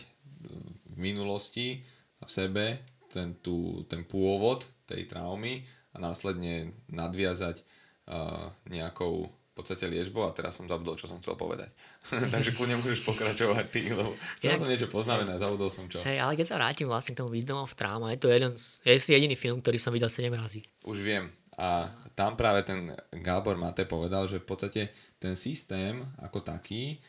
v 0.87 0.95
minulosti 0.97 1.85
a 2.17 2.25
v 2.25 2.31
sebe 2.31 2.65
ten, 3.11 3.37
tú, 3.39 3.85
ten 3.85 4.01
pôvod 4.07 4.65
tej 4.89 5.05
traumy 5.05 5.61
a 5.93 6.01
následne 6.01 6.73
nadviazať 6.89 7.61
uh, 7.61 8.49
nejakou 8.71 9.29
podstate 9.57 9.89
liečbou 9.89 10.21
a 10.23 10.31
teraz 10.31 10.53
som 10.53 10.69
zabudol, 10.69 10.93
čo 10.93 11.09
som 11.09 11.17
chcel 11.17 11.33
povedať. 11.33 11.73
Takže 12.33 12.53
kľudne 12.53 12.77
môžeš 12.77 13.01
pokračovať 13.01 13.65
ty, 13.73 13.89
lebo 13.89 14.13
chcel 14.37 14.53
ja, 14.53 14.59
som 14.61 14.69
niečo 14.69 14.85
poznamenať, 14.87 15.41
zabudol 15.41 15.69
som 15.73 15.89
čo. 15.89 16.05
Hej, 16.05 16.21
ale 16.21 16.37
keď 16.37 16.45
sa 16.45 16.55
vrátim 16.61 16.85
vlastne 16.85 17.17
k 17.17 17.25
tomu 17.25 17.33
Wisdom 17.33 17.57
of 17.57 17.73
Trauma, 17.73 18.13
je 18.13 18.21
to 18.21 18.29
jeden, 18.29 18.53
je 18.57 18.93
jediný 18.93 19.33
film, 19.33 19.59
ktorý 19.65 19.81
som 19.81 19.89
videl 19.89 20.07
7 20.07 20.29
razy. 20.37 20.61
Už 20.85 21.01
viem. 21.01 21.25
A 21.57 21.89
tam 22.13 22.37
práve 22.37 22.61
ten 22.61 22.93
Gábor 23.25 23.57
Mate 23.57 23.89
povedal, 23.89 24.29
že 24.29 24.37
v 24.37 24.45
podstate 24.45 24.93
ten 25.17 25.33
systém 25.33 25.97
ako 26.21 26.45
taký, 26.45 27.01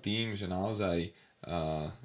tým, 0.00 0.32
že 0.32 0.48
naozaj 0.48 1.12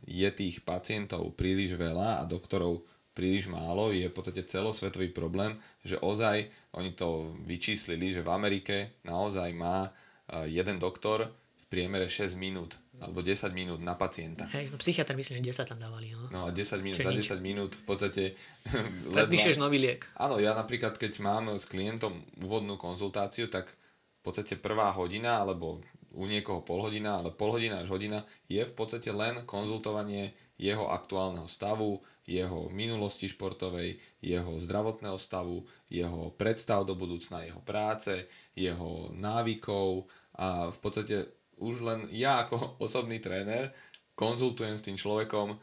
je 0.06 0.30
tých 0.36 0.62
pacientov 0.62 1.34
príliš 1.34 1.80
veľa 1.80 2.22
a 2.22 2.28
doktorov 2.28 2.84
príliš 3.12 3.52
málo, 3.52 3.92
je 3.92 4.08
v 4.08 4.16
podstate 4.16 4.48
celosvetový 4.48 5.12
problém, 5.12 5.52
že 5.84 6.00
ozaj 6.00 6.48
oni 6.76 6.96
to 6.96 7.32
vyčíslili, 7.44 8.16
že 8.16 8.24
v 8.24 8.32
Amerike 8.32 8.76
naozaj 9.04 9.52
má 9.52 9.88
e, 9.88 9.90
jeden 10.48 10.80
doktor 10.80 11.28
v 11.32 11.64
priemere 11.68 12.08
6 12.08 12.40
minút 12.40 12.80
alebo 13.02 13.26
10 13.26 13.50
minút 13.58 13.82
na 13.82 13.98
pacienta. 13.98 14.46
Hej, 14.54 14.70
no 14.70 14.78
psychiatr 14.78 15.18
myslím, 15.18 15.42
že 15.42 15.66
10 15.66 15.74
tam 15.74 15.80
dávali. 15.82 16.14
No, 16.14 16.30
no 16.30 16.40
a 16.46 16.54
10 16.54 16.86
minút, 16.86 17.02
za 17.02 17.10
10 17.10 17.42
minút 17.42 17.74
v 17.74 17.84
podstate... 17.90 18.24
Predpíšeš 19.18 19.58
nový 19.58 19.82
liek. 19.82 20.06
Áno, 20.22 20.38
ja 20.38 20.54
napríklad, 20.54 21.02
keď 21.02 21.18
mám 21.26 21.50
s 21.50 21.66
klientom 21.66 22.14
úvodnú 22.46 22.78
konzultáciu, 22.78 23.50
tak 23.50 23.74
v 24.22 24.22
podstate 24.22 24.54
prvá 24.54 24.94
hodina 24.94 25.42
alebo 25.42 25.82
u 26.14 26.30
niekoho 26.30 26.62
pol 26.62 26.86
hodina, 26.86 27.18
ale 27.18 27.34
pol 27.34 27.58
hodina 27.58 27.82
až 27.82 27.90
hodina 27.90 28.22
je 28.46 28.62
v 28.62 28.74
podstate 28.78 29.10
len 29.10 29.42
konzultovanie 29.50 30.36
jeho 30.62 30.86
aktuálneho 30.94 31.50
stavu, 31.50 31.98
jeho 32.32 32.72
minulosti 32.72 33.28
športovej, 33.28 34.00
jeho 34.24 34.56
zdravotného 34.56 35.20
stavu, 35.20 35.68
jeho 35.92 36.32
predstav 36.40 36.88
do 36.88 36.96
budúcna, 36.96 37.44
jeho 37.44 37.60
práce, 37.60 38.32
jeho 38.56 39.12
návykov 39.12 40.08
a 40.40 40.72
v 40.72 40.78
podstate 40.80 41.28
už 41.60 41.84
len 41.84 42.00
ja 42.16 42.48
ako 42.48 42.56
osobný 42.86 43.20
tréner 43.20 43.76
konzultujem 44.16 44.80
s 44.80 44.86
tým 44.86 44.96
človekom 44.96 45.60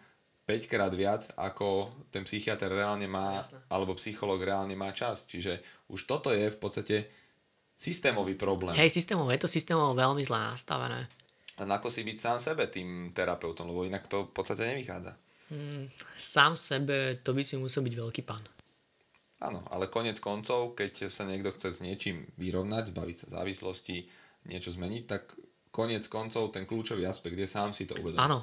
5 0.48 0.64
krát 0.64 0.92
viac, 0.96 1.28
ako 1.36 1.92
ten 2.08 2.24
psychiatr 2.24 2.72
reálne 2.72 3.04
má, 3.04 3.44
Jasne. 3.44 3.60
alebo 3.68 3.92
psychológ 4.00 4.40
reálne 4.40 4.72
má 4.72 4.88
čas. 4.96 5.28
Čiže 5.28 5.60
už 5.92 6.08
toto 6.08 6.32
je 6.32 6.48
v 6.48 6.56
podstate 6.56 6.96
systémový 7.76 8.32
problém. 8.32 8.72
Hej, 8.72 8.96
systémov, 8.96 9.28
je 9.28 9.44
to 9.44 9.46
systémov 9.46 9.92
veľmi 9.92 10.24
zle 10.24 10.40
nastavené. 10.40 11.04
A 11.60 11.62
ako 11.68 11.92
si 11.92 12.00
byť 12.00 12.16
sám 12.16 12.38
sebe 12.40 12.64
tým 12.72 13.12
terapeutom, 13.12 13.68
lebo 13.68 13.84
inak 13.84 14.08
to 14.08 14.24
v 14.24 14.32
podstate 14.32 14.64
nevychádza. 14.72 15.12
Mm, 15.48 15.88
sám 16.16 16.52
sebe, 16.52 17.20
to 17.24 17.32
by 17.32 17.40
si 17.40 17.56
musel 17.56 17.80
byť 17.80 17.94
veľký 17.96 18.22
pán. 18.28 18.44
Áno, 19.38 19.62
ale 19.70 19.86
konec 19.86 20.18
koncov, 20.18 20.74
keď 20.74 21.06
sa 21.06 21.22
niekto 21.22 21.54
chce 21.54 21.78
s 21.78 21.80
niečím 21.80 22.26
vyrovnať, 22.36 22.90
zbaviť 22.90 23.16
sa 23.16 23.26
závislosti, 23.40 24.10
niečo 24.50 24.74
zmeniť, 24.74 25.02
tak 25.06 25.38
konec 25.70 26.02
koncov 26.10 26.50
ten 26.50 26.66
kľúčový 26.66 27.06
aspekt 27.06 27.38
je 27.38 27.46
sám 27.46 27.70
si 27.70 27.86
to 27.86 27.94
uvedomiť. 27.96 28.18
Áno, 28.18 28.42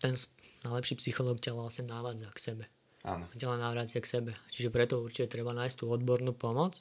ten 0.00 0.16
najlepší 0.64 0.96
psychológ 0.96 1.38
ťa 1.38 1.52
vlastne 1.52 1.84
návádza 1.84 2.32
k 2.32 2.38
sebe. 2.40 2.64
Áno. 3.04 3.24
Ťa 3.32 3.56
len 3.56 3.60
návracia 3.60 4.00
k 4.00 4.08
sebe. 4.08 4.32
Čiže 4.52 4.72
preto 4.72 5.00
určite 5.00 5.36
treba 5.36 5.56
nájsť 5.56 5.84
tú 5.84 5.84
odbornú 5.88 6.36
pomoc 6.36 6.80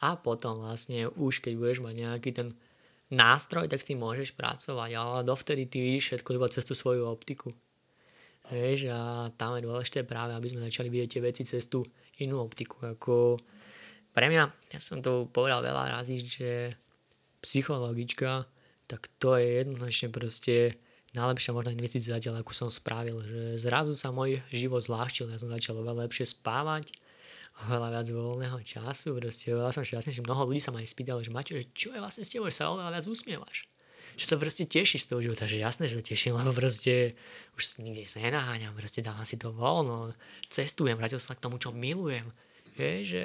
a 0.00 0.16
potom 0.16 0.60
vlastne 0.60 1.08
už 1.08 1.40
keď 1.40 1.52
budeš 1.56 1.78
mať 1.80 1.94
nejaký 2.00 2.30
ten 2.36 2.48
nástroj, 3.12 3.68
tak 3.68 3.80
s 3.80 3.88
tým 3.92 4.00
môžeš 4.00 4.36
pracovať, 4.36 4.90
ale 4.96 5.24
dovtedy 5.24 5.68
ty 5.68 5.84
vidíš 5.84 6.04
všetko 6.16 6.36
iba 6.36 6.48
cez 6.52 6.64
tú 6.64 6.72
svoju 6.72 7.08
optiku. 7.08 7.52
Vieš, 8.50 8.90
a 8.90 9.30
tam 9.38 9.54
je 9.54 9.64
dôležité 9.64 10.02
práve, 10.02 10.34
aby 10.34 10.48
sme 10.50 10.66
začali 10.66 10.90
vidieť 10.90 11.10
tie 11.18 11.22
veci 11.22 11.42
cez 11.46 11.70
tú 11.70 11.86
inú 12.18 12.42
optiku. 12.42 12.82
Ako 12.98 13.38
pre 14.12 14.26
mňa, 14.28 14.44
ja 14.74 14.80
som 14.82 14.98
to 15.00 15.30
povedal 15.30 15.62
veľa 15.62 15.94
razy, 15.94 16.20
že 16.20 16.50
psychologička, 17.40 18.44
tak 18.90 19.08
to 19.16 19.38
je 19.38 19.64
jednoznačne 19.64 20.12
proste 20.12 20.76
najlepšia 21.16 21.56
možná 21.56 21.72
investícia 21.72 22.12
zatiaľ, 22.12 22.44
akú 22.44 22.52
som 22.52 22.68
spravil. 22.68 23.16
Že 23.24 23.42
zrazu 23.56 23.92
sa 23.96 24.12
môj 24.12 24.40
život 24.52 24.84
zláštil, 24.84 25.32
ja 25.32 25.40
som 25.40 25.48
začal 25.48 25.80
oveľa 25.80 26.08
lepšie 26.08 26.28
spávať, 26.28 26.92
oveľa 27.68 27.88
viac 27.88 28.06
voľného 28.12 28.58
času, 28.64 29.16
proste 29.16 29.52
veľa 29.52 29.72
som 29.72 29.84
šťastný, 29.84 30.12
že 30.12 30.24
mnoho 30.24 30.48
ľudí 30.48 30.60
sa 30.60 30.72
ma 30.72 30.80
aj 30.80 30.92
spýtalo, 30.92 31.24
že 31.24 31.32
Maťo, 31.32 31.56
čo 31.72 31.92
je 31.92 32.00
vlastne 32.00 32.24
s 32.24 32.32
tebou, 32.32 32.48
že 32.48 32.60
sa 32.60 32.72
oveľa 32.72 33.00
viac 33.00 33.06
usmievaš. 33.08 33.71
Že 34.16 34.24
sa 34.28 34.36
proste 34.36 34.64
teší 34.68 35.00
z 35.00 35.08
toho 35.08 35.20
života, 35.24 35.48
že 35.48 35.62
jasné, 35.62 35.88
že 35.88 35.98
sa 35.98 36.04
teším, 36.04 36.36
lebo 36.36 36.52
proste 36.52 37.16
už 37.56 37.80
nikde 37.80 38.04
sa 38.04 38.20
nenaháňam, 38.20 38.76
proste 38.76 39.00
dávam 39.00 39.24
si 39.24 39.40
to 39.40 39.50
voľno, 39.52 40.12
cestujem, 40.52 41.00
vrátil 41.00 41.20
sa 41.20 41.32
k 41.32 41.42
tomu, 41.42 41.56
čo 41.56 41.72
milujem. 41.72 42.28
Je, 42.72 43.04
že 43.04 43.22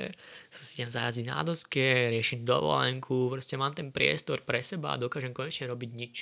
sa 0.52 0.64
si 0.64 0.72
idem 0.76 0.92
zajazdiť 0.92 1.26
na 1.32 1.40
doske, 1.40 2.12
riešim 2.12 2.44
dovolenku, 2.44 3.32
proste 3.32 3.56
mám 3.56 3.72
ten 3.72 3.96
priestor 3.96 4.44
pre 4.44 4.60
seba 4.60 4.96
a 4.96 5.00
dokážem 5.00 5.32
konečne 5.32 5.72
robiť 5.72 5.90
nič. 5.96 6.16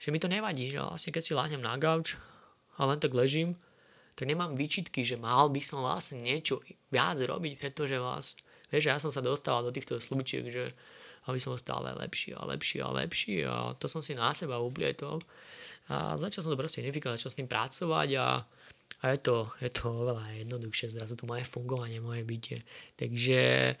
Že 0.00 0.08
mi 0.10 0.18
to 0.18 0.32
nevadí, 0.32 0.72
že 0.72 0.80
vlastne 0.80 1.12
keď 1.12 1.22
si 1.22 1.36
láhnem 1.36 1.60
na 1.60 1.76
gauč 1.76 2.16
a 2.80 2.88
len 2.88 2.96
tak 2.96 3.12
ležím, 3.12 3.52
tak 4.16 4.28
nemám 4.28 4.56
výčitky, 4.56 5.04
že 5.04 5.20
mal 5.20 5.52
by 5.52 5.60
som 5.60 5.84
vlastne 5.84 6.24
niečo 6.24 6.64
viac 6.88 7.20
robiť, 7.20 7.60
pretože 7.60 7.96
vlastne, 8.00 8.44
vieš, 8.72 8.84
ja 8.88 8.96
som 8.96 9.12
sa 9.12 9.24
dostal 9.24 9.60
do 9.60 9.72
týchto 9.72 10.00
slubičiek, 10.00 10.48
že 10.48 10.72
aby 11.30 11.38
som 11.38 11.54
bol 11.54 11.60
stále 11.60 11.94
lepší 11.98 12.34
a 12.34 12.42
lepší 12.46 12.82
a 12.82 12.88
lepší 12.90 13.34
a 13.46 13.76
to 13.78 13.86
som 13.86 14.02
si 14.02 14.16
na 14.16 14.34
seba 14.34 14.58
ublietol 14.58 15.22
a 15.90 16.18
začal 16.18 16.46
som 16.46 16.50
to 16.50 16.58
proste 16.58 16.82
identifikovať, 16.82 17.18
začal 17.18 17.32
s 17.32 17.38
tým 17.38 17.50
pracovať 17.50 18.08
a 18.18 18.26
a 19.02 19.10
je 19.10 19.18
to, 19.18 19.50
je 19.58 19.70
to 19.74 19.90
oveľa 19.90 20.22
jednoduchšie, 20.46 20.94
zrazu 20.94 21.18
to 21.18 21.26
moje 21.26 21.42
fungovanie, 21.42 21.98
moje 21.98 22.22
bytie. 22.22 22.62
Takže 22.94 23.74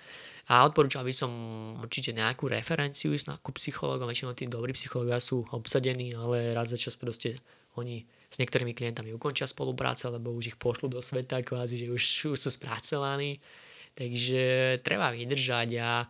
a 0.50 0.66
odporúčal 0.66 1.06
by 1.06 1.14
som 1.14 1.30
určite 1.78 2.10
nejakú 2.10 2.50
referenciu 2.50 3.14
ísť 3.14 3.30
na 3.30 3.36
ku 3.38 3.54
psychológom, 3.54 4.10
väčšinou 4.10 4.34
tí 4.34 4.50
dobrí 4.50 4.74
psychológovia 4.74 5.22
sú 5.22 5.46
obsadení, 5.54 6.10
ale 6.18 6.50
raz 6.50 6.74
za 6.74 6.78
čas 6.80 6.98
proste 6.98 7.38
oni 7.78 8.02
s 8.02 8.36
niektorými 8.42 8.74
klientami 8.74 9.14
ukončia 9.14 9.46
spolupráce, 9.46 10.10
lebo 10.10 10.34
už 10.34 10.56
ich 10.56 10.58
pošlu 10.58 10.90
do 10.90 10.98
sveta, 10.98 11.46
kvázi, 11.46 11.86
že 11.86 11.86
už, 11.86 12.34
už 12.34 12.38
sú 12.42 12.50
spracovaní. 12.50 13.38
Takže 13.94 14.80
treba 14.82 15.14
vydržať 15.14 15.68
a, 15.78 16.08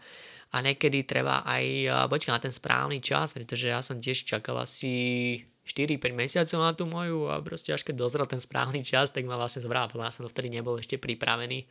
a 0.52 0.56
niekedy 0.60 1.08
treba 1.08 1.40
aj 1.48 1.64
počkať 2.12 2.32
na 2.32 2.40
ten 2.44 2.52
správny 2.52 3.00
čas, 3.00 3.32
pretože 3.32 3.72
ja 3.72 3.80
som 3.80 3.96
tiež 3.96 4.28
čakal 4.28 4.60
asi 4.60 5.40
4-5 5.64 6.12
mesiacov 6.12 6.58
na 6.60 6.72
tú 6.76 6.84
moju 6.84 7.30
a 7.32 7.40
proste 7.40 7.72
až 7.72 7.86
keď 7.86 7.94
dozrel 7.96 8.26
ten 8.28 8.42
správny 8.42 8.84
čas, 8.84 9.14
tak 9.14 9.24
ma 9.24 9.40
vlastne 9.40 9.64
zobral, 9.64 9.88
podľa 9.88 10.12
som 10.12 10.28
vtedy 10.28 10.52
nebol 10.52 10.76
ešte 10.76 11.00
pripravený. 11.00 11.64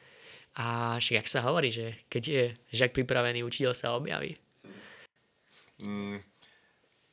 A 0.57 0.97
však 0.99 1.27
sa 1.29 1.45
hovorí, 1.47 1.71
že 1.71 1.95
keď 2.11 2.23
je 2.23 2.43
žak 2.75 2.91
pripravený, 2.91 3.45
učiteľ 3.45 3.71
sa 3.71 3.95
objaví. 3.95 4.35
Mm, 5.79 6.19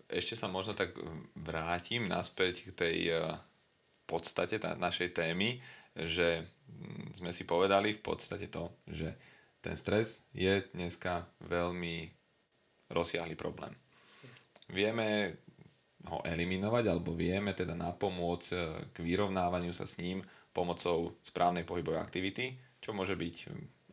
ešte 0.08 0.34
sa 0.34 0.48
možno 0.50 0.74
tak 0.74 0.96
vrátim 1.36 2.08
naspäť 2.08 2.66
k 2.66 2.70
tej 2.74 2.96
eh, 3.14 3.22
podstate 4.08 4.56
tá, 4.56 4.74
našej 4.74 5.12
témy, 5.12 5.60
že 5.94 6.42
mm, 6.66 7.20
sme 7.20 7.30
si 7.30 7.44
povedali 7.44 7.92
v 7.92 8.00
podstate 8.00 8.48
to, 8.48 8.72
že 8.88 9.12
ten 9.60 9.74
stres 9.74 10.28
je 10.34 10.62
dneska 10.74 11.26
veľmi 11.46 12.08
rozsiahly 12.90 13.34
problém. 13.34 13.74
Vieme 14.68 15.38
ho 16.06 16.22
eliminovať, 16.22 16.84
alebo 16.88 17.12
vieme 17.12 17.52
teda 17.52 17.74
napomôcť 17.74 18.48
e, 18.54 18.58
k 18.94 18.96
vyrovnávaniu 19.02 19.74
sa 19.74 19.84
s 19.84 19.98
ním 19.98 20.22
pomocou 20.54 21.18
správnej 21.20 21.66
pohybovej 21.66 22.00
aktivity, 22.00 22.56
čo 22.78 22.94
môže 22.94 23.18
byť 23.18 23.36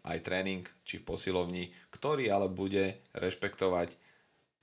aj 0.05 0.18
tréning, 0.22 0.61
či 0.86 1.01
v 1.01 1.07
posilovni, 1.07 1.74
ktorý 1.89 2.30
ale 2.30 2.47
bude 2.47 3.01
rešpektovať 3.18 3.97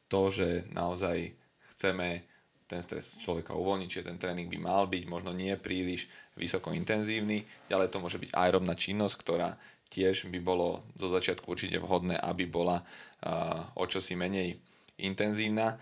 to, 0.07 0.22
že 0.30 0.48
naozaj 0.70 1.34
chceme 1.74 2.22
ten 2.70 2.80
stres 2.80 3.20
človeka 3.20 3.59
uvoľniť, 3.59 3.88
čiže 3.90 4.09
ten 4.09 4.16
tréning 4.16 4.48
by 4.48 4.59
mal 4.62 4.88
byť 4.88 5.05
možno 5.11 5.34
nie 5.34 5.53
príliš 5.59 6.09
vysoko 6.38 6.72
intenzívny, 6.72 7.44
ďalej 7.68 7.92
to 7.92 7.98
môže 8.00 8.16
byť 8.22 8.30
aerobná 8.32 8.72
činnosť, 8.72 9.16
ktorá 9.20 9.53
tiež 9.93 10.32
by 10.32 10.40
bolo 10.40 10.80
zo 10.97 11.12
začiatku 11.12 11.45
určite 11.45 11.76
vhodné, 11.76 12.16
aby 12.16 12.49
bola 12.49 12.80
uh, 12.80 13.68
o 13.76 13.84
čosi 13.84 14.16
menej 14.16 14.57
intenzívna. 15.03 15.76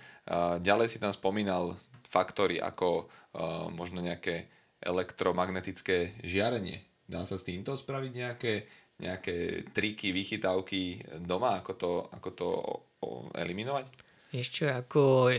Ďalej 0.63 0.89
si 0.89 0.99
tam 1.03 1.13
spomínal 1.13 1.77
faktory 2.09 2.57
ako 2.63 3.11
možno 3.75 4.01
nejaké 4.01 4.49
elektromagnetické 4.81 6.17
žiarenie. 6.25 6.81
Dá 7.05 7.27
sa 7.27 7.37
s 7.37 7.45
týmto 7.45 7.77
spraviť 7.77 8.13
nejaké, 8.15 8.53
nejaké 9.03 9.67
triky, 9.77 10.15
vychytávky 10.15 11.03
doma, 11.27 11.61
ako 11.61 11.73
to, 11.77 11.91
ako 12.17 12.29
to 12.33 12.49
eliminovať? 13.35 13.91
Ešte 14.31 14.71
ako 14.71 15.35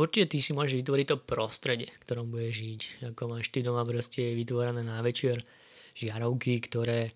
určite 0.00 0.26
ty 0.32 0.38
si 0.40 0.56
môžeš 0.56 0.80
vytvoriť 0.82 1.06
to 1.12 1.22
prostredie, 1.22 1.92
v 1.92 2.02
ktorom 2.02 2.32
budeš 2.32 2.54
žiť. 2.64 2.80
Ako 3.14 3.30
máš 3.30 3.52
ty 3.52 3.62
doma 3.62 3.84
proste 3.84 4.32
vytvorené 4.34 4.80
na 4.82 5.04
večer 5.04 5.44
žiarovky, 5.94 6.58
ktoré, 6.64 7.12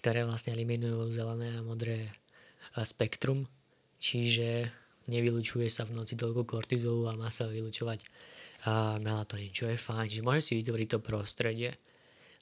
ktoré 0.00 0.24
vlastne 0.24 0.56
eliminujú 0.56 1.12
zelené 1.12 1.60
a 1.60 1.64
modré 1.64 2.08
spektrum. 2.80 3.44
Čiže 4.00 4.72
nevylučuje 5.12 5.68
sa 5.68 5.84
v 5.84 5.92
noci 6.00 6.16
toľko 6.16 6.48
kortizolu 6.48 7.12
a 7.12 7.20
má 7.20 7.28
sa 7.28 7.44
vylučovať 7.44 8.00
melatonín, 9.00 9.52
čo 9.52 9.68
je 9.68 9.76
fajn, 9.76 10.08
že 10.08 10.24
môže 10.24 10.40
si 10.44 10.60
vytvoriť 10.60 10.88
to 10.96 10.98
prostredie. 11.00 11.76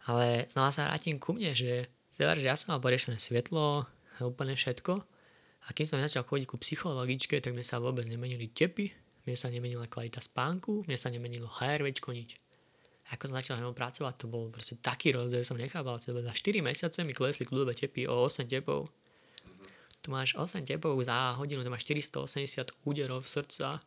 Ale 0.07 0.47
znova 0.51 0.71
sa 0.71 0.87
vrátim 0.91 1.19
ku 1.19 1.35
mne, 1.35 1.55
že, 1.55 1.91
že 2.15 2.23
ja 2.47 2.55
som 2.55 2.75
mal 2.75 2.83
poriešené 2.83 3.19
svetlo 3.19 3.87
úplne 4.23 4.59
všetko 4.59 4.99
a 5.67 5.69
keď 5.71 5.85
som 5.85 6.03
začal 6.03 6.25
chodiť 6.25 6.47
ku 6.49 6.57
psychologičke, 6.59 7.39
tak 7.39 7.53
mne 7.55 7.63
sa 7.63 7.79
vôbec 7.79 8.09
nemenili 8.09 8.51
tepy, 8.51 8.91
mne 9.29 9.37
sa 9.37 9.53
nemenila 9.53 9.85
kvalita 9.87 10.19
spánku, 10.19 10.89
mne 10.89 10.97
sa 10.97 11.13
nemenilo 11.13 11.47
HRVčko, 11.47 12.11
nič. 12.17 12.41
Ako 13.09 13.25
som 13.31 13.41
začal 13.41 13.57
na 13.57 13.73
pracovať, 13.73 14.15
to 14.21 14.27
bol 14.29 14.53
proste 14.53 14.77
taký 14.85 15.17
rozdiel, 15.17 15.41
som 15.41 15.57
nechápal, 15.57 15.97
za 15.97 16.13
4 16.13 16.61
mesiace 16.61 17.01
mi 17.03 17.17
klesli 17.17 17.49
kľudové 17.49 17.73
tepy 17.73 18.05
o 18.05 18.29
8 18.29 18.45
tepov 18.45 18.93
tu 20.03 20.15
máš 20.15 20.35
8 20.39 20.65
tepov 20.65 20.97
za 21.03 21.35
hodinu, 21.37 21.61
tu 21.61 21.71
máš 21.71 21.85
480 21.85 22.89
úderov 22.89 23.27
srdca 23.27 23.83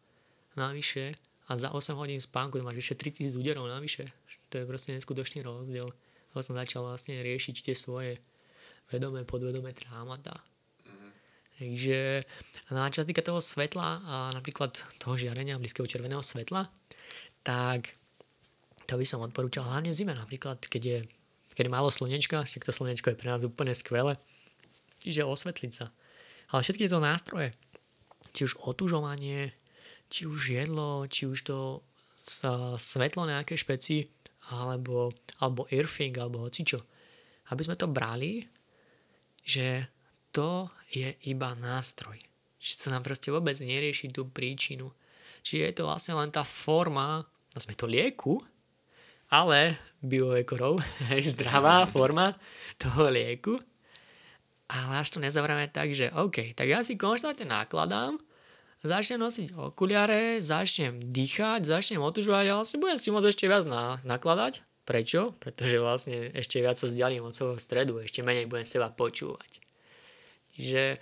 navyše 0.54 1.16
a 1.48 1.58
za 1.58 1.72
8 1.72 1.98
hodín 1.98 2.20
spánku 2.20 2.60
tu 2.60 2.64
máš 2.64 2.78
vyše 2.78 2.96
3000 3.00 3.34
úderov 3.40 3.66
navyše. 3.66 4.12
To 4.52 4.60
je 4.60 4.68
proste 4.68 4.92
neskutočný 4.94 5.42
rozdiel. 5.42 5.88
Ale 6.32 6.42
som 6.44 6.56
začal 6.56 6.84
vlastne 6.84 7.20
riešiť 7.20 7.56
tie 7.66 7.76
svoje 7.76 8.20
vedomé, 8.92 9.24
podvedomé. 9.24 9.72
Mm-hmm. 9.72 11.12
Takže 11.60 12.00
na 12.72 12.92
čo 12.92 13.04
sa 13.04 13.08
týka 13.08 13.24
toho 13.24 13.40
svetla 13.40 13.88
a 14.04 14.16
napríklad 14.36 14.76
toho 15.00 15.16
žiarenia 15.16 15.60
blízkeho 15.60 15.88
červeného 15.88 16.24
svetla, 16.24 16.68
tak 17.44 17.96
to 18.92 19.00
by 19.00 19.08
som 19.08 19.24
odporúčal 19.24 19.64
hlavne 19.64 19.96
zime, 19.96 20.12
napríklad 20.12 20.60
keď 20.68 20.82
je, 20.84 21.00
keď 21.56 21.64
je 21.64 21.72
málo 21.72 21.88
slnečka, 21.88 22.44
tak 22.44 22.68
to 22.68 22.76
slnečko 22.76 23.16
je 23.16 23.20
pre 23.20 23.32
nás 23.32 23.48
úplne 23.48 23.72
skvelé, 23.72 24.20
čiže 25.00 25.24
osvetliť 25.24 25.72
sa. 25.72 25.88
Ale 26.52 26.60
všetky 26.60 26.92
tieto 26.92 27.00
nástroje, 27.00 27.56
či 28.36 28.52
už 28.52 28.60
otužovanie, 28.60 29.56
či 30.12 30.28
už 30.28 30.60
jedlo, 30.60 31.08
či 31.08 31.24
už 31.32 31.40
to 31.48 31.80
svetlo 32.76 33.24
nejaké 33.24 33.56
špeci, 33.56 34.12
alebo, 34.52 35.16
alebo 35.40 35.64
earthing, 35.72 36.12
alebo 36.20 36.44
hocičo. 36.44 36.84
Aby 37.56 37.62
sme 37.64 37.80
to 37.80 37.88
brali, 37.88 38.44
že 39.48 39.88
to 40.36 40.68
je 40.92 41.16
iba 41.32 41.56
nástroj. 41.56 42.20
Čiže 42.60 42.76
sa 42.76 42.92
nám 42.92 43.08
proste 43.08 43.32
vôbec 43.32 43.56
nerieši 43.56 44.12
tú 44.12 44.28
príčinu. 44.28 44.92
Čiže 45.48 45.64
je 45.64 45.76
to 45.80 45.88
vlastne 45.88 46.20
len 46.20 46.28
tá 46.28 46.44
forma, 46.44 47.24
sme 47.56 47.74
to 47.80 47.88
lieku, 47.88 48.44
ale 49.32 49.80
bioekorov, 50.04 50.84
zdravá 51.32 51.88
forma 51.88 52.36
toho 52.76 53.08
lieku, 53.08 53.56
ale 54.68 55.04
až 55.04 55.16
to 55.16 55.24
nezavrieme 55.24 55.72
tak, 55.72 55.96
že 55.96 56.12
OK, 56.12 56.52
tak 56.56 56.68
ja 56.68 56.84
si 56.84 57.00
konštantne 57.00 57.48
nakladám, 57.48 58.20
začnem 58.84 59.20
nosiť 59.24 59.56
okuliare, 59.56 60.44
začnem 60.44 61.12
dýchať, 61.12 61.64
začnem 61.68 62.04
otužovať 62.04 62.46
a 62.52 62.58
vlastne 62.60 62.80
budem 62.84 63.00
si 63.00 63.10
môcť 63.12 63.30
ešte 63.32 63.46
viac 63.48 63.66
na, 63.68 63.96
nakladať. 64.04 64.64
Prečo? 64.82 65.38
Pretože 65.38 65.78
vlastne 65.78 66.34
ešte 66.34 66.60
viac 66.60 66.76
sa 66.76 66.90
vzdialím 66.90 67.24
od 67.24 67.36
svojho 67.38 67.62
stredu, 67.62 68.02
ešte 68.02 68.26
menej 68.26 68.50
budem 68.50 68.66
seba 68.66 68.90
počúvať. 68.90 69.62
Čiže 70.58 70.98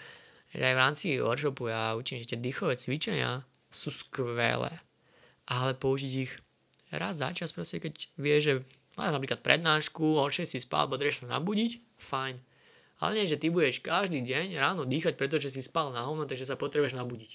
aj 0.59 0.73
v 0.75 0.81
rámci 0.81 1.07
workshopu 1.21 1.71
ja 1.71 1.95
učím, 1.95 2.19
že 2.19 2.35
tie 2.35 2.39
dýchové 2.41 2.75
cvičenia 2.75 3.45
sú 3.71 3.93
skvelé, 3.93 4.73
ale 5.47 5.71
použiť 5.77 6.13
ich 6.19 6.33
raz 6.93 7.21
za 7.21 7.29
čas, 7.33 7.53
proste 7.53 7.81
keď 7.81 7.93
vie, 8.17 8.37
že 8.41 8.53
máš 8.97 9.13
napríklad 9.13 9.41
prednášku, 9.45 10.19
horšie 10.19 10.49
si 10.49 10.57
spal, 10.61 10.89
potrebuješ 10.89 11.25
sa 11.25 11.37
nabudiť, 11.37 11.71
fajn 11.97 12.35
ale 12.99 13.15
nie, 13.15 13.31
že 13.31 13.39
ty 13.39 13.47
budeš 13.47 13.79
každý 13.79 14.19
deň 14.27 14.59
ráno 14.59 14.83
dýchať, 14.83 15.15
pretože 15.15 15.55
si 15.55 15.63
spal 15.63 15.95
na 15.95 16.03
hovno, 16.03 16.27
takže 16.27 16.43
sa 16.43 16.59
potrebuješ 16.59 16.99
nabudiť. 16.99 17.31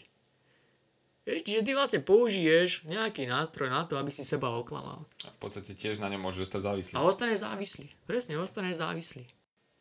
Vieš, 1.24 1.40
čiže 1.40 1.64
ty 1.64 1.72
vlastne 1.72 2.05
použiješ 2.05 2.84
nejaký 2.84 3.24
nástroj 3.24 3.72
na 3.72 3.88
to, 3.88 3.96
aby 3.96 4.12
si 4.12 4.20
seba 4.20 4.52
oklamal. 4.52 5.09
A 5.24 5.32
v 5.32 5.38
podstate 5.40 5.72
tiež 5.72 5.96
na 5.96 6.12
ňom 6.12 6.20
môžeš 6.20 6.52
zostať 6.52 6.62
závislý. 6.68 6.92
A 6.92 7.00
ostane 7.00 7.32
závislý. 7.32 7.88
Presne, 8.05 8.36
ostane 8.36 8.76
závislý. 8.76 9.24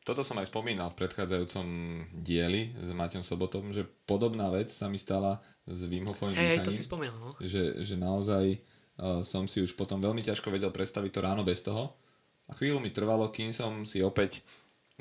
Toto 0.07 0.24
som 0.24 0.39
aj 0.39 0.47
spomínal 0.47 0.91
v 0.95 1.03
predchádzajúcom 1.03 1.67
dieli 2.15 2.71
s 2.80 2.95
Maťom 2.95 3.24
Sobotom, 3.24 3.76
že 3.76 3.84
podobná 4.07 4.51
vec 4.55 4.71
sa 4.71 4.88
mi 4.88 4.95
stala 4.95 5.43
s 5.67 5.84
Wim 5.88 6.07
Hofovým 6.07 6.36
hey, 6.36 6.63
to 6.63 6.71
si 6.71 6.84
spomínal, 6.84 7.15
no. 7.19 7.36
Že, 7.39 7.84
že 7.84 7.95
naozaj 7.99 8.59
som 9.26 9.50
si 9.50 9.64
už 9.64 9.74
potom 9.74 9.98
veľmi 9.98 10.22
ťažko 10.22 10.54
vedel 10.54 10.70
predstaviť 10.70 11.12
to 11.14 11.26
ráno 11.26 11.41
bez 11.41 11.66
toho. 11.66 11.94
A 12.48 12.54
chvíľu 12.54 12.84
mi 12.84 12.94
trvalo, 12.94 13.32
kým 13.32 13.50
som 13.50 13.88
si 13.88 14.04
opäť 14.04 14.44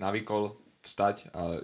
navykol 0.00 0.56
vstať 0.80 1.30
a 1.36 1.60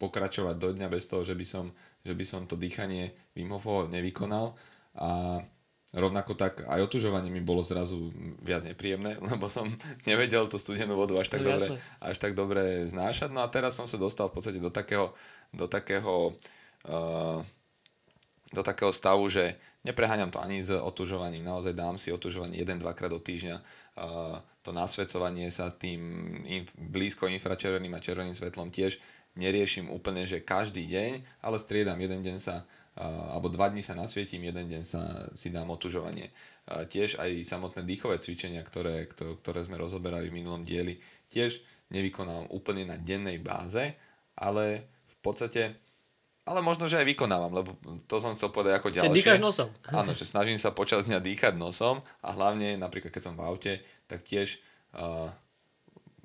pokračovať 0.00 0.56
do 0.56 0.72
dňa 0.72 0.88
bez 0.88 1.04
toho, 1.06 1.22
že 1.24 1.36
by 1.36 1.44
som, 1.44 1.68
že 2.04 2.16
by 2.16 2.24
som 2.24 2.48
to 2.48 2.56
dýchanie 2.56 3.12
Wim 3.36 3.52
Hofo 3.52 3.84
nevykonal 3.92 4.56
a 4.96 5.38
rovnako 5.92 6.38
tak 6.38 6.62
aj 6.64 6.86
otužovanie 6.86 7.28
mi 7.28 7.42
bolo 7.42 7.66
zrazu 7.66 8.14
viac 8.40 8.62
nepríjemné, 8.64 9.20
lebo 9.30 9.50
som 9.50 9.68
nevedel 10.08 10.48
tú 10.48 10.56
studenú 10.56 10.96
vodu 10.96 11.18
až 11.20 11.28
tak, 11.28 11.44
no, 11.44 11.52
dobre, 11.52 11.68
až 12.00 12.16
tak 12.16 12.32
dobre 12.32 12.62
znášať. 12.88 13.34
No 13.34 13.44
a 13.44 13.52
teraz 13.52 13.76
som 13.76 13.84
sa 13.84 14.00
dostal 14.00 14.32
v 14.32 14.40
podstate 14.40 14.58
do 14.62 14.72
takého, 14.72 15.12
do 15.52 15.66
takého, 15.66 16.32
uh, 16.88 17.38
do 18.54 18.62
takého 18.64 18.94
stavu, 18.94 19.26
že 19.28 19.58
nepreháňam 19.84 20.30
to 20.30 20.42
ani 20.42 20.60
s 20.60 20.70
otužovaním, 20.72 21.44
naozaj 21.44 21.72
dám 21.72 21.96
si 21.96 22.12
otužovanie 22.12 22.60
1-2 22.60 22.84
krát 22.92 23.12
do 23.12 23.20
týždňa, 23.20 23.56
to 24.60 24.70
nasvedcovanie 24.76 25.48
sa 25.48 25.72
tým 25.72 26.00
inf- 26.44 26.76
blízko 26.76 27.28
infračerveným 27.28 27.96
a 27.96 28.04
červeným 28.04 28.36
svetlom 28.36 28.68
tiež 28.68 29.00
neriešim 29.40 29.88
úplne, 29.88 30.26
že 30.28 30.44
každý 30.44 30.84
deň, 30.84 31.40
ale 31.40 31.56
striedam 31.56 31.96
jeden 31.96 32.20
deň 32.20 32.38
sa 32.40 32.68
alebo 33.00 33.48
dva 33.48 33.70
dní 33.72 33.80
sa 33.80 33.96
nasvietím, 33.96 34.50
jeden 34.50 34.66
deň 34.68 34.82
sa 34.84 35.00
si 35.32 35.48
dám 35.48 35.72
otužovanie. 35.72 36.28
Tiež 36.68 37.16
aj 37.16 37.48
samotné 37.48 37.86
dýchové 37.86 38.20
cvičenia, 38.20 38.60
ktoré, 38.60 39.08
ktoré 39.08 39.60
sme 39.64 39.80
rozoberali 39.80 40.28
v 40.28 40.36
minulom 40.42 40.60
dieli, 40.60 41.00
tiež 41.32 41.64
nevykonávam 41.94 42.50
úplne 42.52 42.84
na 42.84 43.00
dennej 43.00 43.40
báze, 43.40 43.96
ale 44.36 44.84
v 45.06 45.16
podstate 45.24 45.80
ale 46.50 46.66
možno, 46.66 46.90
že 46.90 46.98
aj 46.98 47.06
vykonávam, 47.06 47.54
lebo 47.54 47.78
to 48.10 48.18
som 48.18 48.34
chcel 48.34 48.50
povedať 48.50 48.82
ako 48.82 48.90
ďalšie. 48.90 49.14
dýcháš 49.14 49.38
nosom. 49.38 49.70
Áno, 50.02 50.10
že 50.18 50.26
snažím 50.26 50.58
sa 50.58 50.74
počas 50.74 51.06
dňa 51.06 51.22
dýchať 51.22 51.54
nosom 51.54 52.02
a 52.26 52.28
hlavne, 52.34 52.74
napríklad 52.74 53.14
keď 53.14 53.30
som 53.30 53.38
v 53.38 53.46
aute, 53.46 53.72
tak 54.10 54.26
tiež 54.26 54.58
uh, 54.98 55.30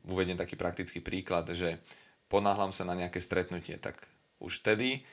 uvediem 0.09 0.33
taký 0.33 0.57
praktický 0.57 1.05
príklad, 1.05 1.45
že 1.53 1.77
ponáhlam 2.25 2.73
sa 2.73 2.89
na 2.89 2.97
nejaké 2.97 3.21
stretnutie, 3.21 3.77
tak 3.77 4.01
už 4.41 4.65
vtedy 4.65 5.05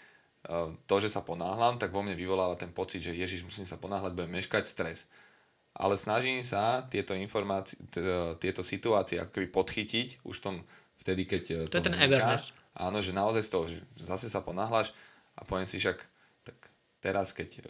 uh, 0.49 0.73
to, 0.89 0.97
že 1.05 1.13
sa 1.13 1.21
ponáhlam, 1.21 1.77
tak 1.77 1.93
vo 1.93 2.01
mne 2.01 2.17
vyvoláva 2.17 2.57
ten 2.57 2.73
pocit, 2.73 3.05
že 3.05 3.13
Ježiš, 3.13 3.45
musím 3.45 3.69
sa 3.69 3.77
ponáhľať, 3.77 4.17
budem 4.17 4.33
meškať 4.41 4.65
stres. 4.65 5.13
Ale 5.73 5.97
snažím 5.97 6.41
sa 6.45 6.85
tieto 6.89 7.17
informácie, 7.17 7.81
tieto 8.37 8.61
situácie 8.61 9.17
ako 9.17 9.41
keby 9.41 9.49
podchytiť 9.49 10.25
už 10.25 10.37
v 10.41 10.45
tom 10.45 10.57
vtedy, 11.01 11.25
keď 11.25 11.43
to, 11.69 11.81
to 11.81 11.81
je 11.81 11.87
ten 11.89 11.97
awareness. 11.97 12.57
Áno, 12.73 13.05
že 13.05 13.13
naozaj 13.13 13.43
z 13.45 13.53
toho, 13.53 13.65
že 13.69 13.79
zase 14.01 14.33
sa 14.33 14.41
ponáhľaš 14.41 14.97
a 15.37 15.45
poviem 15.45 15.69
si 15.69 15.77
však, 15.77 15.99
tak 16.45 16.57
teraz 17.05 17.37
keď 17.37 17.61
e, 17.61 17.63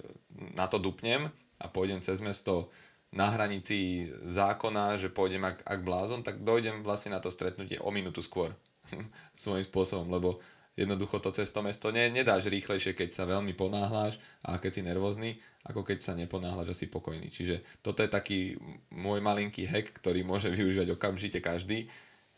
na 0.55 0.71
to 0.71 0.79
dupnem 0.79 1.27
a 1.59 1.67
pôjdem 1.67 1.99
cez 1.99 2.23
mesto 2.23 2.71
na 3.13 3.29
hranici 3.29 4.09
zákona, 4.25 4.97
že 4.97 5.13
pôjdem 5.13 5.45
ak, 5.45 5.61
ak 5.69 5.81
blázon, 5.85 6.25
tak 6.25 6.41
dojdem 6.41 6.81
vlastne 6.81 7.13
na 7.13 7.21
to 7.21 7.29
stretnutie 7.29 7.77
o 7.83 7.93
minútu 7.93 8.25
skôr 8.25 8.55
svojím 9.37 9.67
spôsobom, 9.67 10.09
lebo 10.09 10.41
jednoducho 10.73 11.21
to 11.21 11.29
cez 11.29 11.53
to 11.53 11.61
mesto 11.61 11.93
ne, 11.93 12.09
nedáš 12.09 12.49
rýchlejšie, 12.49 12.97
keď 12.97 13.13
sa 13.13 13.29
veľmi 13.29 13.53
ponáhľaš 13.53 14.17
a 14.49 14.57
keď 14.57 14.71
si 14.73 14.83
nervózny, 14.87 15.31
ako 15.69 15.85
keď 15.85 15.99
sa 16.01 16.17
neponáhľaš 16.17 16.69
a 16.73 16.79
si 16.79 16.87
pokojný. 16.89 17.29
Čiže 17.29 17.61
toto 17.85 18.01
je 18.01 18.09
taký 18.09 18.57
môj 18.89 19.21
malinký 19.21 19.69
hack, 19.69 19.93
ktorý 19.93 20.25
môže 20.25 20.49
využívať 20.57 20.97
okamžite 20.97 21.45
každý, 21.45 21.91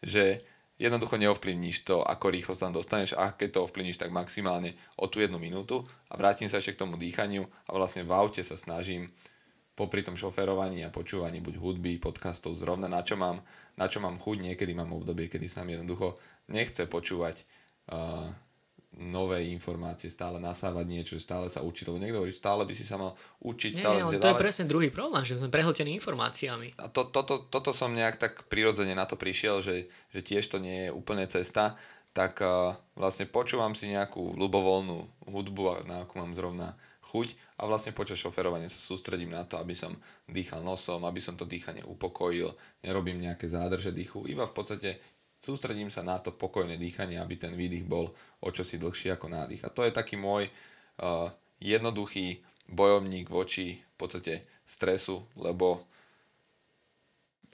že 0.02 0.42
jednoducho 0.78 1.14
neovplyvníš 1.18 1.86
to, 1.86 2.02
ako 2.02 2.34
rýchlo 2.34 2.54
sa 2.54 2.66
tam 2.66 2.78
dostaneš 2.78 3.14
a 3.14 3.34
keď 3.34 3.58
to 3.58 3.64
ovplyvníš, 3.66 4.00
tak 4.02 4.10
maximálne 4.10 4.74
o 4.98 5.06
tú 5.06 5.22
jednu 5.22 5.38
minútu. 5.38 5.86
A 6.10 6.18
vrátim 6.18 6.50
sa 6.50 6.58
ešte 6.58 6.74
k 6.74 6.82
tomu 6.86 6.98
dýchaniu 6.98 7.46
a 7.46 7.70
vlastne 7.74 8.02
v 8.02 8.12
aute 8.14 8.42
sa 8.42 8.58
snažím 8.58 9.06
popri 9.74 10.06
tom 10.06 10.14
šoferovaní 10.14 10.86
a 10.86 10.94
počúvaní 10.94 11.42
buď 11.42 11.58
hudby, 11.58 11.98
podcastov 11.98 12.54
zrovna 12.54 12.86
na 12.86 13.02
čo 13.02 13.18
mám, 13.18 13.42
na 13.74 13.90
čo 13.90 13.98
mám 13.98 14.18
chuť, 14.18 14.54
niekedy 14.54 14.70
mám 14.70 14.94
obdobie, 14.94 15.26
kedy 15.26 15.50
sa 15.50 15.66
mi 15.66 15.74
jednoducho 15.74 16.14
nechce 16.46 16.86
počúvať 16.86 17.42
uh, 17.90 18.30
nové 18.98 19.50
informácie, 19.50 20.06
stále 20.06 20.38
nasávať 20.38 20.86
niečo, 20.86 21.14
stále 21.18 21.50
sa 21.50 21.66
učiť, 21.66 21.90
lebo 21.90 21.98
niekto 21.98 22.18
hovorí, 22.22 22.34
stále 22.34 22.62
by 22.62 22.74
si 22.74 22.86
sa 22.86 22.94
mal 22.94 23.18
učiť, 23.42 23.72
nie, 23.74 23.82
stále 23.82 23.98
nie, 24.06 24.22
to 24.22 24.30
je 24.30 24.38
presne 24.38 24.70
druhý 24.70 24.88
problém, 24.94 25.26
že 25.26 25.38
sme 25.38 25.50
prehltení 25.50 25.90
informáciami. 25.98 26.78
A 26.78 26.86
to, 26.86 27.10
toto, 27.10 27.42
toto 27.50 27.74
som 27.74 27.90
nejak 27.90 28.16
tak 28.16 28.46
prirodzene 28.46 28.94
na 28.94 29.06
to 29.06 29.18
prišiel, 29.18 29.58
že, 29.58 29.90
že 30.14 30.20
tiež 30.22 30.46
to 30.46 30.62
nie 30.62 30.88
je 30.88 30.90
úplne 30.94 31.26
cesta, 31.26 31.74
tak 32.14 32.38
uh, 32.46 32.78
vlastne 32.94 33.26
počúvam 33.26 33.74
si 33.74 33.90
nejakú 33.90 34.38
ľubovoľnú 34.38 35.26
hudbu, 35.34 35.82
na 35.90 36.06
akú 36.06 36.22
mám 36.22 36.30
zrovna 36.30 36.78
chuť 37.04 37.60
a 37.60 37.68
vlastne 37.68 37.92
počas 37.92 38.16
šoferovania 38.16 38.70
sa 38.70 38.80
sústredím 38.80 39.34
na 39.34 39.44
to, 39.44 39.60
aby 39.60 39.76
som 39.76 39.92
dýchal 40.30 40.64
nosom, 40.64 41.04
aby 41.04 41.20
som 41.20 41.36
to 41.36 41.44
dýchanie 41.44 41.84
upokojil, 41.84 42.54
nerobím 42.86 43.20
nejaké 43.20 43.50
zádrže 43.50 43.92
dýchu, 43.92 44.24
iba 44.30 44.48
v 44.48 44.54
podstate 44.56 44.96
sústredím 45.44 45.92
sa 45.92 46.00
na 46.00 46.16
to 46.16 46.32
pokojné 46.32 46.80
dýchanie, 46.80 47.20
aby 47.20 47.36
ten 47.36 47.52
výdych 47.52 47.84
bol 47.84 48.08
o 48.40 48.48
čosi 48.48 48.80
dlhší 48.80 49.12
ako 49.12 49.28
nádych. 49.28 49.68
A 49.68 49.72
to 49.72 49.84
je 49.84 49.92
taký 49.92 50.16
môj 50.16 50.48
uh, 50.48 51.28
jednoduchý 51.60 52.40
bojovník 52.72 53.28
voči 53.28 53.76
v 53.76 53.96
podstate 54.00 54.48
stresu, 54.64 55.20
lebo 55.36 55.84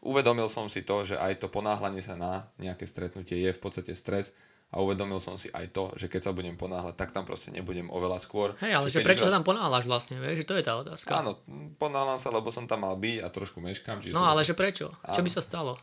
uvedomil 0.07 0.47
som 0.47 0.71
si 0.71 0.87
to, 0.87 1.03
že 1.03 1.19
aj 1.19 1.43
to 1.43 1.51
ponáhľanie 1.51 2.01
sa 2.01 2.15
na 2.15 2.47
nejaké 2.63 2.87
stretnutie 2.87 3.37
je 3.43 3.51
v 3.51 3.61
podstate 3.61 3.93
stres 3.99 4.33
a 4.71 4.79
uvedomil 4.79 5.19
som 5.19 5.35
si 5.35 5.51
aj 5.51 5.75
to, 5.75 5.91
že 5.99 6.07
keď 6.07 6.31
sa 6.31 6.33
budem 6.33 6.55
ponáhľať, 6.55 6.95
tak 6.95 7.11
tam 7.11 7.27
proste 7.27 7.51
nebudem 7.51 7.91
oveľa 7.91 8.23
skôr. 8.23 8.55
Hej, 8.63 8.79
ale 8.79 8.87
že, 8.87 9.03
že 9.03 9.07
prečo 9.07 9.27
sa 9.27 9.35
tam 9.35 9.43
ponáhľaš 9.43 9.83
vlastne, 9.83 10.23
vieš, 10.23 10.47
že 10.47 10.47
to 10.47 10.55
je 10.55 10.65
tá 10.65 10.79
otázka. 10.79 11.11
Áno, 11.11 11.43
ponáhľam 11.75 12.23
sa, 12.23 12.31
lebo 12.31 12.55
som 12.55 12.71
tam 12.71 12.87
mal 12.87 12.95
byť 12.95 13.19
a 13.19 13.27
trošku 13.35 13.59
meškám. 13.59 13.99
Čiže 13.99 14.15
no 14.15 14.23
ale 14.23 14.47
som... 14.47 14.55
že 14.55 14.55
prečo? 14.55 14.95
Áno. 15.03 15.19
Čo 15.19 15.23
by 15.27 15.31
sa 15.35 15.43
stalo? 15.43 15.75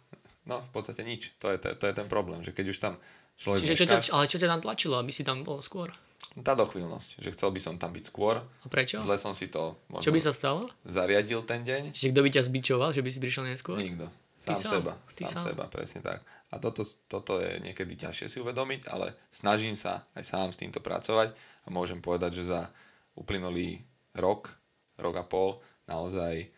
No, 0.48 0.64
v 0.64 0.72
podstate 0.72 1.04
nič. 1.04 1.36
To 1.44 1.52
je, 1.52 1.60
to, 1.60 1.76
to 1.76 1.86
je 1.92 1.94
ten 1.94 2.08
problém, 2.08 2.40
že 2.40 2.56
keď 2.56 2.66
už 2.72 2.80
tam 2.80 2.96
človek... 3.36 3.68
Čiže 3.68 3.78
čo 3.84 3.86
ťa, 3.86 3.98
ale 4.16 4.26
čo 4.32 4.40
ťa 4.40 4.50
tam 4.50 4.62
tlačilo, 4.64 4.96
aby 4.96 5.12
si 5.12 5.28
tam 5.28 5.44
bol 5.44 5.60
skôr? 5.60 5.92
Tá 6.40 6.54
dochvíľnosť, 6.54 7.20
že 7.20 7.34
chcel 7.34 7.50
by 7.50 7.62
som 7.62 7.76
tam 7.82 7.92
byť 7.92 8.06
skôr. 8.08 8.40
A 8.40 8.68
prečo? 8.70 9.02
Zle 9.02 9.18
som 9.18 9.34
si 9.34 9.50
to 9.50 9.76
Čo 10.00 10.14
by 10.14 10.22
sa 10.22 10.32
stalo? 10.32 10.70
Zariadil 10.86 11.42
ten 11.44 11.66
deň. 11.66 11.92
Čiže 11.92 12.14
kto 12.14 12.22
by 12.24 12.30
ťa 12.30 12.42
zbičoval, 12.46 12.90
že 12.94 13.02
by 13.02 13.10
si 13.10 13.20
prišiel 13.20 13.44
neskôr? 13.50 13.76
Nikto. 13.76 14.08
Sám, 14.38 14.54
sám 14.54 14.74
seba. 14.80 14.94
Ty 15.18 15.24
sám, 15.26 15.34
sám 15.34 15.44
seba, 15.50 15.64
presne 15.66 16.00
tak. 16.06 16.22
A 16.54 16.62
toto, 16.62 16.86
toto 17.10 17.42
je 17.42 17.58
niekedy 17.66 17.98
ťažšie 17.98 18.30
si 18.30 18.38
uvedomiť, 18.38 18.86
ale 18.94 19.18
snažím 19.34 19.74
sa 19.74 20.06
aj 20.14 20.24
sám 20.24 20.50
s 20.54 20.62
týmto 20.62 20.78
pracovať 20.78 21.34
a 21.66 21.68
môžem 21.74 22.00
povedať, 22.00 22.38
že 22.38 22.54
za 22.54 22.70
uplynulý 23.18 23.82
rok, 24.14 24.54
rok 25.02 25.16
a 25.18 25.26
pol, 25.26 25.58
naozaj 25.90 26.54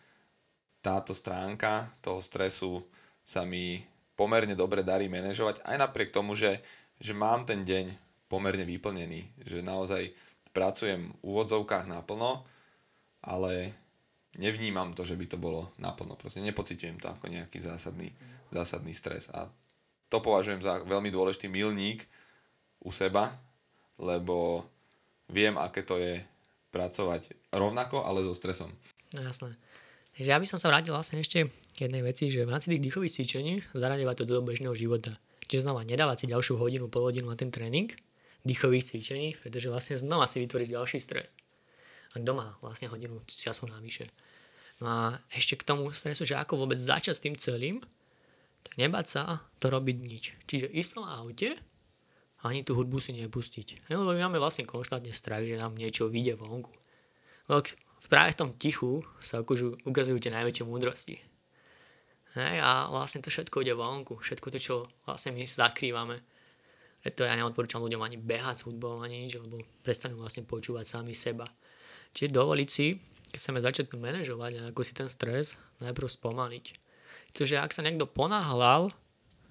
táto 0.84 1.16
stránka 1.16 1.88
toho 2.04 2.20
stresu 2.20 2.84
sa 3.24 3.46
mi 3.46 3.80
pomerne 4.18 4.52
dobre 4.52 4.84
darí 4.84 5.08
manažovať, 5.08 5.64
aj 5.64 5.76
napriek 5.80 6.12
tomu, 6.12 6.36
že, 6.36 6.60
že 7.00 7.16
mám 7.16 7.48
ten 7.48 7.64
deň 7.64 7.88
pomerne 8.28 8.68
vyplnený, 8.68 9.48
že 9.48 9.64
naozaj 9.64 10.12
pracujem 10.52 11.08
v 11.08 11.24
úvodzovkách 11.24 11.88
naplno, 11.88 12.44
ale 13.24 13.72
nevnímam 14.38 14.92
to, 14.92 15.02
že 15.08 15.16
by 15.16 15.26
to 15.26 15.38
bolo 15.40 15.72
naplno. 15.80 16.14
Proste 16.14 16.44
nepocitujem 16.44 17.00
to 17.00 17.08
ako 17.10 17.32
nejaký 17.32 17.58
zásadný, 17.58 18.12
zásadný 18.52 18.94
stres. 18.94 19.32
A 19.34 19.48
to 20.10 20.18
považujem 20.22 20.62
za 20.62 20.82
veľmi 20.84 21.08
dôležitý 21.10 21.48
milník 21.50 22.04
u 22.82 22.90
seba, 22.94 23.30
lebo 23.98 24.66
viem, 25.30 25.54
aké 25.58 25.82
to 25.86 25.98
je 25.98 26.18
pracovať 26.70 27.34
rovnako, 27.54 28.06
ale 28.06 28.22
so 28.22 28.34
stresom. 28.34 28.70
No 29.14 29.26
jasné. 29.26 29.54
Takže 30.20 30.36
ja 30.36 30.36
by 30.36 30.44
som 30.44 30.60
sa 30.60 30.68
vrátil 30.68 30.92
vlastne 30.92 31.24
ešte 31.24 31.48
k 31.48 31.88
jednej 31.88 32.04
veci, 32.04 32.28
že 32.28 32.44
v 32.44 32.52
rámci 32.52 32.68
tých 32.76 32.84
dýchových 32.84 33.08
cvičení 33.16 33.64
zaraďovať 33.72 34.20
to 34.20 34.24
do 34.28 34.44
bežného 34.44 34.76
života. 34.76 35.16
Čiže 35.48 35.64
znova 35.64 35.80
nedávať 35.80 36.16
si 36.20 36.26
ďalšiu 36.28 36.60
hodinu, 36.60 36.92
pol 36.92 37.08
hodinu 37.08 37.32
na 37.32 37.40
ten 37.40 37.48
tréning 37.48 37.88
dýchových 38.44 38.84
cvičení, 38.84 39.32
pretože 39.40 39.72
vlastne 39.72 39.96
znova 39.96 40.28
si 40.28 40.44
vytvoríš 40.44 40.76
ďalší 40.76 41.00
stres. 41.00 41.40
A 42.12 42.20
doma 42.20 42.52
vlastne 42.60 42.92
hodinu 42.92 43.16
času 43.24 43.64
navyše. 43.72 44.12
No 44.84 44.92
a 44.92 45.00
ešte 45.32 45.56
k 45.56 45.64
tomu 45.64 45.88
stresu, 45.96 46.28
že 46.28 46.36
ako 46.36 46.68
vôbec 46.68 46.76
začať 46.76 47.16
s 47.16 47.24
tým 47.24 47.32
celým, 47.40 47.80
tak 48.60 48.76
nebať 48.76 49.06
sa 49.08 49.40
to 49.56 49.72
robiť 49.72 49.96
nič. 50.04 50.36
Čiže 50.44 50.68
ísť 50.68 51.00
v 51.00 51.08
aute 51.16 51.50
ani 52.44 52.60
tú 52.60 52.76
hudbu 52.76 53.00
si 53.00 53.16
nepustiť. 53.16 53.88
Lebo 53.88 54.12
my 54.12 54.28
máme 54.28 54.36
vlastne 54.36 54.68
konštantne 54.68 55.16
strach, 55.16 55.48
že 55.48 55.56
nám 55.56 55.80
niečo 55.80 56.12
vyjde 56.12 56.36
vonku. 56.36 56.76
Lebo 57.48 57.64
práve 58.08 58.32
v 58.32 58.38
tom 58.40 58.50
tichu 58.56 59.04
sa 59.20 59.44
ukazujú, 59.44 59.84
ukazujú 59.84 60.16
tie 60.22 60.32
najväčšie 60.32 60.64
múdrosti. 60.64 61.16
Hej, 62.38 62.62
a 62.62 62.86
vlastne 62.88 63.20
to 63.20 63.28
všetko 63.28 63.66
ide 63.66 63.74
vonku, 63.74 64.22
všetko 64.22 64.54
to, 64.54 64.58
čo 64.62 64.74
vlastne 65.02 65.34
my 65.34 65.42
zakrývame. 65.42 66.22
Preto 67.02 67.26
ja 67.26 67.34
neodporúčam 67.34 67.82
ľuďom 67.82 68.06
ani 68.06 68.16
behať 68.20 68.62
s 68.62 68.64
hudbou, 68.68 69.02
ani 69.02 69.26
nič, 69.26 69.40
lebo 69.40 69.58
prestanú 69.82 70.20
vlastne 70.20 70.46
počúvať 70.46 70.84
sami 70.86 71.16
seba. 71.16 71.48
Čiže 72.14 72.30
dovoliť 72.30 72.68
si, 72.70 72.94
keď 73.34 73.38
chceme 73.40 73.58
začať 73.58 73.84
manažovať 73.98 74.52
a 74.60 74.62
ako 74.70 74.80
si 74.86 74.92
ten 74.94 75.08
stres, 75.10 75.58
najprv 75.82 76.06
spomaliť. 76.06 76.64
Čiže 77.34 77.58
ak 77.58 77.74
sa 77.74 77.82
niekto 77.82 78.06
ponáhľal 78.06 78.94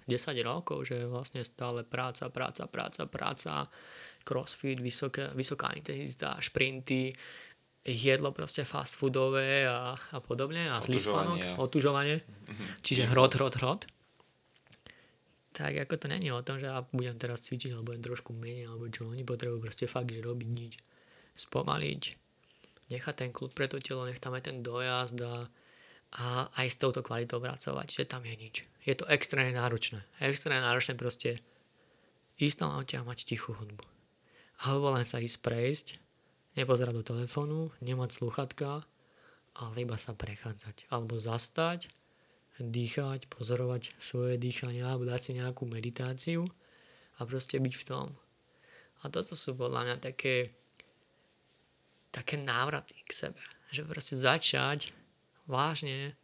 10 0.09 0.15
rokov, 0.41 0.89
že 0.89 1.05
vlastne 1.05 1.45
stále 1.45 1.85
práca, 1.85 2.27
práca, 2.33 2.65
práca, 2.65 3.05
práca, 3.05 3.53
crossfit, 4.25 4.81
vysoká, 4.81 5.31
vysoká 5.37 5.71
intenzita, 5.77 6.41
šprinty, 6.41 7.13
jedlo 7.85 8.31
proste 8.35 8.67
fast 8.67 8.99
foodové 8.99 9.63
a, 9.65 9.95
a 9.95 10.17
podobne 10.19 10.67
a 10.67 10.83
zlý 10.83 10.99
spánok, 10.99 11.39
otužovanie, 11.57 12.21
mhm. 12.23 12.65
čiže 12.83 13.07
hrot, 13.07 13.39
hrot, 13.39 13.55
hrot. 13.59 13.81
Tak 15.49 15.75
ako 15.75 15.95
to 15.99 16.07
není 16.07 16.31
o 16.31 16.39
tom, 16.39 16.55
že 16.55 16.71
ja 16.71 16.79
budem 16.95 17.19
teraz 17.19 17.43
cvičiť 17.43 17.75
alebo 17.75 17.91
budem 17.91 18.03
trošku 18.05 18.31
menej 18.31 18.71
alebo 18.71 18.87
čo, 18.87 19.11
oni 19.11 19.27
potrebujú 19.27 19.59
proste 19.59 19.91
fakt, 19.91 20.07
že 20.07 20.23
robiť 20.23 20.47
nič. 20.47 20.73
Spomaliť, 21.35 22.01
nechať 22.91 23.15
ten 23.15 23.29
kľud 23.31 23.51
pre 23.55 23.67
to 23.67 23.79
telo, 23.79 24.07
nech 24.07 24.19
tam 24.19 24.35
aj 24.35 24.47
ten 24.47 24.63
dojazd 24.63 25.19
a, 25.23 25.47
a 26.19 26.25
aj 26.63 26.67
s 26.67 26.79
touto 26.79 27.03
kvalitou 27.03 27.43
pracovať, 27.43 27.87
že 27.91 28.03
tam 28.07 28.23
je 28.23 28.35
nič. 28.39 28.55
Je 28.87 28.95
to 28.95 29.07
extrémne 29.11 29.51
náročné. 29.55 29.99
Extrémne 30.23 30.63
náročné 30.63 30.95
proste 30.95 31.43
ísť 32.39 32.63
na 32.63 32.79
a 32.79 33.01
mať 33.03 33.27
tichú 33.27 33.51
hudbu. 33.51 33.83
Alebo 34.63 34.95
len 34.95 35.03
sa 35.03 35.19
ísť 35.19 35.39
prejsť 35.43 35.87
nepozerať 36.57 36.93
do 36.93 37.03
telefónu, 37.05 37.69
nemať 37.83 38.09
sluchatka, 38.13 38.85
ale 39.59 39.73
iba 39.83 39.99
sa 39.99 40.15
prechádzať. 40.15 40.89
Alebo 40.89 41.19
zastať, 41.19 41.91
dýchať, 42.59 43.31
pozorovať 43.31 43.95
svoje 43.99 44.35
dýchanie 44.35 44.83
alebo 44.83 45.07
dať 45.07 45.21
si 45.21 45.31
nejakú 45.39 45.63
meditáciu 45.63 46.43
a 47.19 47.23
proste 47.23 47.59
byť 47.59 47.73
v 47.75 47.87
tom. 47.87 48.07
A 48.99 49.07
toto 49.07 49.31
sú 49.31 49.55
podľa 49.55 49.87
mňa 49.87 49.95
také, 50.03 50.51
také 52.11 52.35
návraty 52.35 52.99
k 53.07 53.11
sebe. 53.11 53.43
Že 53.71 53.87
proste 53.87 54.15
začať 54.19 54.91
vážne 55.47 56.19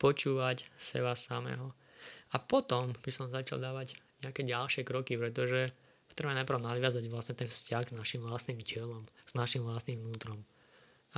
počúvať 0.00 0.64
seba 0.80 1.12
samého. 1.12 1.76
A 2.32 2.40
potom 2.40 2.96
by 3.04 3.10
som 3.12 3.28
začal 3.28 3.60
dávať 3.60 4.00
nejaké 4.24 4.42
ďalšie 4.42 4.82
kroky, 4.88 5.20
pretože 5.20 5.70
potrebujeme 6.14 6.38
najprv 6.38 6.62
nadviazať 6.62 7.04
vlastne 7.10 7.34
ten 7.34 7.50
vzťah 7.50 7.90
s 7.90 7.94
našim 7.98 8.22
vlastným 8.22 8.62
telom, 8.62 9.02
s 9.26 9.34
našim 9.34 9.66
vlastným 9.66 9.98
vnútrom. 9.98 10.38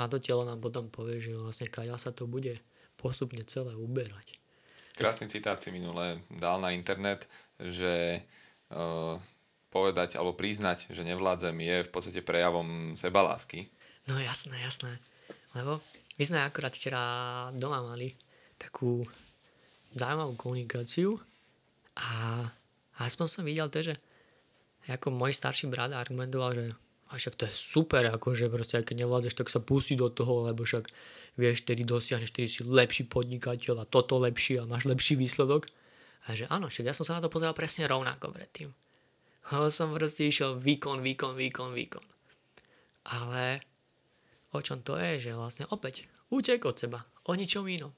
A 0.01 0.09
to 0.09 0.17
telo 0.17 0.49
nám 0.49 0.65
potom 0.65 0.89
povie, 0.89 1.21
že 1.21 1.37
vlastne 1.37 1.69
kaďa 1.69 2.01
sa 2.01 2.11
to 2.17 2.25
bude 2.25 2.57
postupne 2.97 3.45
celé 3.45 3.77
uberať. 3.77 4.41
Krásny 4.97 5.29
citát 5.29 5.61
si 5.61 5.69
minule 5.69 6.25
dal 6.33 6.57
na 6.65 6.73
internet, 6.73 7.29
že 7.61 8.25
uh, 8.73 9.21
povedať 9.69 10.17
alebo 10.17 10.33
priznať, 10.33 10.89
že 10.89 11.05
nevládzem 11.05 11.53
je 11.61 11.77
v 11.85 11.93
podstate 11.93 12.25
prejavom 12.25 12.97
sebalásky. 12.97 13.69
No 14.09 14.17
jasné, 14.17 14.57
jasné. 14.65 14.97
Lebo 15.53 15.85
my 16.17 16.25
sme 16.25 16.41
akurát 16.41 16.73
včera 16.73 17.05
doma 17.53 17.85
mali 17.85 18.17
takú 18.57 19.05
zaujímavú 19.93 20.33
komunikáciu 20.41 21.21
a 22.01 22.41
aspoň 23.05 23.27
som 23.29 23.45
videl 23.45 23.69
to, 23.69 23.85
že 23.85 24.01
ako 24.87 25.11
môj 25.11 25.35
starší 25.35 25.67
brat 25.67 25.91
argumentoval, 25.91 26.55
že 26.55 26.65
a 27.07 27.23
však 27.23 27.39
to 27.39 27.47
je 27.47 27.55
super, 27.55 28.03
akože 28.11 28.51
proste, 28.51 28.83
keď 28.83 29.07
nevládzeš, 29.07 29.39
tak 29.39 29.47
sa 29.47 29.63
pustí 29.63 29.95
do 29.95 30.11
toho, 30.11 30.51
lebo 30.51 30.67
však 30.67 30.91
vieš, 31.39 31.63
tedy 31.63 31.87
dosiahneš, 31.87 32.35
tedy 32.35 32.51
si 32.51 32.67
lepší 32.67 33.07
podnikateľ 33.07 33.87
a 33.87 33.87
toto 33.87 34.19
lepší 34.19 34.59
a 34.59 34.67
máš 34.67 34.91
lepší 34.91 35.15
výsledok. 35.15 35.71
A 36.27 36.35
že 36.35 36.51
áno, 36.51 36.67
však 36.67 36.91
ja 36.91 36.95
som 36.99 37.07
sa 37.07 37.15
na 37.15 37.23
to 37.23 37.31
pozeral 37.31 37.55
presne 37.55 37.87
rovnako 37.87 38.35
predtým. 38.35 38.75
Lebo 39.55 39.71
som 39.71 39.95
proste 39.95 40.27
išiel 40.27 40.59
výkon, 40.59 40.99
výkon, 40.99 41.39
výkon, 41.39 41.71
výkon. 41.71 42.03
Ale 43.07 43.63
o 44.51 44.59
čom 44.59 44.83
to 44.83 44.99
je, 44.99 45.31
že 45.31 45.39
vlastne 45.39 45.71
opäť 45.71 46.11
útek 46.35 46.67
od 46.67 46.75
seba, 46.75 47.07
o 47.31 47.39
ničom 47.39 47.71
inom. 47.71 47.95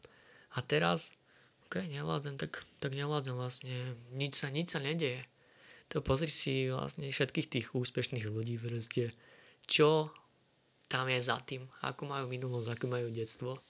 A 0.53 0.61
teraz, 0.61 1.17
ok, 1.65 1.81
nevládzem, 1.89 2.37
tak, 2.37 2.61
tak 2.77 2.93
nevládzem 2.93 3.33
vlastne, 3.33 3.97
nič 4.13 4.37
sa, 4.37 4.53
nič 4.53 4.77
sa 4.77 4.85
nedeje 4.85 5.25
to 5.89 6.05
pozri 6.05 6.29
si 6.29 6.69
vlastne 6.69 7.09
všetkých 7.09 7.49
tých 7.49 7.67
úspešných 7.73 8.29
ľudí 8.29 8.61
proste, 8.61 9.09
čo 9.65 10.13
tam 10.89 11.09
je 11.09 11.21
za 11.21 11.41
tým, 11.45 11.65
ako 11.85 12.09
majú 12.09 12.25
minulosť, 12.29 12.77
ako 12.77 12.87
majú 12.89 13.09
detstvo. 13.13 13.61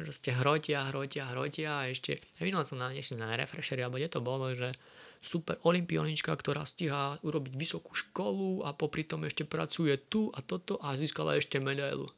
Proste 0.00 0.32
hrotia, 0.32 0.88
hrotia, 0.88 1.28
hrotia 1.28 1.84
a 1.84 1.88
ešte, 1.92 2.16
ja 2.16 2.42
videl 2.44 2.64
som 2.64 2.80
na 2.80 2.88
dnešný 2.88 3.20
na 3.20 3.36
refresheri, 3.36 3.84
alebo 3.84 4.00
kde 4.00 4.08
to 4.08 4.20
bolo, 4.24 4.48
že 4.56 4.72
super 5.20 5.60
olimpionička, 5.68 6.32
ktorá 6.32 6.64
stíha 6.64 7.20
urobiť 7.20 7.52
vysokú 7.52 7.92
školu 7.92 8.64
a 8.64 8.72
popri 8.72 9.04
tom 9.04 9.28
ešte 9.28 9.44
pracuje 9.44 10.00
tu 10.00 10.32
a 10.32 10.40
toto 10.40 10.80
a 10.80 10.96
získala 10.96 11.36
ešte 11.36 11.60
medailu. 11.60 12.08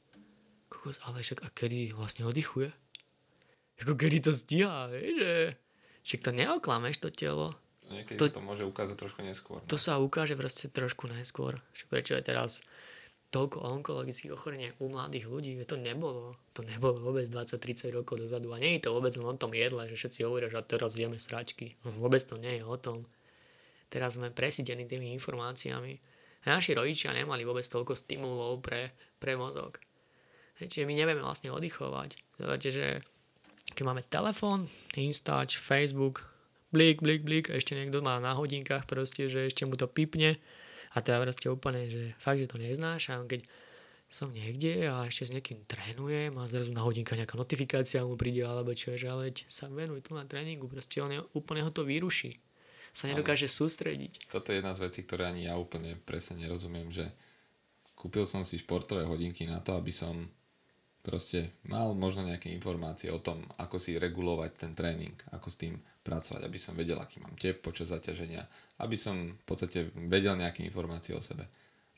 Kokos, 0.71 1.03
ale 1.03 1.27
však 1.27 1.43
a 1.43 1.51
kedy 1.51 1.91
vlastne 1.99 2.23
oddychuje? 2.23 2.71
Ako 3.83 3.99
kedy 3.99 4.23
to 4.23 4.31
stíha, 4.31 4.87
vieš, 4.95 5.59
však 6.07 6.23
to 6.23 6.31
neoklameš 6.31 7.03
to 7.03 7.11
telo. 7.11 7.59
Niekedy 7.93 8.19
to, 8.19 8.27
sa 8.29 8.37
to 8.37 8.43
môže 8.43 8.65
ukázať 8.65 8.97
trošku 8.97 9.21
neskôr. 9.21 9.61
To 9.69 9.77
no. 9.77 9.83
sa 9.83 10.01
ukáže 10.01 10.35
proste 10.35 10.73
trošku 10.73 11.07
neskôr. 11.13 11.61
Prečo 11.93 12.17
je 12.17 12.25
teraz 12.25 12.65
toľko 13.33 13.65
onkologických 13.65 14.37
ochorení 14.37 14.77
u 14.77 14.93
mladých 14.93 15.25
ľudí, 15.25 15.57
to 15.65 15.81
nebolo. 15.81 16.37
To 16.53 16.61
nebolo 16.61 17.01
vôbec 17.01 17.25
20-30 17.25 17.89
rokov 17.97 18.21
dozadu. 18.21 18.53
A 18.53 18.61
nie 18.61 18.77
je 18.77 18.89
to 18.89 18.93
vôbec 18.93 19.13
len 19.17 19.25
o 19.25 19.37
tom 19.41 19.57
jedle, 19.57 19.89
že 19.89 19.97
všetci 19.97 20.21
hovoria, 20.29 20.53
že 20.53 20.61
teraz 20.69 21.01
jeme 21.01 21.17
sračky. 21.17 21.81
No, 21.85 21.93
vôbec 21.97 22.21
to 22.21 22.37
nie 22.37 22.61
je 22.61 22.65
o 22.69 22.77
tom. 22.77 23.09
Teraz 23.89 24.21
sme 24.21 24.29
presídení 24.29 24.85
tými 24.85 25.17
informáciami. 25.17 25.97
A 26.45 26.59
naši 26.59 26.77
rodičia 26.77 27.17
nemali 27.17 27.49
vôbec 27.49 27.65
toľko 27.65 27.97
stimulov 27.97 28.61
pre, 28.61 28.93
pre 29.17 29.33
mozog. 29.37 29.81
Čiže 30.61 30.85
my 30.85 30.95
nevieme 30.95 31.25
vlastne 31.25 31.51
oddychovať. 31.51 32.37
Zoberte, 32.37 32.69
že 32.69 32.87
keď 33.73 33.83
máme 33.89 34.03
telefón, 34.07 34.69
Instač, 34.95 35.57
Facebook, 35.57 36.32
blik, 36.73 37.05
blik, 37.05 37.23
blik 37.23 37.47
a 37.53 37.61
ešte 37.61 37.77
niekto 37.77 38.01
má 38.01 38.19
na 38.19 38.33
hodinkách 38.35 38.89
proste, 38.89 39.29
že 39.29 39.47
ešte 39.53 39.69
mu 39.69 39.77
to 39.77 39.87
pipne 39.87 40.41
a 40.93 40.99
je 41.01 41.21
proste 41.21 41.47
úplne, 41.49 41.89
že 41.89 42.17
fakt, 42.19 42.41
že 42.41 42.49
to 42.49 42.61
neznášam, 42.61 43.29
keď 43.29 43.45
som 44.13 44.29
niekde 44.29 44.93
a 44.93 45.09
ešte 45.09 45.33
s 45.33 45.35
niekým 45.37 45.65
trénujem 45.65 46.37
a 46.37 46.45
zrazu 46.45 46.69
na 46.77 46.85
hodinka 46.85 47.17
nejaká 47.17 47.33
notifikácia 47.33 48.05
mu 48.05 48.21
príde 48.21 48.45
alebo 48.45 48.77
čo, 48.77 48.93
že 48.93 49.09
ale 49.09 49.33
sa 49.49 49.73
venuj 49.73 50.05
tu 50.05 50.13
na 50.13 50.29
tréningu, 50.29 50.69
proste 50.69 51.01
on 51.01 51.09
je, 51.09 51.21
úplne 51.33 51.65
ho 51.65 51.73
to 51.73 51.81
vyruší. 51.81 52.37
Sa 52.93 53.09
nedokáže 53.09 53.49
ale 53.49 53.57
sústrediť. 53.57 54.29
Toto 54.29 54.53
je 54.53 54.61
jedna 54.61 54.77
z 54.77 54.85
vecí, 54.85 55.01
ktoré 55.09 55.25
ani 55.25 55.49
ja 55.49 55.57
úplne 55.57 55.97
presne 56.05 56.37
nerozumiem, 56.45 56.93
že 56.93 57.09
kúpil 57.97 58.29
som 58.29 58.45
si 58.45 58.61
športové 58.61 59.09
hodinky 59.09 59.49
na 59.49 59.65
to, 59.65 59.81
aby 59.81 59.89
som 59.89 60.13
proste 61.01 61.57
mal 61.65 61.97
možno 61.97 62.29
nejaké 62.29 62.53
informácie 62.53 63.09
o 63.09 63.17
tom, 63.17 63.41
ako 63.57 63.81
si 63.81 63.97
regulovať 63.97 64.51
ten 64.61 64.73
tréning, 64.77 65.17
ako 65.33 65.49
s 65.49 65.57
tým 65.57 65.75
pracovať, 66.03 66.43
aby 66.43 66.59
som 66.59 66.75
vedel, 66.75 66.99
aký 66.99 67.23
mám 67.23 67.35
tep 67.39 67.63
počas 67.63 67.95
zaťaženia, 67.95 68.43
aby 68.83 68.99
som 68.99 69.15
v 69.15 69.45
podstate 69.47 69.91
vedel 70.11 70.35
nejaké 70.35 70.67
informácie 70.67 71.15
o 71.15 71.23
sebe. 71.23 71.47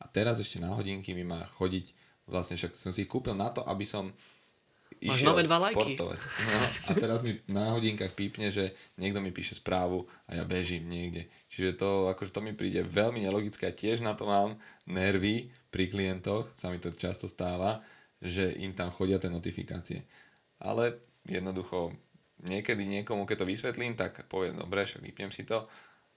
A 0.01 0.09
teraz 0.09 0.39
ešte 0.39 0.61
na 0.61 0.73
hodinky 0.77 1.17
mi 1.17 1.25
má 1.25 1.41
chodiť, 1.57 1.97
vlastne 2.29 2.61
však 2.61 2.77
som 2.77 2.93
si 2.93 3.09
ich 3.09 3.11
kúpil 3.11 3.33
na 3.33 3.49
to, 3.49 3.65
aby 3.65 3.89
som 3.89 4.13
išiel 5.01 5.33
nové 5.33 5.45
dva 5.45 5.59
lajky. 5.61 5.97
No, 6.01 6.13
a 6.89 6.91
teraz 6.97 7.21
mi 7.25 7.41
na 7.49 7.73
hodinkách 7.73 8.13
pípne, 8.17 8.49
že 8.53 8.73
niekto 9.01 9.21
mi 9.21 9.33
píše 9.33 9.57
správu 9.59 10.05
a 10.29 10.37
ja 10.39 10.45
bežím 10.45 10.89
niekde. 10.89 11.29
Čiže 11.49 11.81
to, 11.81 11.91
akože 12.13 12.31
to 12.33 12.41
mi 12.45 12.53
príde 12.57 12.85
veľmi 12.85 13.25
nelogické 13.25 13.73
tiež 13.73 14.05
na 14.05 14.17
to 14.17 14.29
mám 14.29 14.57
nervy 14.89 15.49
pri 15.69 15.89
klientoch, 15.89 16.49
sa 16.53 16.69
mi 16.73 16.81
to 16.81 16.93
často 16.93 17.29
stáva, 17.29 17.81
že 18.21 18.57
im 18.61 18.73
tam 18.73 18.89
chodia 18.89 19.21
tie 19.21 19.29
notifikácie. 19.29 20.01
Ale 20.61 20.97
jednoducho 21.29 21.93
niekedy 22.45 22.85
niekomu, 22.85 23.25
keď 23.25 23.45
to 23.45 23.51
vysvetlím, 23.51 23.97
tak 23.97 24.29
povie, 24.29 24.53
dobre, 24.53 24.85
však 24.85 25.01
vypnem 25.01 25.33
si 25.33 25.49
to 25.49 25.65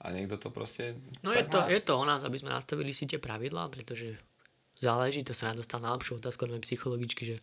a 0.03 0.13
niekto 0.13 0.37
to 0.37 0.53
proste... 0.53 0.99
No 1.25 1.33
je 1.33 1.47
to, 1.47 1.59
je 1.71 1.81
to 1.81 1.97
o 1.97 2.05
nás, 2.05 2.21
aby 2.21 2.37
sme 2.37 2.53
nastavili 2.53 2.93
si 2.93 3.09
tie 3.09 3.17
pravidlá, 3.17 3.71
pretože 3.73 4.19
záleží, 4.77 5.25
to 5.25 5.33
sa 5.33 5.51
ja 5.51 5.53
dostal 5.57 5.81
na 5.81 5.89
lepšiu 5.95 6.21
otázku 6.21 6.45
od 6.45 6.61
psychologičky, 6.61 7.23
že 7.25 7.35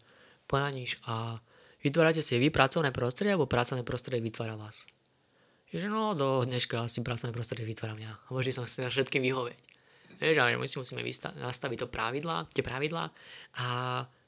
ponaníš 0.46 1.02
a 1.08 1.40
vytvárate 1.82 2.22
si 2.22 2.38
vy 2.38 2.52
pracovné 2.54 2.94
prostredie, 2.94 3.34
alebo 3.34 3.50
pracovné 3.50 3.82
prostredie 3.82 4.22
vytvára 4.22 4.54
vás. 4.54 4.86
Že 5.74 5.90
no, 5.90 6.14
do 6.14 6.46
dneška 6.46 6.86
asi 6.86 7.02
pracovné 7.02 7.34
prostredie 7.34 7.66
vytvára 7.66 7.98
mňa. 7.98 8.10
A 8.14 8.28
možno 8.30 8.62
som 8.62 8.66
si 8.70 8.84
na 8.84 8.92
všetkým 8.92 9.26
vyhovieť. 9.26 9.60
Vieš, 10.22 10.36
ale 10.38 10.54
my 10.54 10.70
si 10.70 10.78
musíme 10.78 11.02
nastaviť 11.42 11.78
to 11.82 11.86
pravidlá, 11.90 12.46
tie 12.54 12.62
pravidlá 12.62 13.10
a 13.58 13.66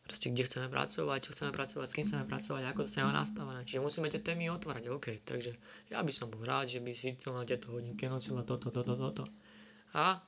proste 0.06 0.30
kde 0.30 0.46
chceme 0.46 0.70
pracovať, 0.70 1.18
čo 1.18 1.30
chceme 1.34 1.50
pracovať, 1.50 1.86
s 1.90 1.94
kým 1.98 2.06
chceme 2.06 2.24
pracovať, 2.30 2.62
ako 2.70 2.80
to 2.86 2.90
sa 2.90 3.04
má 3.04 3.12
nastavené. 3.12 3.60
Čiže 3.66 3.82
musíme 3.82 4.06
tie 4.06 4.22
témy 4.22 4.54
otvárať, 4.54 4.86
OK. 4.94 5.18
Takže 5.26 5.50
ja 5.90 5.98
by 6.00 6.12
som 6.14 6.30
bol 6.30 6.46
rád, 6.46 6.70
že 6.70 6.78
by 6.78 6.94
si 6.94 7.18
to 7.18 7.34
na 7.34 7.42
tieto 7.42 7.74
hodinky 7.74 8.06
nosila 8.06 8.46
toto, 8.46 8.70
toto, 8.70 8.94
toto. 8.94 9.26
A 9.98 10.22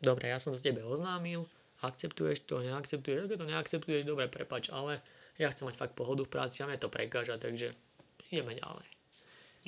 dobre, 0.00 0.32
ja 0.32 0.40
som 0.40 0.56
s 0.56 0.64
tebe 0.64 0.80
oznámil, 0.80 1.44
akceptuješ 1.84 2.48
to, 2.48 2.64
neakceptuješ, 2.64 3.28
keď 3.28 3.36
to 3.38 3.46
neakceptuješ, 3.46 4.02
dobre, 4.08 4.26
prepač, 4.32 4.72
ale 4.72 5.04
ja 5.36 5.52
chcem 5.52 5.68
mať 5.68 5.76
fakt 5.76 5.94
pohodu 5.94 6.24
v 6.24 6.32
práci 6.32 6.64
a 6.64 6.66
mne 6.66 6.80
to 6.80 6.90
prekáža, 6.90 7.36
takže 7.36 7.76
ideme 8.32 8.56
ďalej. 8.56 8.88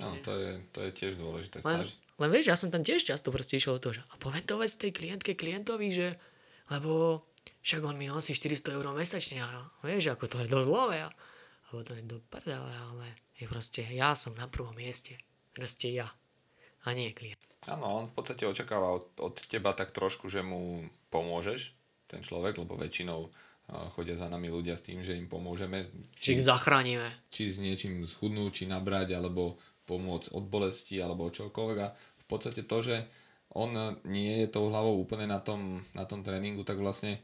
No, 0.00 0.16
to 0.24 0.32
je, 0.40 0.52
to 0.72 0.78
je 0.88 0.90
tiež 0.96 1.12
dôležité. 1.20 1.60
Len, 1.62 1.84
len 2.16 2.30
vieš, 2.32 2.48
ja 2.48 2.56
som 2.56 2.72
tam 2.72 2.80
tiež 2.80 3.04
často 3.04 3.28
proste 3.28 3.60
išiel 3.60 3.76
do 3.76 3.90
toho, 3.90 3.94
že 4.00 4.02
a 4.08 4.14
poviem 4.16 4.42
to 4.42 4.56
vec 4.56 4.72
tej 4.72 4.96
klientke, 4.96 5.36
klientovi, 5.36 5.88
že 5.92 6.08
lebo 6.70 7.26
však 7.60 7.80
on 7.84 7.96
mi 7.96 8.08
nosí 8.08 8.32
400 8.32 8.76
eur 8.76 8.86
mesačne 8.96 9.44
a 9.44 9.68
vieš, 9.84 10.16
ako 10.16 10.24
to 10.28 10.36
je 10.40 10.48
dosť 10.48 10.68
zlové. 10.68 10.98
A, 11.04 11.08
alebo 11.68 11.80
to 11.86 11.92
je 11.94 12.02
do 12.04 12.18
prdele, 12.32 12.72
ale 12.90 13.06
je 13.36 13.46
proste, 13.46 13.84
ja 13.92 14.16
som 14.16 14.34
na 14.36 14.48
prvom 14.48 14.74
mieste. 14.74 15.16
Proste 15.52 15.92
ja. 15.92 16.08
A 16.84 16.96
nie 16.96 17.12
klient. 17.12 17.38
Áno, 17.68 18.00
on 18.00 18.08
v 18.08 18.16
podstate 18.16 18.48
očakáva 18.48 18.96
od, 18.96 19.12
od 19.20 19.36
teba 19.44 19.76
tak 19.76 19.92
trošku, 19.92 20.32
že 20.32 20.40
mu 20.40 20.88
pomôžeš, 21.12 21.76
ten 22.08 22.24
človek, 22.24 22.56
lebo 22.56 22.74
väčšinou 22.74 23.28
chodia 23.94 24.18
za 24.18 24.26
nami 24.26 24.50
ľudia 24.50 24.74
s 24.74 24.82
tým, 24.82 25.06
že 25.06 25.14
im 25.14 25.30
pomôžeme. 25.30 25.86
Či 26.18 26.38
ich 26.38 26.42
zachránime. 26.42 27.06
Či 27.30 27.42
s 27.46 27.56
niečím 27.62 28.02
schudnúť, 28.02 28.50
či 28.50 28.64
nabrať, 28.66 29.14
alebo 29.14 29.60
pomôcť 29.86 30.34
od 30.34 30.44
bolesti, 30.50 30.98
alebo 30.98 31.30
čokoľvek. 31.30 31.78
A 31.78 31.94
v 31.94 32.24
podstate 32.26 32.66
to, 32.66 32.82
že 32.82 32.96
on 33.54 33.74
nie 34.06 34.42
je 34.42 34.48
tou 34.50 34.70
hlavou 34.70 34.98
úplne 34.98 35.26
na 35.26 35.38
tom, 35.42 35.82
na 35.94 36.06
tom 36.06 36.22
tréningu, 36.22 36.62
tak 36.62 36.78
vlastne 36.78 37.18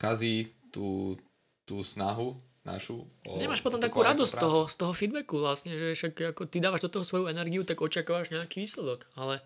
kazí 0.00 0.50
tú, 0.74 1.18
tú 1.64 1.80
snahu 1.80 2.34
našu. 2.64 3.04
O, 3.28 3.36
Nemáš 3.36 3.60
potom 3.60 3.78
takú 3.78 4.00
radosť 4.00 4.34
toho, 4.40 4.60
z 4.66 4.76
toho 4.80 4.92
feedbacku 4.96 5.36
vlastne, 5.36 5.76
že 5.76 5.92
však 5.92 6.34
ako 6.34 6.42
ty 6.48 6.58
dávaš 6.58 6.88
do 6.88 6.90
toho 6.90 7.04
svoju 7.04 7.28
energiu, 7.28 7.62
tak 7.62 7.78
očakávaš 7.84 8.32
nejaký 8.32 8.64
výsledok, 8.64 9.04
ale 9.14 9.38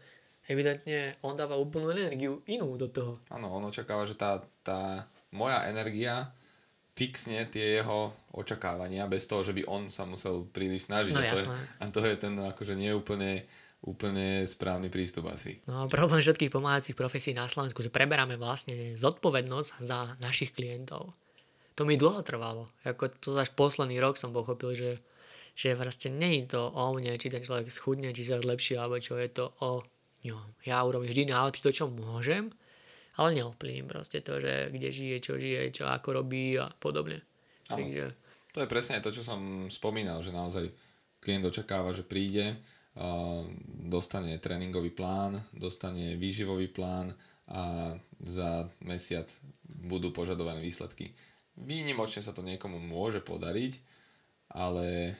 evidentne 0.46 1.18
on 1.26 1.34
dáva 1.34 1.59
úplnú 1.59 1.90
energiu 1.90 2.40
inú 2.46 2.78
do 2.78 2.88
toho. 2.88 3.18
Áno, 3.28 3.51
on 3.53 3.68
očakáva, 3.68 4.07
že 4.07 4.14
tá, 4.14 4.40
tá 4.62 5.05
moja 5.34 5.66
energia 5.68 6.30
fixne 6.99 7.46
tie 7.46 7.78
jeho 7.78 8.11
očakávania 8.34 9.07
bez 9.07 9.30
toho, 9.30 9.46
že 9.46 9.55
by 9.55 9.62
on 9.70 9.86
sa 9.86 10.03
musel 10.03 10.46
príliš 10.51 10.90
snažiť. 10.90 11.14
No, 11.14 11.22
a, 11.22 11.30
to 11.30 11.38
je, 11.38 11.46
a 11.78 11.84
to 11.86 12.01
je 12.03 12.14
ten 12.18 12.34
akože 12.34 12.74
neúplne 12.74 13.46
úplne 13.82 14.42
správny 14.42 14.90
prístup 14.90 15.30
asi. 15.30 15.62
No 15.70 15.86
problém 15.86 16.18
všetkých 16.18 16.50
pomáhacích 16.50 16.98
profesí 16.98 17.30
na 17.30 17.46
Slovensku, 17.46 17.78
že 17.78 17.94
preberáme 17.94 18.34
vlastne 18.34 18.98
zodpovednosť 18.98 19.70
za 19.78 20.18
našich 20.18 20.50
klientov. 20.50 21.14
To 21.78 21.86
mi 21.86 21.94
dlho 21.94 22.26
trvalo. 22.26 22.66
Ako 22.82 23.06
to 23.06 23.38
až 23.38 23.54
posledný 23.54 24.02
rok 24.02 24.18
som 24.18 24.34
pochopil, 24.34 24.74
že, 24.74 24.98
že 25.54 25.78
vlastne 25.78 26.18
nie 26.18 26.42
je 26.42 26.58
to 26.58 26.62
o 26.74 26.90
mne, 26.90 27.14
či 27.22 27.30
ten 27.30 27.38
človek 27.38 27.70
schudne, 27.70 28.10
či 28.10 28.26
sa 28.26 28.42
zlepší, 28.42 28.74
alebo 28.74 28.98
čo 28.98 29.14
je 29.14 29.30
to 29.30 29.54
o 29.62 29.86
ňom. 30.26 30.58
Ja 30.66 30.82
urobím 30.82 31.14
vždy 31.14 31.30
najlepšie 31.30 31.62
to, 31.62 31.70
čo 31.70 31.86
môžem, 31.86 32.50
ale 33.14 33.38
neovplyvním 33.38 33.86
proste 33.86 34.18
to, 34.26 34.42
že 34.42 34.74
kde 34.74 34.90
žije, 34.90 35.16
čo 35.22 35.38
žije, 35.38 35.70
čo 35.70 35.86
ako 35.86 36.18
robí 36.18 36.58
a 36.58 36.66
podobne. 36.82 37.22
Takže... 37.70 38.10
To 38.58 38.66
je 38.66 38.70
presne 38.70 38.98
to, 38.98 39.14
čo 39.14 39.22
som 39.22 39.70
spomínal, 39.70 40.18
že 40.18 40.34
naozaj 40.34 40.66
klient 41.22 41.46
očakáva, 41.46 41.94
že 41.94 42.02
príde, 42.02 42.58
dostane 43.88 44.34
tréningový 44.42 44.90
plán, 44.90 45.38
dostane 45.55 46.18
výživový 46.18 46.66
plán 46.68 47.14
a 47.49 47.94
za 48.20 48.66
mesiac 48.82 49.24
budú 49.86 50.11
požadované 50.11 50.59
výsledky. 50.61 51.14
Výnimočne 51.55 52.22
sa 52.22 52.34
to 52.34 52.42
niekomu 52.42 52.82
môže 52.82 53.22
podariť, 53.22 53.78
ale 54.55 55.14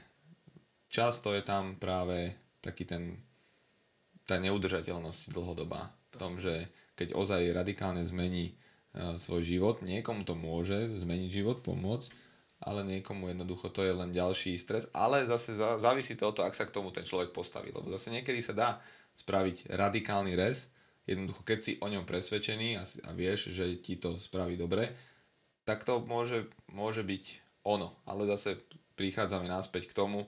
často 0.91 1.35
je 1.35 1.43
tam 1.43 1.79
práve 1.79 2.35
taký 2.61 2.85
ten, 2.85 3.19
tá 4.27 4.43
neudržateľnosť 4.43 5.31
dlhodobá 5.35 5.91
v 6.13 6.17
tom, 6.19 6.37
že 6.43 6.67
keď 6.99 7.15
ozaj 7.15 7.55
radikálne 7.55 8.03
zmení 8.03 8.59
svoj 8.99 9.47
život, 9.47 9.87
niekomu 9.87 10.27
to 10.27 10.35
môže 10.35 10.99
zmeniť 10.99 11.29
život, 11.31 11.63
pomôcť, 11.63 12.11
ale 12.59 12.83
niekomu 12.83 13.31
jednoducho 13.31 13.71
to 13.71 13.87
je 13.87 13.95
len 13.95 14.11
ďalší 14.11 14.59
stres, 14.59 14.91
ale 14.91 15.23
zase 15.27 15.55
závisí 15.57 16.19
to 16.19 16.29
od 16.29 16.35
toho, 16.35 16.47
ak 16.47 16.59
sa 16.59 16.67
k 16.67 16.75
tomu 16.75 16.91
ten 16.91 17.07
človek 17.07 17.31
postaví, 17.31 17.71
lebo 17.71 17.87
zase 17.95 18.11
niekedy 18.11 18.43
sa 18.43 18.55
dá 18.55 18.69
spraviť 19.15 19.71
radikálny 19.71 20.35
res, 20.35 20.75
jednoducho 21.07 21.47
keď 21.47 21.59
si 21.63 21.73
o 21.79 21.87
ňom 21.87 22.03
presvedčený 22.03 22.79
a, 22.79 22.83
a 22.83 23.11
vieš, 23.15 23.55
že 23.55 23.79
ti 23.79 23.95
to 23.97 24.19
spraví 24.19 24.59
dobre, 24.59 24.91
tak 25.63 25.87
to 25.87 26.03
môže, 26.03 26.51
môže 26.75 27.07
byť 27.07 27.25
ono, 27.69 27.95
ale 28.09 28.27
zase 28.27 28.59
prichádzame 28.99 29.47
náspäť 29.47 29.87
k 29.91 29.97
tomu, 29.97 30.27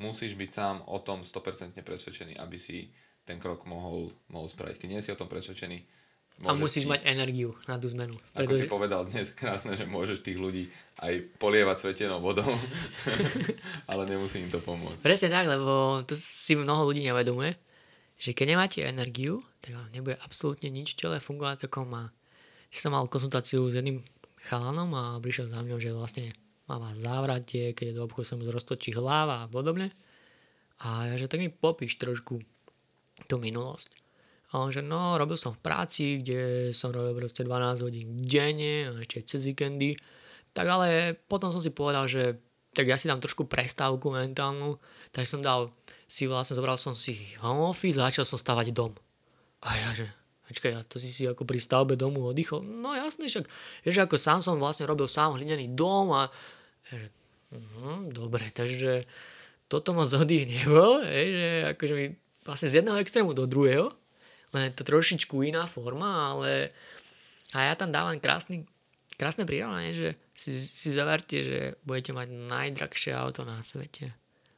musíš 0.00 0.36
byť 0.36 0.50
sám 0.52 0.76
o 0.88 0.96
tom 1.00 1.24
100% 1.24 1.76
presvedčený, 1.80 2.40
aby 2.40 2.56
si 2.56 2.88
ten 3.26 3.42
krok 3.42 3.66
mohol, 3.66 4.08
mohol 4.30 4.46
spraviť. 4.46 4.86
Keď 4.86 4.88
nie 4.88 5.02
si 5.02 5.10
o 5.10 5.18
tom 5.18 5.26
presvedčený, 5.26 5.82
a 6.44 6.52
musíš 6.52 6.84
ti... 6.84 6.90
mať 6.92 7.08
energiu 7.08 7.56
na 7.64 7.80
tú 7.80 7.88
zmenu. 7.96 8.12
Ako 8.36 8.52
pretože... 8.52 8.68
si 8.68 8.68
povedal 8.68 9.08
dnes 9.08 9.32
krásne, 9.32 9.72
že 9.72 9.88
môžeš 9.88 10.20
tých 10.20 10.36
ľudí 10.36 10.68
aj 11.00 11.40
polievať 11.40 11.76
svetenou 11.88 12.20
vodou, 12.20 12.44
ale 13.90 14.02
nemusí 14.04 14.44
im 14.44 14.52
to 14.52 14.60
pomôcť. 14.60 15.00
Presne 15.00 15.32
tak, 15.32 15.48
lebo 15.48 16.04
to 16.04 16.12
si 16.12 16.52
mnoho 16.52 16.84
ľudí 16.92 17.08
nevedomuje, 17.08 17.56
že 18.20 18.36
keď 18.36 18.46
nemáte 18.52 18.84
energiu, 18.84 19.40
tak 19.64 19.80
vám 19.80 19.88
nebude 19.96 20.20
absolútne 20.20 20.68
nič 20.68 20.92
v 20.92 21.08
tele 21.08 21.16
fungovať 21.16 21.72
ako 21.72 21.88
má. 21.88 22.12
Som 22.68 22.92
mal 22.92 23.08
konzultáciu 23.08 23.72
s 23.72 23.80
jedným 23.80 24.04
chalanom 24.44 24.92
a 24.92 25.16
prišiel 25.16 25.48
za 25.48 25.64
mňou, 25.64 25.80
že 25.80 25.96
vlastne 25.96 26.36
má 26.68 26.76
vás 26.76 27.00
závratie, 27.00 27.72
keď 27.72 27.94
je 27.94 27.96
do 27.96 28.04
obchodu 28.04 28.26
sa 28.28 28.34
mu 28.36 28.44
roztočí 28.44 28.92
hlava 28.92 29.46
a 29.46 29.50
podobne. 29.50 29.94
A 30.84 31.08
ja, 31.08 31.14
že 31.16 31.30
tak 31.30 31.40
mi 31.40 31.48
popíš 31.48 31.96
trošku 31.96 32.44
tú 33.24 33.34
minulosť. 33.40 34.05
A 34.56 34.64
on 34.64 34.72
že 34.72 34.80
no, 34.80 35.20
robil 35.20 35.36
som 35.36 35.52
v 35.52 35.60
práci, 35.60 36.24
kde 36.24 36.72
som 36.72 36.88
robil 36.88 37.12
proste 37.12 37.44
12 37.44 37.84
hodín 37.84 38.24
denne 38.24 38.88
a 38.88 38.90
ešte 39.04 39.36
cez 39.36 39.44
víkendy. 39.44 39.92
Tak 40.56 40.64
ale 40.64 41.12
potom 41.28 41.52
som 41.52 41.60
si 41.60 41.68
povedal, 41.68 42.08
že 42.08 42.40
tak 42.72 42.88
ja 42.88 42.96
si 42.96 43.04
dám 43.04 43.20
trošku 43.20 43.44
prestávku 43.44 44.08
mentálnu, 44.08 44.80
tak 45.12 45.28
som 45.28 45.44
dal 45.44 45.68
si 46.08 46.24
vlastne, 46.24 46.56
zobral 46.56 46.80
som 46.80 46.96
si 46.96 47.36
home 47.44 47.68
office 47.68 48.00
a 48.00 48.08
začal 48.08 48.24
som 48.24 48.40
stavať 48.40 48.72
dom. 48.72 48.96
A 49.60 49.76
ja 49.76 49.88
že, 49.92 50.08
počkaj, 50.48 50.72
ja 50.72 50.80
to 50.88 50.96
si 50.96 51.12
si 51.12 51.28
ako 51.28 51.44
pri 51.44 51.60
stavbe 51.60 51.92
domu 51.92 52.24
oddychol. 52.32 52.64
No 52.64 52.96
jasne, 52.96 53.28
však, 53.28 53.44
že 53.84 54.00
ako 54.00 54.16
sám 54.16 54.40
som 54.40 54.56
vlastne 54.56 54.88
robil 54.88 55.04
sám 55.04 55.36
hlinený 55.36 55.76
dom 55.76 56.16
a 56.16 56.32
že, 56.88 57.12
uh, 57.52 58.08
dobre, 58.08 58.48
takže 58.56 59.04
toto 59.68 59.92
ma 59.92 60.08
zodých 60.08 60.48
nebol, 60.48 61.04
že 61.04 61.76
akože 61.76 61.92
mi 61.92 62.06
vlastne 62.48 62.72
z 62.72 62.80
jedného 62.80 62.96
extrému 63.04 63.36
do 63.36 63.44
druhého 63.44 63.92
len 64.54 64.70
je 64.70 64.76
to 64.78 64.84
trošičku 64.86 65.42
iná 65.42 65.66
forma, 65.66 66.34
ale 66.34 66.70
a 67.54 67.72
ja 67.72 67.74
tam 67.74 67.90
dávam 67.90 68.18
krásny, 68.20 68.66
krásne 69.16 69.48
prirovnanie, 69.48 69.94
že 69.96 70.08
si, 70.36 70.52
si 70.52 70.88
zaverte, 70.92 71.42
že 71.42 71.58
budete 71.86 72.12
mať 72.12 72.28
najdrahšie 72.30 73.16
auto 73.16 73.48
na 73.48 73.62
svete. 73.64 74.12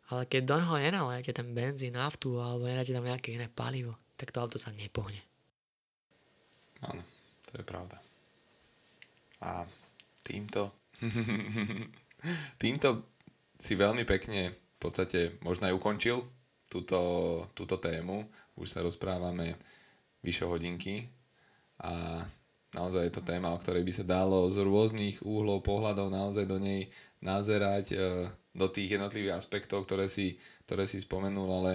Ale 0.09 0.24
keď 0.24 0.43
do 0.45 0.57
neho 0.57 0.76
nenalejete 0.80 1.36
ten 1.36 1.53
benzín, 1.53 1.95
naftu 1.95 2.41
alebo 2.41 2.64
nedáte 2.64 2.97
tam 2.97 3.05
nejaké 3.05 3.36
iné 3.36 3.47
palivo, 3.53 3.95
tak 4.16 4.32
to 4.32 4.41
auto 4.41 4.57
sa 4.57 4.72
nepohne. 4.72 5.20
Áno, 6.89 7.03
to 7.45 7.61
je 7.61 7.64
pravda. 7.64 7.97
A 9.45 9.68
týmto 10.24 10.72
týmto 12.62 13.07
si 13.59 13.74
veľmi 13.74 14.03
pekne 14.03 14.51
v 14.55 14.78
podstate 14.78 15.39
možno 15.43 15.70
aj 15.70 15.74
ukončil 15.74 16.18
túto, 16.70 16.99
túto 17.55 17.78
tému. 17.78 18.26
Už 18.59 18.66
sa 18.70 18.82
rozprávame 18.82 19.55
vyše 20.22 20.44
hodinky. 20.44 21.08
A 21.82 22.24
naozaj 22.74 23.08
je 23.08 23.14
to 23.14 23.22
téma, 23.22 23.54
o 23.54 23.60
ktorej 23.60 23.86
by 23.86 23.92
sa 23.94 24.04
dalo 24.04 24.50
z 24.50 24.60
rôznych 24.66 25.22
úhlov 25.22 25.62
pohľadov 25.62 26.10
naozaj 26.10 26.44
do 26.44 26.58
nej 26.58 26.90
nazerať 27.22 27.86
e, 27.94 27.96
do 28.58 28.66
tých 28.66 28.98
jednotlivých 28.98 29.38
aspektov, 29.38 29.86
ktoré 29.86 30.10
si, 30.10 30.34
ktoré 30.66 30.84
si 30.84 30.98
spomenul, 30.98 31.46
ale 31.46 31.72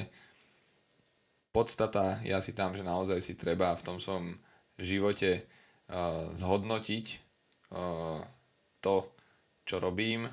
podstata 1.56 2.20
je 2.26 2.36
asi 2.36 2.52
tam, 2.52 2.76
že 2.76 2.84
naozaj 2.84 3.24
si 3.24 3.40
treba 3.40 3.72
v 3.78 3.86
tom 3.86 3.98
svojom 4.02 4.36
živote 4.82 5.46
uh, 5.94 6.34
zhodnotiť 6.34 7.06
uh, 7.72 8.20
to, 8.82 8.96
čo 9.62 9.78
robím, 9.78 10.26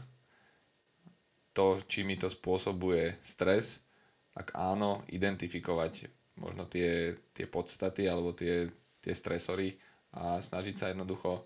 to, 1.52 1.76
či 1.84 2.08
mi 2.08 2.16
to 2.16 2.32
spôsobuje 2.32 3.20
stres, 3.20 3.84
ak 4.32 4.56
áno, 4.56 5.04
identifikovať 5.12 6.08
možno 6.40 6.66
tie, 6.66 7.14
tie 7.36 7.46
podstaty 7.46 8.08
alebo 8.08 8.32
tie, 8.32 8.66
tie 9.04 9.14
stresory 9.14 9.76
a 10.16 10.40
snažiť 10.40 10.74
sa 10.74 10.90
jednoducho 10.90 11.44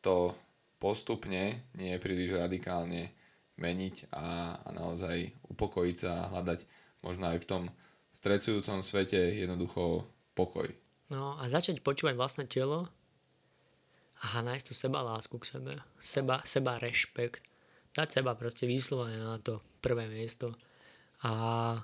to 0.00 0.32
postupne, 0.78 1.58
nie 1.74 1.98
príliš 1.98 2.38
radikálne 2.38 3.10
meniť 3.58 4.14
a, 4.14 4.54
a 4.62 4.68
naozaj 4.70 5.34
upokojiť 5.50 5.96
sa 5.98 6.10
a 6.14 6.28
hľadať 6.30 6.60
možno 7.02 7.34
aj 7.34 7.38
v 7.42 7.48
tom 7.50 7.62
stresujúcom 8.14 8.80
svete 8.80 9.18
jednoducho 9.18 10.06
pokoj. 10.38 10.70
No 11.10 11.34
a 11.36 11.50
začať 11.50 11.82
počúvať 11.82 12.14
vlastné 12.14 12.44
telo 12.46 12.86
a 14.18 14.42
nájsť 14.42 14.64
tú 14.70 14.74
seba 14.74 15.02
lásku 15.02 15.34
k 15.38 15.58
sebe, 15.58 15.74
seba, 15.98 16.42
seba 16.46 16.78
rešpekt, 16.78 17.42
dať 17.94 18.22
seba 18.22 18.38
proste 18.38 18.70
vyslovene 18.70 19.18
na 19.18 19.38
to 19.42 19.58
prvé 19.82 20.06
miesto. 20.06 20.54
A 21.26 21.74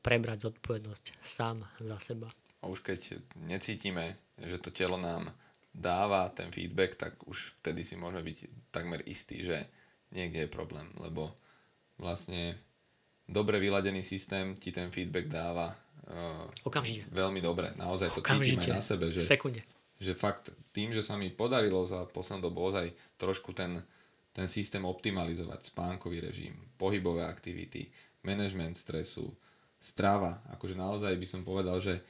prebrať 0.00 0.50
zodpovednosť 0.50 1.20
sám 1.20 1.64
za 1.80 1.96
seba. 2.00 2.28
A 2.60 2.68
už 2.68 2.84
keď 2.84 3.20
necítime, 3.48 4.16
že 4.40 4.60
to 4.60 4.68
telo 4.72 5.00
nám 5.00 5.32
dáva 5.72 6.28
ten 6.34 6.50
feedback, 6.50 6.98
tak 6.98 7.14
už 7.24 7.56
vtedy 7.62 7.86
si 7.86 7.94
môžeme 7.94 8.26
byť 8.26 8.38
takmer 8.74 9.00
istý, 9.06 9.46
že 9.46 9.56
niekde 10.10 10.44
je 10.44 10.50
problém, 10.50 10.84
lebo 10.98 11.30
vlastne 11.96 12.58
dobre 13.30 13.62
vyladený 13.62 14.02
systém 14.02 14.58
ti 14.58 14.74
ten 14.74 14.90
feedback 14.90 15.30
dáva 15.30 15.70
uh, 15.70 16.66
Okamžite. 16.66 17.06
veľmi 17.14 17.38
dobre. 17.38 17.70
Naozaj 17.78 18.18
to 18.18 18.20
Okamžite. 18.20 18.66
cítime 18.66 18.74
na 18.74 18.82
sebe, 18.82 19.06
že, 19.14 19.22
Sekunde. 19.22 19.62
že 20.02 20.18
fakt 20.18 20.50
tým, 20.74 20.90
že 20.90 21.04
sa 21.04 21.14
mi 21.14 21.30
podarilo 21.30 21.86
za 21.86 22.02
poslednú 22.10 22.50
dobu 22.50 22.66
ozaj 22.66 22.90
trošku 23.14 23.54
ten, 23.54 23.78
ten 24.34 24.50
systém 24.50 24.82
optimalizovať, 24.82 25.70
spánkový 25.70 26.18
režim, 26.26 26.58
pohybové 26.74 27.22
aktivity, 27.22 27.86
management 28.26 28.74
stresu, 28.74 29.30
strava. 29.80 30.44
Akože 30.52 30.76
naozaj 30.76 31.16
by 31.16 31.26
som 31.26 31.40
povedal, 31.40 31.80
že 31.80 32.04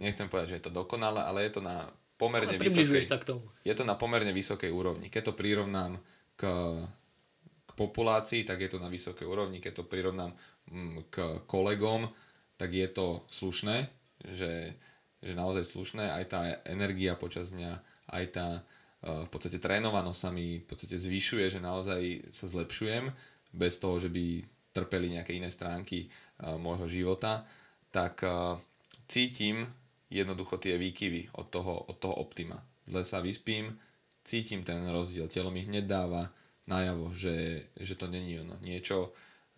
nechcem 0.00 0.26
povedať, 0.26 0.56
že 0.56 0.58
je 0.58 0.64
to 0.66 0.72
dokonalé, 0.72 1.20
ale 1.20 1.44
je 1.44 1.60
to 1.60 1.62
na 1.62 1.84
pomerne 2.16 2.56
vysokej, 2.56 3.04
sa 3.04 3.20
k 3.20 3.36
tomu. 3.36 3.44
Je 3.62 3.74
to 3.76 3.84
na 3.84 3.94
pomerne 3.94 4.32
vysokej 4.32 4.72
úrovni. 4.72 5.12
Keď 5.12 5.30
to 5.30 5.34
prirovnám 5.36 6.00
k, 6.34 6.48
k 7.68 7.70
populácii, 7.76 8.48
tak 8.48 8.64
je 8.64 8.72
to 8.72 8.78
na 8.80 8.88
vysokej 8.88 9.28
úrovni. 9.28 9.60
Keď 9.60 9.82
to 9.82 9.84
prirovnám 9.84 10.32
mm, 10.72 11.12
k 11.12 11.16
kolegom, 11.44 12.08
tak 12.56 12.72
je 12.72 12.88
to 12.88 13.26
slušné, 13.28 13.90
že, 14.32 14.72
že 15.18 15.32
naozaj 15.34 15.68
slušné. 15.68 16.08
Aj 16.08 16.24
tá 16.24 16.46
energia 16.70 17.18
počas 17.18 17.52
dňa, 17.52 17.72
aj 18.14 18.24
tá 18.30 18.48
e, 18.56 18.62
v 19.26 19.28
podstate 19.28 19.58
trénovanosť 19.58 20.18
sa 20.18 20.30
mi 20.30 20.62
v 20.62 20.66
podstate 20.66 20.94
zvyšuje, 20.94 21.58
že 21.58 21.60
naozaj 21.60 22.30
sa 22.30 22.46
zlepšujem 22.46 23.10
bez 23.50 23.82
toho, 23.82 23.98
že 23.98 24.08
by 24.08 24.46
trpeli 24.72 25.12
nejaké 25.12 25.36
iné 25.36 25.52
stránky 25.52 26.08
uh, 26.08 26.56
môjho 26.56 26.88
života, 26.88 27.44
tak 27.92 28.24
uh, 28.24 28.56
cítim 29.06 29.68
jednoducho 30.08 30.60
tie 30.60 30.76
výkyvy 30.76 31.36
od 31.36 31.48
toho, 31.48 31.88
od 31.88 31.96
toho 31.96 32.16
optima. 32.20 32.60
Zle 32.88 33.04
sa 33.04 33.24
vyspím, 33.24 33.72
cítim 34.24 34.64
ten 34.64 34.84
rozdiel. 34.88 35.28
Telo 35.28 35.48
mi 35.48 35.64
hneď 35.64 35.84
dáva 35.84 36.28
najavo, 36.68 37.12
že, 37.16 37.68
že 37.76 37.94
to 37.96 38.08
není 38.08 38.38
ono. 38.40 38.54
Niečo 38.60 39.12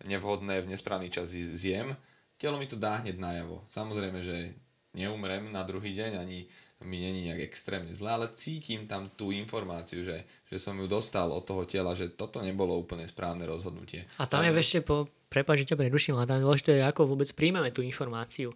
nevhodné 0.07 0.63
v 0.63 0.69
nesprávny 0.71 1.07
čas 1.07 1.31
zjem, 1.31 1.95
telo 2.35 2.59
mi 2.59 2.67
to 2.67 2.75
dá 2.75 2.99
hneď 3.03 3.15
najavo. 3.15 3.63
Samozrejme, 3.71 4.19
že 4.19 4.55
neumrem 4.95 5.51
na 5.51 5.63
druhý 5.63 5.95
deň, 5.95 6.11
ani 6.19 6.47
mi 6.83 6.99
není 6.99 7.31
nejak 7.31 7.39
extrémne 7.47 7.95
zle, 7.95 8.11
ale 8.11 8.27
cítim 8.35 8.83
tam 8.83 9.07
tú 9.15 9.31
informáciu, 9.31 10.03
že, 10.03 10.27
že 10.51 10.57
som 10.59 10.75
ju 10.75 10.91
dostal 10.91 11.31
od 11.31 11.47
toho 11.47 11.63
tela, 11.63 11.95
že 11.95 12.11
toto 12.11 12.43
nebolo 12.43 12.75
úplne 12.75 13.07
správne 13.07 13.47
rozhodnutie. 13.47 14.03
A 14.19 14.27
tam 14.27 14.43
ale... 14.43 14.51
je 14.51 14.59
ešte 14.59 14.79
po, 14.83 15.07
prepáč, 15.31 15.63
že 15.63 15.71
ťa 15.71 15.79
preduším, 15.79 16.19
ale 16.19 16.27
tam 16.27 16.43
je 16.43 16.45
dôležité, 16.45 16.83
ako 16.83 17.15
vôbec 17.15 17.31
príjmeme 17.31 17.71
tú 17.71 17.79
informáciu. 17.79 18.51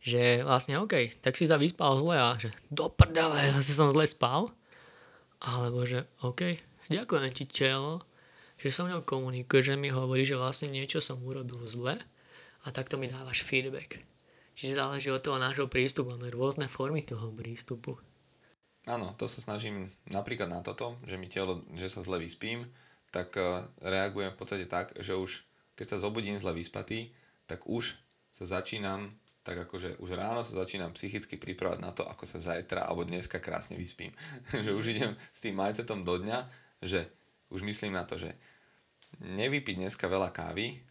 Že 0.00 0.46
vlastne, 0.48 0.80
OK, 0.80 1.20
tak 1.20 1.36
si 1.36 1.44
sa 1.44 1.60
vyspal 1.60 2.00
zle 2.00 2.16
a 2.16 2.38
že 2.40 2.48
do 2.72 2.88
prdele, 2.88 3.52
zase 3.60 3.76
som 3.76 3.92
zle 3.92 4.08
spal. 4.08 4.48
Alebo 5.44 5.84
že, 5.84 6.08
OK, 6.24 6.56
ďakujem 6.88 7.32
ti 7.36 7.44
telo, 7.44 8.00
že 8.56 8.72
so 8.72 8.88
mnou 8.88 9.04
komunikuje, 9.04 9.60
že 9.60 9.74
mi 9.76 9.92
hovorí, 9.92 10.24
že 10.24 10.40
vlastne 10.40 10.72
niečo 10.72 11.04
som 11.04 11.20
urobil 11.20 11.62
zle 11.68 12.00
a 12.64 12.66
takto 12.72 12.96
mi 12.96 13.06
dávaš 13.06 13.44
feedback. 13.46 14.02
Čiže 14.58 14.82
záleží 14.82 15.14
od 15.14 15.22
toho 15.22 15.38
nášho 15.38 15.70
prístupu. 15.70 16.10
Máme 16.10 16.34
rôzne 16.34 16.66
formy 16.66 17.06
toho 17.06 17.30
prístupu. 17.30 17.94
Áno, 18.90 19.14
to 19.14 19.30
sa 19.30 19.38
snažím 19.38 19.86
napríklad 20.10 20.50
na 20.50 20.66
toto, 20.66 20.98
že 21.06 21.14
mi 21.14 21.30
telo, 21.30 21.62
že 21.78 21.86
sa 21.86 22.02
zle 22.02 22.18
vyspím, 22.18 22.66
tak 23.14 23.38
uh, 23.38 23.62
reagujem 23.86 24.34
v 24.34 24.38
podstate 24.38 24.66
tak, 24.66 24.98
že 24.98 25.14
už 25.14 25.46
keď 25.78 25.94
sa 25.94 26.02
zobudím 26.02 26.34
zle 26.34 26.58
vyspatý, 26.58 27.14
tak 27.46 27.70
už 27.70 27.94
sa 28.34 28.58
začínam, 28.58 29.14
tak 29.46 29.62
akože 29.62 30.02
už 30.02 30.10
ráno 30.18 30.42
sa 30.42 30.58
začínam 30.58 30.90
psychicky 30.90 31.38
pripravať 31.38 31.78
na 31.78 31.94
to, 31.94 32.02
ako 32.02 32.26
sa 32.26 32.42
zajtra 32.42 32.82
alebo 32.82 33.06
dneska 33.06 33.38
krásne 33.38 33.78
vyspím. 33.78 34.10
že 34.66 34.74
už 34.74 34.90
idem 34.90 35.14
s 35.30 35.38
tým 35.38 35.54
mindsetom 35.54 36.02
do 36.02 36.18
dňa, 36.18 36.38
že 36.82 37.06
už 37.54 37.62
myslím 37.62 37.94
na 37.94 38.02
to, 38.02 38.18
že 38.18 38.34
nevypiť 39.22 39.86
dneska 39.86 40.10
veľa 40.10 40.34
kávy, 40.34 40.82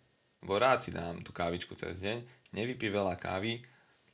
bo 0.44 0.60
rád 0.62 0.84
si 0.84 0.94
dám 0.94 1.22
tú 1.26 1.34
kávičku 1.34 1.74
cez 1.74 2.04
deň, 2.06 2.22
nevypí 2.54 2.90
veľa 2.90 3.18
kávy, 3.18 3.62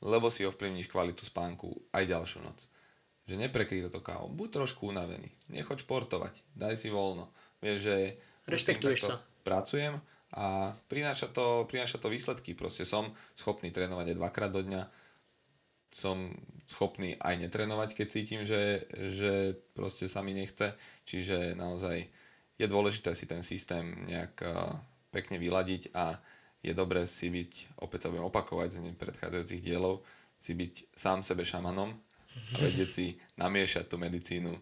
lebo 0.04 0.28
si 0.28 0.44
ovplyvníš 0.44 0.92
kvalitu 0.92 1.24
spánku 1.24 1.72
aj 1.92 2.04
ďalšiu 2.08 2.40
noc. 2.44 2.68
Že 3.24 3.40
neprekryj 3.40 3.88
toto 3.88 4.04
kávo. 4.04 4.28
Buď 4.28 4.60
trošku 4.60 4.92
unavený. 4.92 5.32
Nechoď 5.48 5.88
športovať. 5.88 6.44
Daj 6.52 6.76
si 6.76 6.92
voľno. 6.92 7.32
Vieš, 7.64 7.78
že 7.80 7.96
Rešpektuješ 8.44 9.00
sa. 9.00 9.16
Pracujem 9.40 9.96
a 10.36 10.76
prináša 10.90 11.32
to, 11.32 11.64
prináša 11.64 11.96
to 11.96 12.12
výsledky. 12.12 12.52
Proste 12.52 12.84
som 12.84 13.08
schopný 13.32 13.72
trénovať 13.72 14.12
aj 14.12 14.18
dvakrát 14.20 14.52
do 14.52 14.60
dňa. 14.60 14.82
Som 15.88 16.36
schopný 16.68 17.16
aj 17.22 17.48
netrénovať, 17.48 17.96
keď 17.96 18.06
cítim, 18.10 18.42
že, 18.44 18.84
že 18.90 19.56
proste 19.72 20.04
sa 20.10 20.20
mi 20.20 20.36
nechce. 20.36 20.74
Čiže 21.08 21.56
naozaj 21.56 22.04
je 22.58 22.66
dôležité 22.68 23.14
si 23.16 23.24
ten 23.24 23.40
systém 23.40 23.84
nejak 24.10 24.34
eh, 24.42 24.52
pekne 25.14 25.38
vyladiť 25.38 25.94
a 25.94 26.18
je 26.64 26.72
dobré 26.74 27.06
si 27.06 27.30
byť, 27.30 27.78
opäť 27.84 28.08
sa 28.08 28.10
budem 28.10 28.26
opakovať 28.26 28.68
z 28.72 28.76
predchádzajúcich 28.98 29.62
dielov, 29.62 30.02
si 30.40 30.58
byť 30.58 30.96
sám 30.96 31.22
sebe 31.22 31.46
šamanom 31.46 31.92
a 31.92 32.56
vedieť 32.58 32.90
si 32.90 33.06
namiešať 33.38 33.84
tú 33.86 34.00
medicínu 34.00 34.50
uh, 34.50 34.60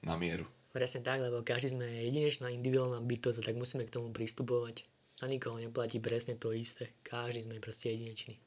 na 0.00 0.14
mieru. 0.16 0.48
Presne 0.70 1.02
tak, 1.02 1.18
lebo 1.18 1.42
každý 1.42 1.74
sme 1.74 1.86
jedinečná 2.06 2.46
individuálna 2.54 3.02
bytosť 3.02 3.42
a 3.42 3.46
tak 3.50 3.58
musíme 3.58 3.82
k 3.82 3.90
tomu 3.90 4.14
pristupovať. 4.14 4.86
Na 5.20 5.26
nikoho 5.26 5.58
neplatí 5.58 5.98
presne 5.98 6.38
to 6.38 6.54
isté. 6.54 6.94
Každý 7.02 7.44
sme 7.44 7.58
proste 7.58 7.90
jedinečný. 7.90 8.38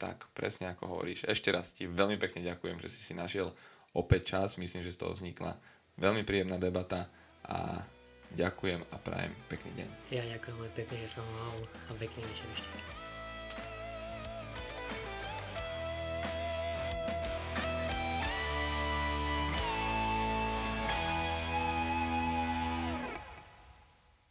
Tak, 0.00 0.32
presne 0.34 0.72
ako 0.72 0.90
hovoríš. 0.90 1.28
Ešte 1.28 1.54
raz 1.54 1.70
ti 1.76 1.86
veľmi 1.86 2.18
pekne 2.18 2.42
ďakujem, 2.42 2.82
že 2.82 2.90
si 2.90 3.00
si 3.04 3.12
našiel 3.14 3.52
opäť 3.94 4.34
čas. 4.34 4.58
Myslím, 4.58 4.82
že 4.82 4.90
z 4.90 5.06
toho 5.06 5.14
vznikla 5.14 5.54
veľmi 6.00 6.26
príjemná 6.26 6.58
debata 6.58 7.06
a 7.46 7.84
Ďakujem 8.34 8.80
a 8.90 8.96
prajem 8.98 9.32
pekný 9.46 9.70
deň. 9.78 9.88
Ja 10.10 10.22
ďakujem 10.26 10.54
veľmi 10.58 10.74
pekne, 10.74 10.96
že 11.06 11.08
som 11.18 11.24
mohol 11.24 11.62
a 11.86 11.90
pekný 11.94 12.26
večer 12.26 12.46
ešte. 12.50 13.03